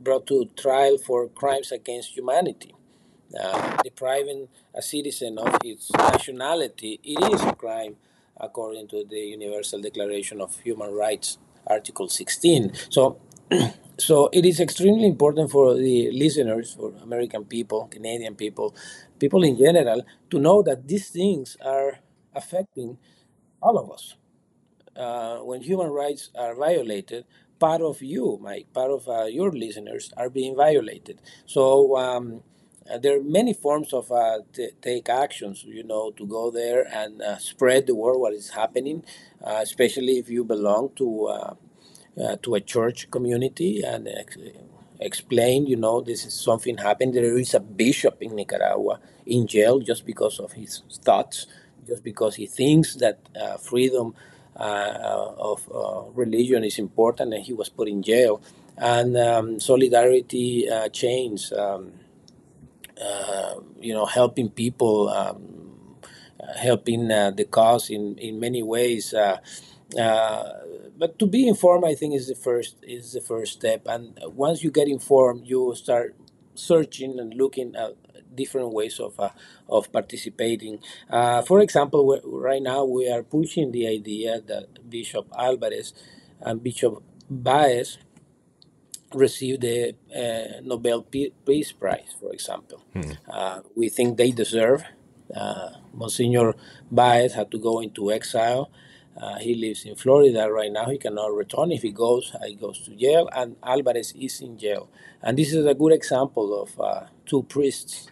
brought 0.00 0.26
to 0.28 0.46
trial 0.56 0.98
for 0.98 1.28
crimes 1.28 1.72
against 1.72 2.16
humanity. 2.16 2.74
Uh, 3.40 3.76
depriving 3.84 4.48
a 4.74 4.82
citizen 4.82 5.38
of 5.38 5.56
its 5.64 5.90
nationality, 5.92 6.98
it 7.04 7.32
is 7.32 7.40
a 7.42 7.54
crime 7.54 7.94
according 8.40 8.88
to 8.88 9.04
the 9.08 9.20
Universal 9.20 9.80
Declaration 9.82 10.40
of 10.40 10.58
Human 10.60 10.90
Rights, 10.92 11.38
Article 11.66 12.08
16. 12.08 12.72
So 12.88 13.18
so 13.98 14.28
it 14.32 14.44
is 14.44 14.58
extremely 14.58 15.06
important 15.06 15.50
for 15.50 15.74
the 15.74 16.10
listeners, 16.10 16.74
for 16.74 16.92
American 17.02 17.44
people, 17.44 17.86
Canadian 17.86 18.34
people, 18.34 18.74
people 19.20 19.44
in 19.44 19.56
general, 19.56 20.02
to 20.30 20.38
know 20.40 20.62
that 20.62 20.88
these 20.88 21.08
things 21.10 21.56
are 21.64 21.98
affecting 22.34 22.98
all 23.62 23.78
of 23.78 23.92
us. 23.92 24.16
Uh, 24.96 25.38
when 25.38 25.62
human 25.62 25.88
rights 25.88 26.30
are 26.36 26.54
violated, 26.54 27.24
part 27.60 27.82
of 27.82 28.02
you, 28.02 28.38
Mike, 28.42 28.68
part 28.74 28.90
of 28.90 29.08
uh, 29.08 29.24
your 29.26 29.52
listeners 29.52 30.12
are 30.16 30.30
being 30.30 30.56
violated. 30.56 31.20
So 31.46 31.96
um, 31.98 32.42
uh, 32.90 32.98
there 32.98 33.18
are 33.18 33.22
many 33.22 33.54
forms 33.54 33.92
of 33.92 34.10
uh, 34.12 34.40
t- 34.52 34.70
take 34.82 35.08
actions, 35.08 35.64
you 35.64 35.84
know, 35.84 36.10
to 36.12 36.26
go 36.26 36.50
there 36.50 36.82
and 36.92 37.22
uh, 37.22 37.38
spread 37.38 37.86
the 37.86 37.94
word 37.94 38.18
what 38.18 38.32
is 38.34 38.50
happening, 38.50 39.04
uh, 39.44 39.60
especially 39.62 40.18
if 40.18 40.30
you 40.30 40.44
belong 40.44 40.90
to 40.96 41.26
uh, 41.28 41.54
to 42.42 42.54
a 42.54 42.60
church 42.60 43.10
community 43.10 43.82
and 43.82 44.08
ex- 44.08 44.36
explain, 45.00 45.66
you 45.66 45.76
know, 45.76 46.00
this 46.00 46.24
is 46.26 46.34
something 46.34 46.76
happened. 46.78 47.14
There 47.14 47.38
is 47.38 47.54
a 47.54 47.60
bishop 47.60 48.18
in 48.22 48.34
Nicaragua 48.34 49.00
in 49.26 49.46
jail 49.46 49.80
just 49.80 50.04
because 50.04 50.38
of 50.38 50.52
his 50.52 50.82
thoughts, 51.04 51.46
just 51.86 52.02
because 52.04 52.34
he 52.36 52.46
thinks 52.46 52.94
that 52.96 53.18
freedom 53.62 54.14
of 54.56 55.68
uh, 55.74 56.02
religion 56.14 56.64
is 56.64 56.78
important, 56.78 57.34
and 57.34 57.44
he 57.44 57.52
was 57.52 57.68
put 57.68 57.88
in 57.88 58.02
jail. 58.02 58.40
And 58.76 59.16
um, 59.16 59.60
solidarity 59.60 60.68
uh, 60.68 60.88
chains, 60.88 61.52
um, 61.52 61.92
uh, 63.00 63.54
you 63.80 63.92
know, 63.92 64.06
helping 64.06 64.50
people, 64.50 65.08
um, 65.08 65.96
uh, 66.40 66.54
helping 66.58 67.10
uh, 67.10 67.30
the 67.30 67.44
cause 67.44 67.90
in, 67.90 68.16
in 68.18 68.40
many 68.40 68.62
ways. 68.62 69.12
Uh, 69.12 69.38
uh, 69.98 70.52
but 70.98 71.18
to 71.18 71.26
be 71.26 71.48
informed, 71.48 71.84
I 71.84 71.94
think 71.94 72.14
is 72.14 72.28
the 72.28 72.34
first 72.34 72.76
is 72.82 73.12
the 73.12 73.20
first 73.20 73.52
step. 73.54 73.82
And 73.86 74.18
once 74.26 74.62
you 74.62 74.70
get 74.70 74.88
informed, 74.88 75.46
you 75.46 75.74
start 75.74 76.14
searching 76.54 77.18
and 77.18 77.34
looking 77.34 77.74
at 77.74 77.96
different 78.42 78.70
ways 78.78 78.96
of 79.06 79.12
uh, 79.20 79.30
of 79.76 79.82
participating. 79.98 80.74
Uh, 81.18 81.40
for 81.48 81.58
example, 81.66 82.02
right 82.46 82.62
now 82.72 82.80
we 82.96 83.02
are 83.14 83.22
pushing 83.36 83.66
the 83.76 83.84
idea 83.98 84.40
that 84.50 84.66
Bishop 84.94 85.26
Alvarez 85.46 85.88
and 86.46 86.62
Bishop 86.68 86.94
Baez 87.46 87.88
received 89.14 89.60
the 89.62 89.94
uh, 90.14 90.60
Nobel 90.62 91.02
Peace 91.46 91.72
Prize, 91.72 92.14
for 92.20 92.30
example. 92.32 92.80
Uh, 93.28 93.60
we 93.76 93.88
think 93.88 94.16
they 94.16 94.30
deserve. 94.30 94.84
Uh, 95.34 95.70
Monsignor 95.94 96.54
Baez 96.90 97.34
had 97.34 97.50
to 97.50 97.58
go 97.58 97.80
into 97.80 98.10
exile. 98.12 98.70
Uh, 99.20 99.38
he 99.38 99.54
lives 99.54 99.84
in 99.84 99.94
Florida 99.96 100.50
right 100.50 100.72
now. 100.72 100.86
He 100.94 100.98
cannot 100.98 101.34
return. 101.42 101.72
If 101.72 101.82
he 101.82 101.92
goes, 101.92 102.34
he 102.46 102.54
goes 102.54 102.78
to 102.86 102.90
jail, 103.04 103.28
and 103.32 103.56
Alvarez 103.62 104.14
is 104.18 104.40
in 104.40 104.56
jail. 104.58 104.88
And 105.22 105.36
this 105.36 105.52
is 105.52 105.66
a 105.66 105.74
good 105.74 105.92
example 105.92 106.48
of 106.62 106.70
uh, 106.80 107.02
two 107.26 107.42
priests, 107.44 108.10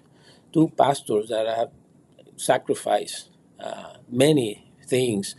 two 0.52 0.70
pastors 0.76 1.28
that 1.28 1.46
have 1.46 1.70
sacrificed 2.36 3.30
uh, 3.60 3.94
many 4.10 4.72
things 4.86 5.34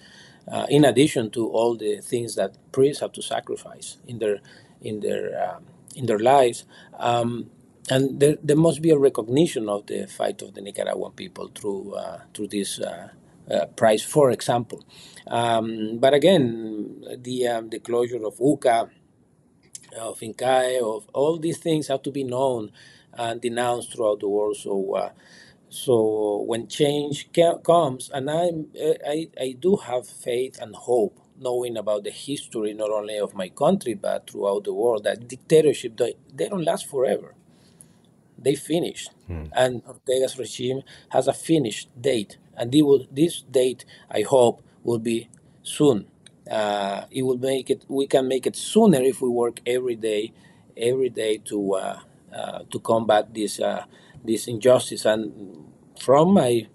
uh, 0.52 0.66
in 0.70 0.86
addition 0.86 1.30
to 1.32 1.48
all 1.50 1.76
the 1.76 1.98
things 2.02 2.36
that 2.36 2.58
priests 2.72 3.02
have 3.02 3.12
to 3.14 3.22
sacrifice 3.22 3.98
in 4.08 4.20
their 4.20 4.40
in 4.82 5.00
their 5.02 5.52
um, 5.56 5.66
in 5.96 6.06
their 6.08 6.20
lives. 6.20 6.66
Um, 6.98 7.52
and 7.90 8.20
there, 8.20 8.38
there 8.44 8.58
must 8.58 8.82
be 8.82 8.92
a 8.92 8.98
recognition 8.98 9.68
of 9.70 9.88
the 9.88 10.08
fight 10.08 10.42
of 10.42 10.54
the 10.54 10.62
Nicaraguan 10.62 11.14
people 11.14 11.50
through 11.56 11.94
uh, 11.96 12.22
through 12.34 12.48
this 12.48 12.80
uh, 12.80 13.10
uh, 13.52 13.66
prize, 13.76 14.04
for 14.04 14.32
example. 14.32 14.84
Um, 15.28 15.98
but 16.00 16.14
again, 16.14 17.04
the 17.18 17.48
um, 17.48 17.70
the 17.70 17.80
closure 17.80 18.26
of 18.26 18.38
UCA, 18.38 18.90
of 20.00 20.20
INCAE, 20.20 20.82
of 20.82 21.10
all 21.14 21.38
these 21.38 21.58
things 21.60 21.88
have 21.88 22.04
to 22.04 22.12
be 22.12 22.24
known 22.24 22.72
and 23.20 23.42
denounced 23.42 23.94
throughout 23.94 24.22
the 24.22 24.30
world. 24.30 24.58
So. 24.58 24.96
Uh, 24.96 25.12
so 25.70 26.44
when 26.48 26.68
change 26.68 27.30
ca- 27.36 27.60
comes, 27.60 28.10
and 28.14 28.32
I'm, 28.32 28.68
I, 29.08 29.30
I 29.40 29.56
do 29.60 29.78
have 29.78 30.08
faith 30.08 30.60
and 30.62 30.76
hope, 30.76 31.20
knowing 31.40 31.78
about 31.78 32.06
the 32.06 32.12
history 32.12 32.74
not 32.74 32.92
only 32.92 33.20
of 33.20 33.36
my 33.36 33.50
country 33.50 33.96
but 33.96 34.30
throughout 34.32 34.66
the 34.66 34.74
world, 34.74 35.06
that 35.06 35.28
dictatorship 35.30 35.98
they, 35.98 36.16
they 36.34 36.50
don't 36.50 36.66
last 36.66 36.88
forever. 36.90 37.36
They 38.38 38.56
finish, 38.56 39.10
and 39.54 39.84
Ortega's 39.86 40.38
regime 40.40 40.84
has 41.10 41.28
a 41.28 41.34
finished 41.34 41.90
date, 42.02 42.38
and 42.58 42.74
will, 42.74 43.06
this 43.12 43.42
date 43.44 43.86
I 44.12 44.22
hope 44.24 44.64
will 44.84 45.00
be 45.00 45.30
soon. 45.64 46.08
Uh, 46.50 47.06
it 47.12 47.24
will 47.24 47.38
make 47.38 47.70
it. 47.70 47.86
We 47.90 48.08
can 48.08 48.28
make 48.28 48.48
it 48.48 48.56
sooner 48.56 49.02
if 49.02 49.22
we 49.22 49.30
work 49.30 49.62
every 49.66 49.96
day, 49.96 50.34
every 50.78 51.10
day 51.10 51.38
to 51.46 51.74
uh, 51.76 52.00
to 52.70 52.80
combat 52.80 53.34
this 53.34 53.60
uh, 53.60 53.86
this 54.24 54.48
injustice. 54.48 55.06
And 55.06 55.68
from 56.00 56.34
my 56.34 56.68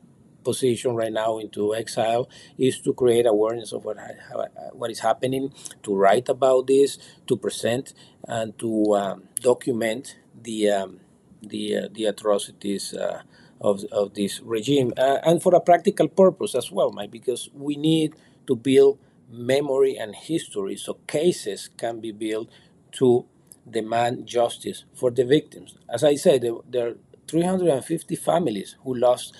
position 0.44 0.94
right 0.94 1.12
now 1.12 1.38
into 1.38 1.74
exile 1.74 2.28
is 2.58 2.78
to 2.80 2.92
create 2.92 3.26
awareness 3.26 3.72
of 3.72 3.84
what 3.84 3.98
ha- 3.98 4.20
ha- 4.32 4.70
what 4.72 4.90
is 4.90 5.00
happening, 5.00 5.52
to 5.82 5.94
write 5.94 6.28
about 6.28 6.66
this, 6.66 6.98
to 7.26 7.36
present 7.36 7.94
and 8.28 8.58
to 8.58 8.94
um, 8.94 9.22
document 9.40 10.18
the 10.42 10.70
um, 10.70 11.00
the 11.42 11.76
uh, 11.76 11.88
the 11.92 12.04
atrocities 12.06 12.94
uh, 12.94 13.22
of 13.60 13.84
of 13.92 14.14
this 14.14 14.40
regime, 14.40 14.92
uh, 14.96 15.18
and 15.24 15.42
for 15.42 15.54
a 15.54 15.60
practical 15.60 16.08
purpose 16.08 16.54
as 16.54 16.70
well, 16.70 16.92
Mike, 16.92 17.10
because 17.10 17.48
we 17.54 17.76
need 17.76 18.14
to 18.46 18.56
build 18.56 18.98
memory 19.30 19.96
and 19.96 20.14
history 20.14 20.76
so 20.76 20.94
cases 21.06 21.70
can 21.76 22.00
be 22.00 22.12
built 22.12 22.48
to 22.92 23.24
demand 23.68 24.26
justice 24.26 24.84
for 24.94 25.10
the 25.10 25.24
victims. 25.24 25.76
As 25.88 26.04
I 26.04 26.16
said, 26.16 26.44
there, 26.70 26.88
are 26.88 26.96
350 27.28 28.16
families 28.16 28.76
who 28.84 28.94
lost 28.94 29.34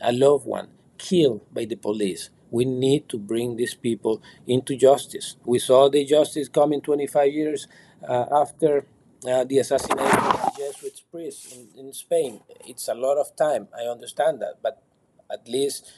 a 0.00 0.12
loved 0.12 0.46
one 0.46 0.68
killed 0.98 1.42
by 1.52 1.64
the 1.64 1.76
police. 1.76 2.30
We 2.50 2.64
need 2.64 3.08
to 3.10 3.18
bring 3.18 3.56
these 3.56 3.74
people 3.74 4.22
into 4.46 4.76
justice. 4.76 5.36
We 5.44 5.58
saw 5.58 5.88
the 5.88 6.04
justice 6.04 6.48
coming 6.48 6.80
25 6.80 7.32
years 7.32 7.68
uh, 8.06 8.26
after 8.32 8.86
uh, 9.28 9.44
the 9.44 9.58
assassination 9.58 10.18
of 10.18 10.40
the 10.42 10.52
Jesuit 10.58 11.02
priest 11.10 11.54
in, 11.54 11.68
in 11.86 11.92
Spain. 11.92 12.40
It's 12.66 12.88
a 12.88 12.94
lot 12.94 13.18
of 13.18 13.36
time, 13.36 13.68
I 13.76 13.82
understand 13.82 14.40
that, 14.42 14.54
but 14.62 14.82
at 15.30 15.48
least 15.48 15.92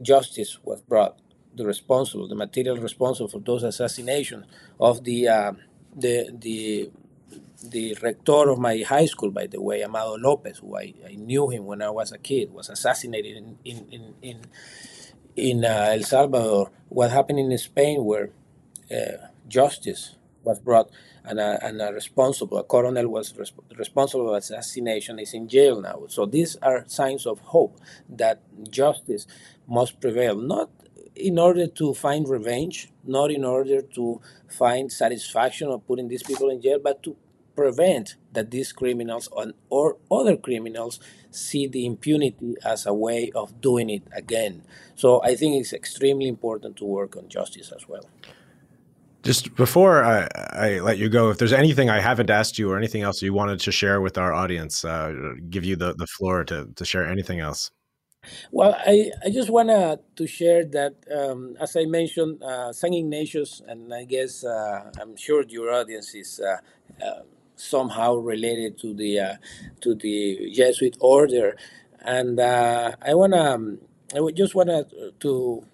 justice 0.00 0.58
was 0.64 0.80
brought. 0.80 1.18
The 1.54 1.66
responsible, 1.66 2.28
the 2.28 2.34
material 2.34 2.78
responsible 2.78 3.28
for 3.28 3.40
those 3.40 3.62
assassinations 3.62 4.46
of 4.80 5.04
the 5.04 5.28
uh, 5.28 5.52
the 5.96 6.30
the 6.38 6.90
the 7.64 7.96
rector 8.02 8.50
of 8.50 8.58
my 8.58 8.78
high 8.88 9.06
school, 9.06 9.30
by 9.30 9.46
the 9.46 9.60
way, 9.60 9.82
Amando 9.82 10.20
Lopez, 10.20 10.58
who 10.58 10.76
I, 10.76 10.94
I 11.08 11.14
knew 11.16 11.50
him 11.50 11.66
when 11.66 11.82
I 11.82 11.90
was 11.90 12.12
a 12.12 12.18
kid, 12.18 12.52
was 12.52 12.70
assassinated 12.70 13.36
in 13.36 13.58
in 13.64 13.86
in 13.90 14.14
in, 14.22 14.38
in 15.36 15.64
uh, 15.64 15.90
El 15.94 16.02
Salvador. 16.04 16.70
What 16.90 17.10
happened 17.12 17.40
in 17.40 17.58
Spain, 17.58 18.04
where 18.04 18.30
uh, 18.90 19.28
justice 19.48 20.16
was 20.44 20.60
brought 20.60 20.90
and 21.24 21.40
a, 21.40 21.58
and 21.66 21.82
a 21.82 21.92
responsible, 21.92 22.58
a 22.58 22.64
colonel 22.64 23.08
was 23.08 23.32
resp- 23.34 23.78
responsible 23.78 24.28
for 24.28 24.38
assassination, 24.38 25.18
is 25.18 25.34
in 25.34 25.48
jail 25.48 25.80
now. 25.80 26.04
So 26.08 26.26
these 26.26 26.56
are 26.62 26.84
signs 26.88 27.26
of 27.26 27.40
hope 27.40 27.78
that 28.08 28.40
justice 28.70 29.26
must 29.68 30.00
prevail, 30.00 30.36
not 30.36 30.70
in 31.14 31.38
order 31.38 31.66
to 31.66 31.94
find 31.94 32.28
revenge, 32.28 32.90
not 33.04 33.30
in 33.30 33.44
order 33.44 33.82
to 33.82 34.20
find 34.48 34.90
satisfaction 34.90 35.68
of 35.68 35.86
putting 35.86 36.08
these 36.08 36.22
people 36.22 36.50
in 36.50 36.60
jail, 36.60 36.78
but 36.82 37.02
to 37.02 37.16
prevent 37.54 38.16
that 38.32 38.50
these 38.50 38.72
criminals 38.72 39.28
on, 39.32 39.52
or 39.68 39.98
other 40.10 40.36
criminals 40.36 40.98
see 41.30 41.66
the 41.66 41.84
impunity 41.84 42.54
as 42.64 42.86
a 42.86 42.94
way 42.94 43.30
of 43.34 43.60
doing 43.60 43.90
it 43.90 44.02
again. 44.12 44.62
So 44.94 45.22
I 45.22 45.34
think 45.34 45.60
it's 45.60 45.72
extremely 45.72 46.28
important 46.28 46.76
to 46.78 46.84
work 46.84 47.16
on 47.16 47.28
justice 47.28 47.72
as 47.72 47.88
well. 47.88 48.08
Just 49.22 49.54
before 49.54 50.02
I, 50.02 50.26
I 50.52 50.80
let 50.80 50.98
you 50.98 51.08
go, 51.08 51.30
if 51.30 51.38
there's 51.38 51.52
anything 51.52 51.88
I 51.88 52.00
haven't 52.00 52.28
asked 52.28 52.58
you 52.58 52.70
or 52.70 52.76
anything 52.76 53.02
else 53.02 53.22
you 53.22 53.32
wanted 53.32 53.60
to 53.60 53.70
share 53.70 54.00
with 54.00 54.18
our 54.18 54.32
audience, 54.32 54.84
uh, 54.84 55.34
give 55.48 55.64
you 55.64 55.76
the, 55.76 55.94
the 55.94 56.08
floor 56.08 56.42
to, 56.44 56.68
to 56.74 56.84
share 56.84 57.06
anything 57.06 57.38
else. 57.38 57.70
Well, 58.50 58.74
I, 58.78 59.10
I 59.24 59.30
just 59.30 59.50
want 59.50 59.68
to 60.16 60.26
share 60.26 60.64
that, 60.66 60.94
um, 61.14 61.56
as 61.60 61.76
I 61.76 61.84
mentioned, 61.84 62.42
uh, 62.42 62.72
San 62.72 62.94
Ignatius, 62.94 63.62
and 63.66 63.92
I 63.92 64.04
guess 64.04 64.44
uh, 64.44 64.90
I'm 65.00 65.16
sure 65.16 65.44
your 65.48 65.72
audience 65.72 66.14
is 66.14 66.40
uh, 66.40 66.58
uh, 67.04 67.22
somehow 67.56 68.14
related 68.16 68.78
to 68.80 68.94
the 68.94 69.20
uh, 69.20 69.34
to 69.80 69.94
the 69.94 70.50
Jesuit 70.52 70.96
order. 71.00 71.56
and 72.04 72.40
uh, 72.40 72.92
I 73.00 73.14
wanna, 73.14 73.42
um, 73.54 73.78
I 74.14 74.18
just 74.32 74.54
wanna 74.54 74.86
to 75.20 75.64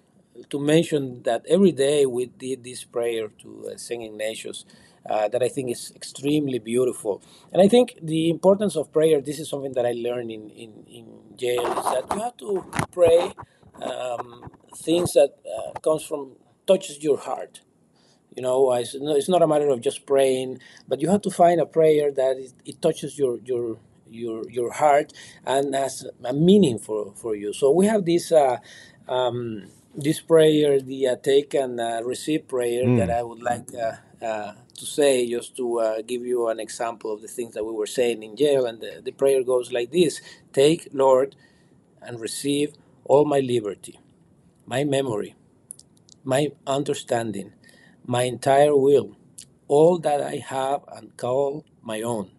to 0.49 0.59
mention 0.59 1.23
that 1.23 1.45
every 1.49 1.71
day 1.71 2.05
we 2.05 2.25
did 2.27 2.63
this 2.63 2.83
prayer 2.83 3.27
to 3.41 3.71
uh, 3.73 3.77
Saint 3.77 4.03
Ignatius. 4.03 4.65
Uh, 5.09 5.27
that 5.29 5.41
I 5.41 5.47
think 5.47 5.71
is 5.71 5.91
extremely 5.95 6.59
beautiful, 6.59 7.21
and 7.53 7.61
I 7.61 7.67
think 7.67 7.97
the 8.01 8.29
importance 8.29 8.75
of 8.75 8.91
prayer. 8.91 9.21
This 9.21 9.39
is 9.39 9.49
something 9.49 9.73
that 9.73 9.85
I 9.85 9.93
learned 9.93 10.29
in 10.29 10.49
in, 10.49 10.71
in 10.87 11.05
jail 11.37 11.65
is 11.65 11.85
that 11.85 12.05
you 12.13 12.19
have 12.19 12.37
to 12.37 12.65
pray 12.91 13.33
um, 13.81 14.51
things 14.75 15.13
that 15.13 15.35
uh, 15.47 15.79
comes 15.79 16.03
from 16.03 16.33
touches 16.67 17.01
your 17.01 17.17
heart. 17.17 17.61
You 18.35 18.43
know, 18.43 18.73
it's, 18.73 18.93
it's 18.93 19.29
not 19.29 19.41
a 19.41 19.47
matter 19.47 19.69
of 19.69 19.81
just 19.81 20.05
praying, 20.05 20.59
but 20.87 21.01
you 21.01 21.09
have 21.09 21.21
to 21.23 21.31
find 21.31 21.59
a 21.59 21.65
prayer 21.65 22.11
that 22.11 22.37
it, 22.37 22.53
it 22.65 22.81
touches 22.81 23.17
your 23.17 23.39
your 23.45 23.77
your 24.09 24.49
your 24.49 24.73
heart 24.73 25.13
and 25.45 25.73
has 25.73 26.05
a 26.23 26.33
meaning 26.33 26.77
for 26.77 27.13
for 27.15 27.35
you. 27.35 27.53
So 27.53 27.71
we 27.71 27.85
have 27.87 28.05
this. 28.05 28.31
Uh, 28.31 28.57
um, 29.07 29.71
this 29.95 30.21
prayer, 30.21 30.79
the 30.79 31.07
uh, 31.07 31.15
take 31.15 31.55
and 31.55 31.79
uh, 31.79 32.01
receive 32.05 32.47
prayer, 32.47 32.85
mm. 32.85 32.97
that 32.99 33.09
I 33.09 33.23
would 33.23 33.41
like 33.41 33.67
uh, 34.23 34.53
to 34.77 34.85
say, 34.85 35.29
just 35.29 35.57
to 35.57 35.79
uh, 35.79 36.01
give 36.03 36.25
you 36.25 36.49
an 36.49 36.59
example 36.59 37.13
of 37.13 37.21
the 37.21 37.27
things 37.27 37.53
that 37.55 37.65
we 37.65 37.73
were 37.73 37.87
saying 37.87 38.23
in 38.23 38.35
jail. 38.37 38.65
And 38.65 38.81
the, 38.81 39.01
the 39.03 39.11
prayer 39.11 39.43
goes 39.43 39.71
like 39.71 39.91
this 39.91 40.21
Take, 40.53 40.89
Lord, 40.93 41.35
and 42.01 42.19
receive 42.19 42.73
all 43.05 43.25
my 43.25 43.39
liberty, 43.39 43.99
my 44.65 44.83
memory, 44.85 45.35
my 46.23 46.51
understanding, 46.67 47.53
my 48.05 48.23
entire 48.23 48.75
will, 48.75 49.17
all 49.67 49.99
that 49.99 50.21
I 50.21 50.37
have 50.37 50.81
and 50.93 51.17
call 51.17 51.65
my 51.81 52.01
own. 52.01 52.31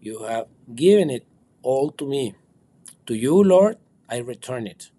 You 0.00 0.24
have 0.24 0.46
given 0.74 1.10
it 1.10 1.26
all 1.62 1.90
to 1.92 2.06
me. 2.06 2.34
To 3.06 3.14
you, 3.14 3.42
Lord, 3.42 3.78
I 4.08 4.18
return 4.18 4.66
it. 4.66 4.90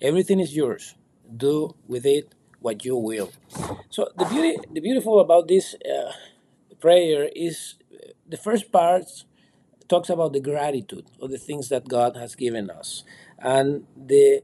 Everything 0.00 0.40
is 0.40 0.56
yours 0.56 0.94
do 1.36 1.74
with 1.88 2.06
it 2.06 2.34
what 2.60 2.84
you 2.84 2.96
will. 2.96 3.32
So 3.90 4.08
the 4.16 4.26
beauty, 4.26 4.58
the 4.72 4.80
beautiful 4.80 5.20
about 5.20 5.48
this 5.48 5.74
uh, 5.74 6.12
prayer 6.80 7.28
is 7.34 7.76
the 8.28 8.36
first 8.36 8.70
part 8.72 9.04
talks 9.88 10.08
about 10.08 10.32
the 10.32 10.40
gratitude 10.40 11.06
of 11.20 11.30
the 11.30 11.38
things 11.38 11.68
that 11.68 11.88
God 11.88 12.16
has 12.16 12.34
given 12.36 12.70
us, 12.70 13.02
and 13.38 13.86
the 13.96 14.42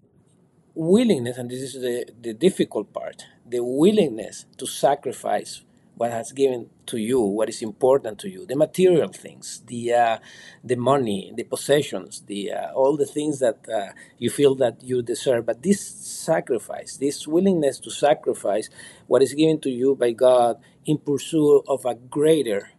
willingness, 0.75 1.39
and 1.39 1.51
this 1.51 1.63
is 1.63 1.75
the, 1.75 2.07
the 2.21 2.35
difficult 2.35 2.93
part, 2.93 3.25
the 3.49 3.63
willingness 3.63 4.47
to 4.59 4.67
sacrifice 4.67 5.63
what 5.97 6.11
has 6.11 6.33
given 6.33 6.69
to 6.87 6.99
you, 6.99 7.21
what 7.21 7.49
is 7.49 7.63
important 7.63 8.19
to 8.21 8.29
you, 8.29 8.47
the 8.47 8.55
material 8.55 9.09
things, 9.09 9.63
the 9.67 9.93
uh, 9.93 10.19
the 10.63 10.77
money, 10.77 11.33
the 11.35 11.45
possessions, 11.45 12.23
the 12.27 12.53
uh, 12.53 12.73
all 12.73 12.97
the 12.97 13.07
things 13.07 13.39
that 13.41 13.59
uh, 13.69 13.93
you 14.19 14.31
feel 14.31 14.55
that 14.57 14.83
you 14.83 15.03
deserve. 15.03 15.47
But 15.47 15.63
this 15.63 15.81
sacrifice, 15.81 16.97
this 16.99 17.27
willingness 17.27 17.81
to 17.81 17.91
sacrifice 17.91 18.69
what 19.07 19.23
is 19.23 19.33
given 19.35 19.59
to 19.61 19.71
you 19.71 19.97
by 19.97 20.13
God 20.13 20.59
in 20.85 20.99
pursuit 20.99 21.65
of 21.67 21.85
a 21.87 21.95
greater 21.95 22.71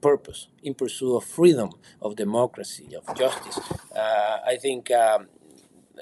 purpose, 0.00 0.48
in 0.62 0.74
pursuit 0.74 1.14
of 1.16 1.24
freedom, 1.24 1.70
of 2.00 2.16
democracy, 2.16 2.88
of 2.96 3.16
justice. 3.16 3.60
Uh, 3.94 4.38
I 4.46 4.56
think. 4.56 4.90
Um, 4.90 5.28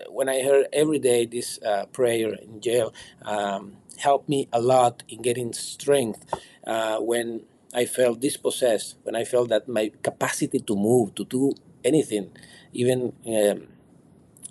when 0.09 0.29
I 0.29 0.43
heard 0.43 0.67
every 0.73 0.99
day 0.99 1.27
this 1.27 1.59
uh, 1.63 1.85
prayer 1.87 2.35
in 2.35 2.61
jail, 2.61 2.95
um, 3.23 3.77
helped 3.99 4.29
me 4.29 4.49
a 4.53 4.61
lot 4.61 5.03
in 5.09 5.23
getting 5.23 5.53
strength 5.53 6.25
uh, 6.71 6.99
when 7.01 7.43
I 7.75 7.87
felt 7.87 8.21
dispossessed, 8.21 8.97
when 9.05 9.17
I 9.17 9.25
felt 9.25 9.51
that 9.51 9.69
my 9.69 9.93
capacity 10.03 10.61
to 10.61 10.77
move, 10.77 11.15
to 11.17 11.27
do 11.27 11.55
anything, 11.85 12.31
even 12.75 13.15
um, 13.27 13.69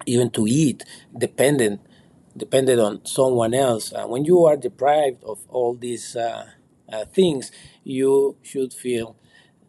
even 0.05 0.29
to 0.31 0.47
eat, 0.47 0.83
dependent 1.17 1.81
depended 2.37 2.79
on 2.79 3.05
someone 3.05 3.53
else. 3.53 3.93
Uh, 3.93 4.07
when 4.07 4.25
you 4.25 4.45
are 4.45 4.57
deprived 4.57 5.23
of 5.23 5.39
all 5.49 5.75
these 5.75 6.15
uh, 6.15 6.47
uh, 6.91 7.05
things, 7.05 7.51
you 7.83 8.37
should 8.43 8.73
feel 8.73 9.17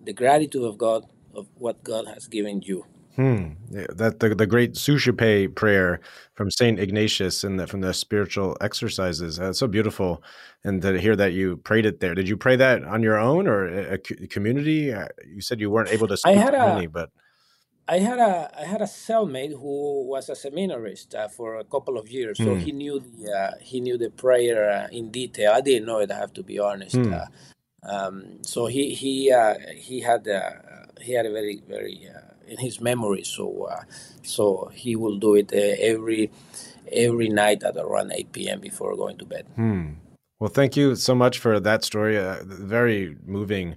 the 0.04 0.12
gratitude 0.14 0.64
of 0.64 0.78
God 0.78 1.06
of 1.34 1.48
what 1.56 1.84
God 1.84 2.06
has 2.08 2.28
given 2.28 2.62
you. 2.62 2.86
Hmm. 3.20 3.48
Yeah, 3.70 3.86
that 3.96 4.20
the 4.20 4.34
the 4.34 4.46
great 4.46 4.78
Suscipe 4.78 5.54
prayer 5.54 6.00
from 6.32 6.50
Saint 6.50 6.80
Ignatius 6.80 7.44
and 7.44 7.68
from 7.68 7.82
the 7.82 7.92
spiritual 7.92 8.56
exercises. 8.62 9.36
That's 9.36 9.58
so 9.58 9.66
beautiful, 9.66 10.22
and 10.64 10.80
to 10.80 10.98
hear 10.98 11.14
that 11.16 11.34
you 11.34 11.58
prayed 11.58 11.84
it 11.84 12.00
there. 12.00 12.14
Did 12.14 12.30
you 12.30 12.38
pray 12.38 12.56
that 12.56 12.82
on 12.82 13.02
your 13.02 13.18
own 13.18 13.46
or 13.46 13.66
a, 13.66 13.98
community? 13.98 14.94
Uh, 14.94 15.08
you 15.26 15.42
said 15.42 15.60
you 15.60 15.68
weren't 15.68 15.90
able 15.90 16.08
to 16.08 16.16
speak 16.16 16.38
I 16.38 16.40
had 16.40 16.52
to 16.52 16.64
a, 16.64 16.74
many, 16.74 16.86
but 16.86 17.10
I 17.86 17.98
had 17.98 18.18
a 18.20 18.50
I 18.58 18.64
had 18.64 18.80
a 18.80 18.86
cellmate 18.86 19.52
who 19.52 20.02
was 20.06 20.30
a 20.30 20.34
seminarist 20.34 21.14
uh, 21.14 21.28
for 21.28 21.56
a 21.56 21.64
couple 21.64 21.98
of 21.98 22.08
years, 22.08 22.38
so 22.38 22.54
hmm. 22.54 22.60
he 22.60 22.72
knew 22.72 23.00
the 23.00 23.30
uh, 23.30 23.50
he 23.60 23.82
knew 23.82 23.98
the 23.98 24.08
prayer 24.08 24.70
uh, 24.70 24.88
in 24.90 25.10
detail. 25.10 25.52
I 25.52 25.60
didn't 25.60 25.84
know 25.84 25.98
it. 25.98 26.10
I 26.10 26.16
have 26.16 26.32
to 26.34 26.42
be 26.42 26.58
honest. 26.58 26.96
Hmm. 26.96 27.12
Uh, 27.12 27.26
um, 27.82 28.42
so 28.42 28.64
he 28.64 28.94
he 28.94 29.30
uh, 29.30 29.56
he 29.76 30.00
had 30.00 30.26
he 31.02 31.12
had 31.12 31.26
a 31.26 31.32
very 31.32 31.60
very 31.68 32.08
in 32.50 32.58
his 32.58 32.80
memory. 32.80 33.22
So 33.22 33.68
uh, 33.70 33.82
so 34.22 34.70
he 34.74 34.96
will 34.96 35.18
do 35.18 35.36
it 35.36 35.52
uh, 35.52 35.76
every 35.78 36.30
every 36.92 37.28
night 37.28 37.62
at 37.62 37.76
around 37.76 38.12
8 38.12 38.32
p.m. 38.32 38.60
before 38.60 38.96
going 38.96 39.16
to 39.18 39.24
bed. 39.24 39.46
Hmm. 39.54 39.92
Well, 40.40 40.50
thank 40.50 40.76
you 40.76 40.96
so 40.96 41.14
much 41.14 41.38
for 41.38 41.60
that 41.60 41.84
story. 41.84 42.18
Uh, 42.18 42.42
very 42.44 43.16
moving 43.24 43.76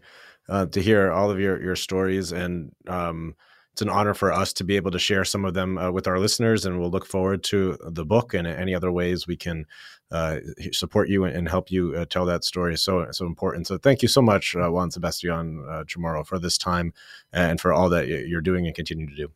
uh, 0.50 0.66
to 0.68 0.82
hear 0.82 1.12
all 1.12 1.30
of 1.32 1.40
your 1.40 1.62
your 1.62 1.78
stories 1.78 2.32
and. 2.32 2.72
Um, 2.88 3.36
it's 3.72 3.82
an 3.82 3.90
honor 3.90 4.14
for 4.14 4.32
us 4.32 4.54
to 4.54 4.64
be 4.64 4.76
able 4.76 4.92
to 4.92 5.00
share 5.00 5.26
some 5.26 5.46
of 5.46 5.56
them 5.56 5.80
uh, 5.80 5.90
with 5.90 6.08
our 6.08 6.20
listeners, 6.20 6.64
and 6.64 6.80
we'll 6.80 6.92
look 6.92 7.08
forward 7.08 7.44
to 7.46 7.76
the 7.82 8.06
book 8.06 8.36
and 8.36 8.46
any 8.46 8.76
other 8.76 8.92
ways 8.92 9.26
we 9.26 9.36
can 9.36 9.66
uh, 10.14 10.40
support 10.72 11.10
you 11.10 11.26
and, 11.26 11.50
help 11.50 11.72
you 11.72 11.96
uh, 11.96 12.06
tell 12.06 12.26
that 12.26 12.44
story. 12.44 12.78
So 12.78 13.08
so 13.12 13.26
important. 13.26 13.68
So 13.68 13.78
thank 13.78 14.02
you 14.02 14.08
so 14.08 14.22
much, 14.22 14.56
uh, 14.56 14.70
Juan 14.70 14.92
Sebastian 14.92 15.66
uh, 15.68 15.84
Chamorro, 15.86 16.26
for 16.26 16.40
this 16.40 16.58
time 16.58 16.94
and 17.34 17.60
for 17.60 17.74
all 17.74 17.90
that 17.90 18.08
you're 18.08 18.42
doing 18.42 18.66
and 18.68 18.76
continue 18.76 19.08
to 19.08 19.16
do. 19.16 19.32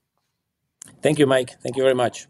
Thank 1.01 1.19
you, 1.19 1.25
Mike. 1.25 1.59
Thank 1.61 1.75
you 1.75 1.83
very 1.83 1.95
much. 1.95 2.27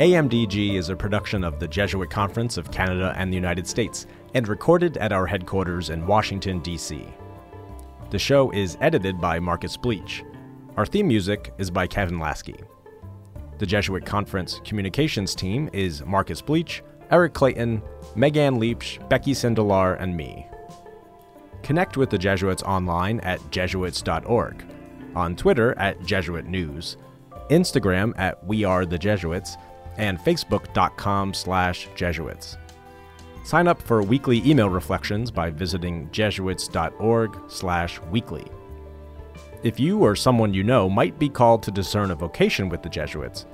AMDG 0.00 0.76
is 0.76 0.88
a 0.88 0.96
production 0.96 1.44
of 1.44 1.60
the 1.60 1.68
Jesuit 1.68 2.08
Conference 2.08 2.56
of 2.56 2.70
Canada 2.70 3.12
and 3.18 3.30
the 3.30 3.36
United 3.36 3.66
States 3.66 4.06
and 4.32 4.48
recorded 4.48 4.96
at 4.96 5.12
our 5.12 5.26
headquarters 5.26 5.90
in 5.90 6.06
Washington, 6.06 6.60
D.C. 6.60 7.06
The 8.08 8.18
show 8.18 8.50
is 8.52 8.78
edited 8.80 9.20
by 9.20 9.38
Marcus 9.38 9.76
Bleech. 9.76 10.24
Our 10.78 10.86
theme 10.86 11.06
music 11.06 11.52
is 11.58 11.70
by 11.70 11.86
Kevin 11.86 12.18
Laskey. 12.18 12.64
The 13.58 13.66
Jesuit 13.66 14.06
Conference 14.06 14.62
communications 14.64 15.34
team 15.34 15.68
is 15.74 16.02
Marcus 16.06 16.40
Bleech, 16.40 16.80
Eric 17.10 17.34
Clayton, 17.34 17.82
Megan 18.16 18.58
Leach, 18.58 19.00
Becky 19.10 19.34
Sindelar, 19.34 20.00
and 20.00 20.16
me. 20.16 20.46
Connect 21.62 21.98
with 21.98 22.08
the 22.08 22.16
Jesuits 22.16 22.62
online 22.62 23.20
at 23.20 23.38
jesuits.org, 23.50 24.64
on 25.14 25.36
Twitter 25.36 25.76
at 25.76 26.02
Jesuit 26.06 26.46
News, 26.46 26.96
Instagram 27.50 28.14
at 28.16 28.42
We 28.46 28.64
Are 28.64 28.86
the 28.86 28.96
Jesuits, 28.96 29.58
and 29.98 30.18
facebook.com 30.18 31.34
slash 31.34 31.88
Jesuits. 31.94 32.56
Sign 33.44 33.66
up 33.66 33.80
for 33.82 34.02
weekly 34.02 34.42
email 34.48 34.68
reflections 34.68 35.30
by 35.30 35.50
visiting 35.50 36.10
jesuits.org 36.12 37.36
slash 37.48 38.00
weekly. 38.10 38.46
If 39.62 39.80
you 39.80 40.00
or 40.00 40.14
someone 40.14 40.54
you 40.54 40.62
know 40.62 40.88
might 40.88 41.18
be 41.18 41.28
called 41.28 41.62
to 41.64 41.70
discern 41.70 42.10
a 42.10 42.14
vocation 42.14 42.68
with 42.68 42.82
the 42.82 42.88
Jesuits, 42.88 43.46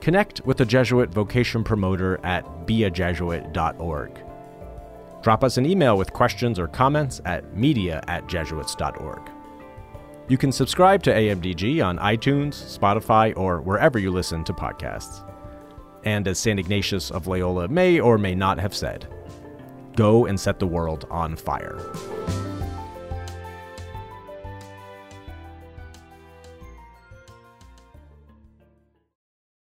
connect 0.00 0.40
with 0.46 0.60
a 0.60 0.64
Jesuit 0.64 1.10
vocation 1.10 1.64
promoter 1.64 2.18
at 2.24 2.44
beajesuit.org. 2.66 4.24
Drop 5.22 5.44
us 5.44 5.56
an 5.56 5.66
email 5.66 5.96
with 5.96 6.12
questions 6.12 6.58
or 6.58 6.68
comments 6.68 7.20
at 7.24 7.56
media 7.56 8.02
at 8.08 8.26
jesuits.org. 8.28 9.30
You 10.28 10.38
can 10.38 10.52
subscribe 10.52 11.02
to 11.04 11.12
AMDG 11.12 11.84
on 11.84 11.98
iTunes, 11.98 12.78
Spotify, 12.78 13.36
or 13.36 13.60
wherever 13.60 13.98
you 13.98 14.10
listen 14.10 14.44
to 14.44 14.52
podcasts 14.52 15.28
and 16.04 16.26
as 16.28 16.38
St. 16.38 16.58
Ignatius 16.58 17.10
of 17.10 17.26
Loyola 17.26 17.68
may 17.68 18.00
or 18.00 18.18
may 18.18 18.34
not 18.34 18.58
have 18.58 18.74
said, 18.74 19.06
go 19.96 20.26
and 20.26 20.38
set 20.38 20.58
the 20.58 20.66
world 20.66 21.06
on 21.10 21.36
fire. 21.36 21.78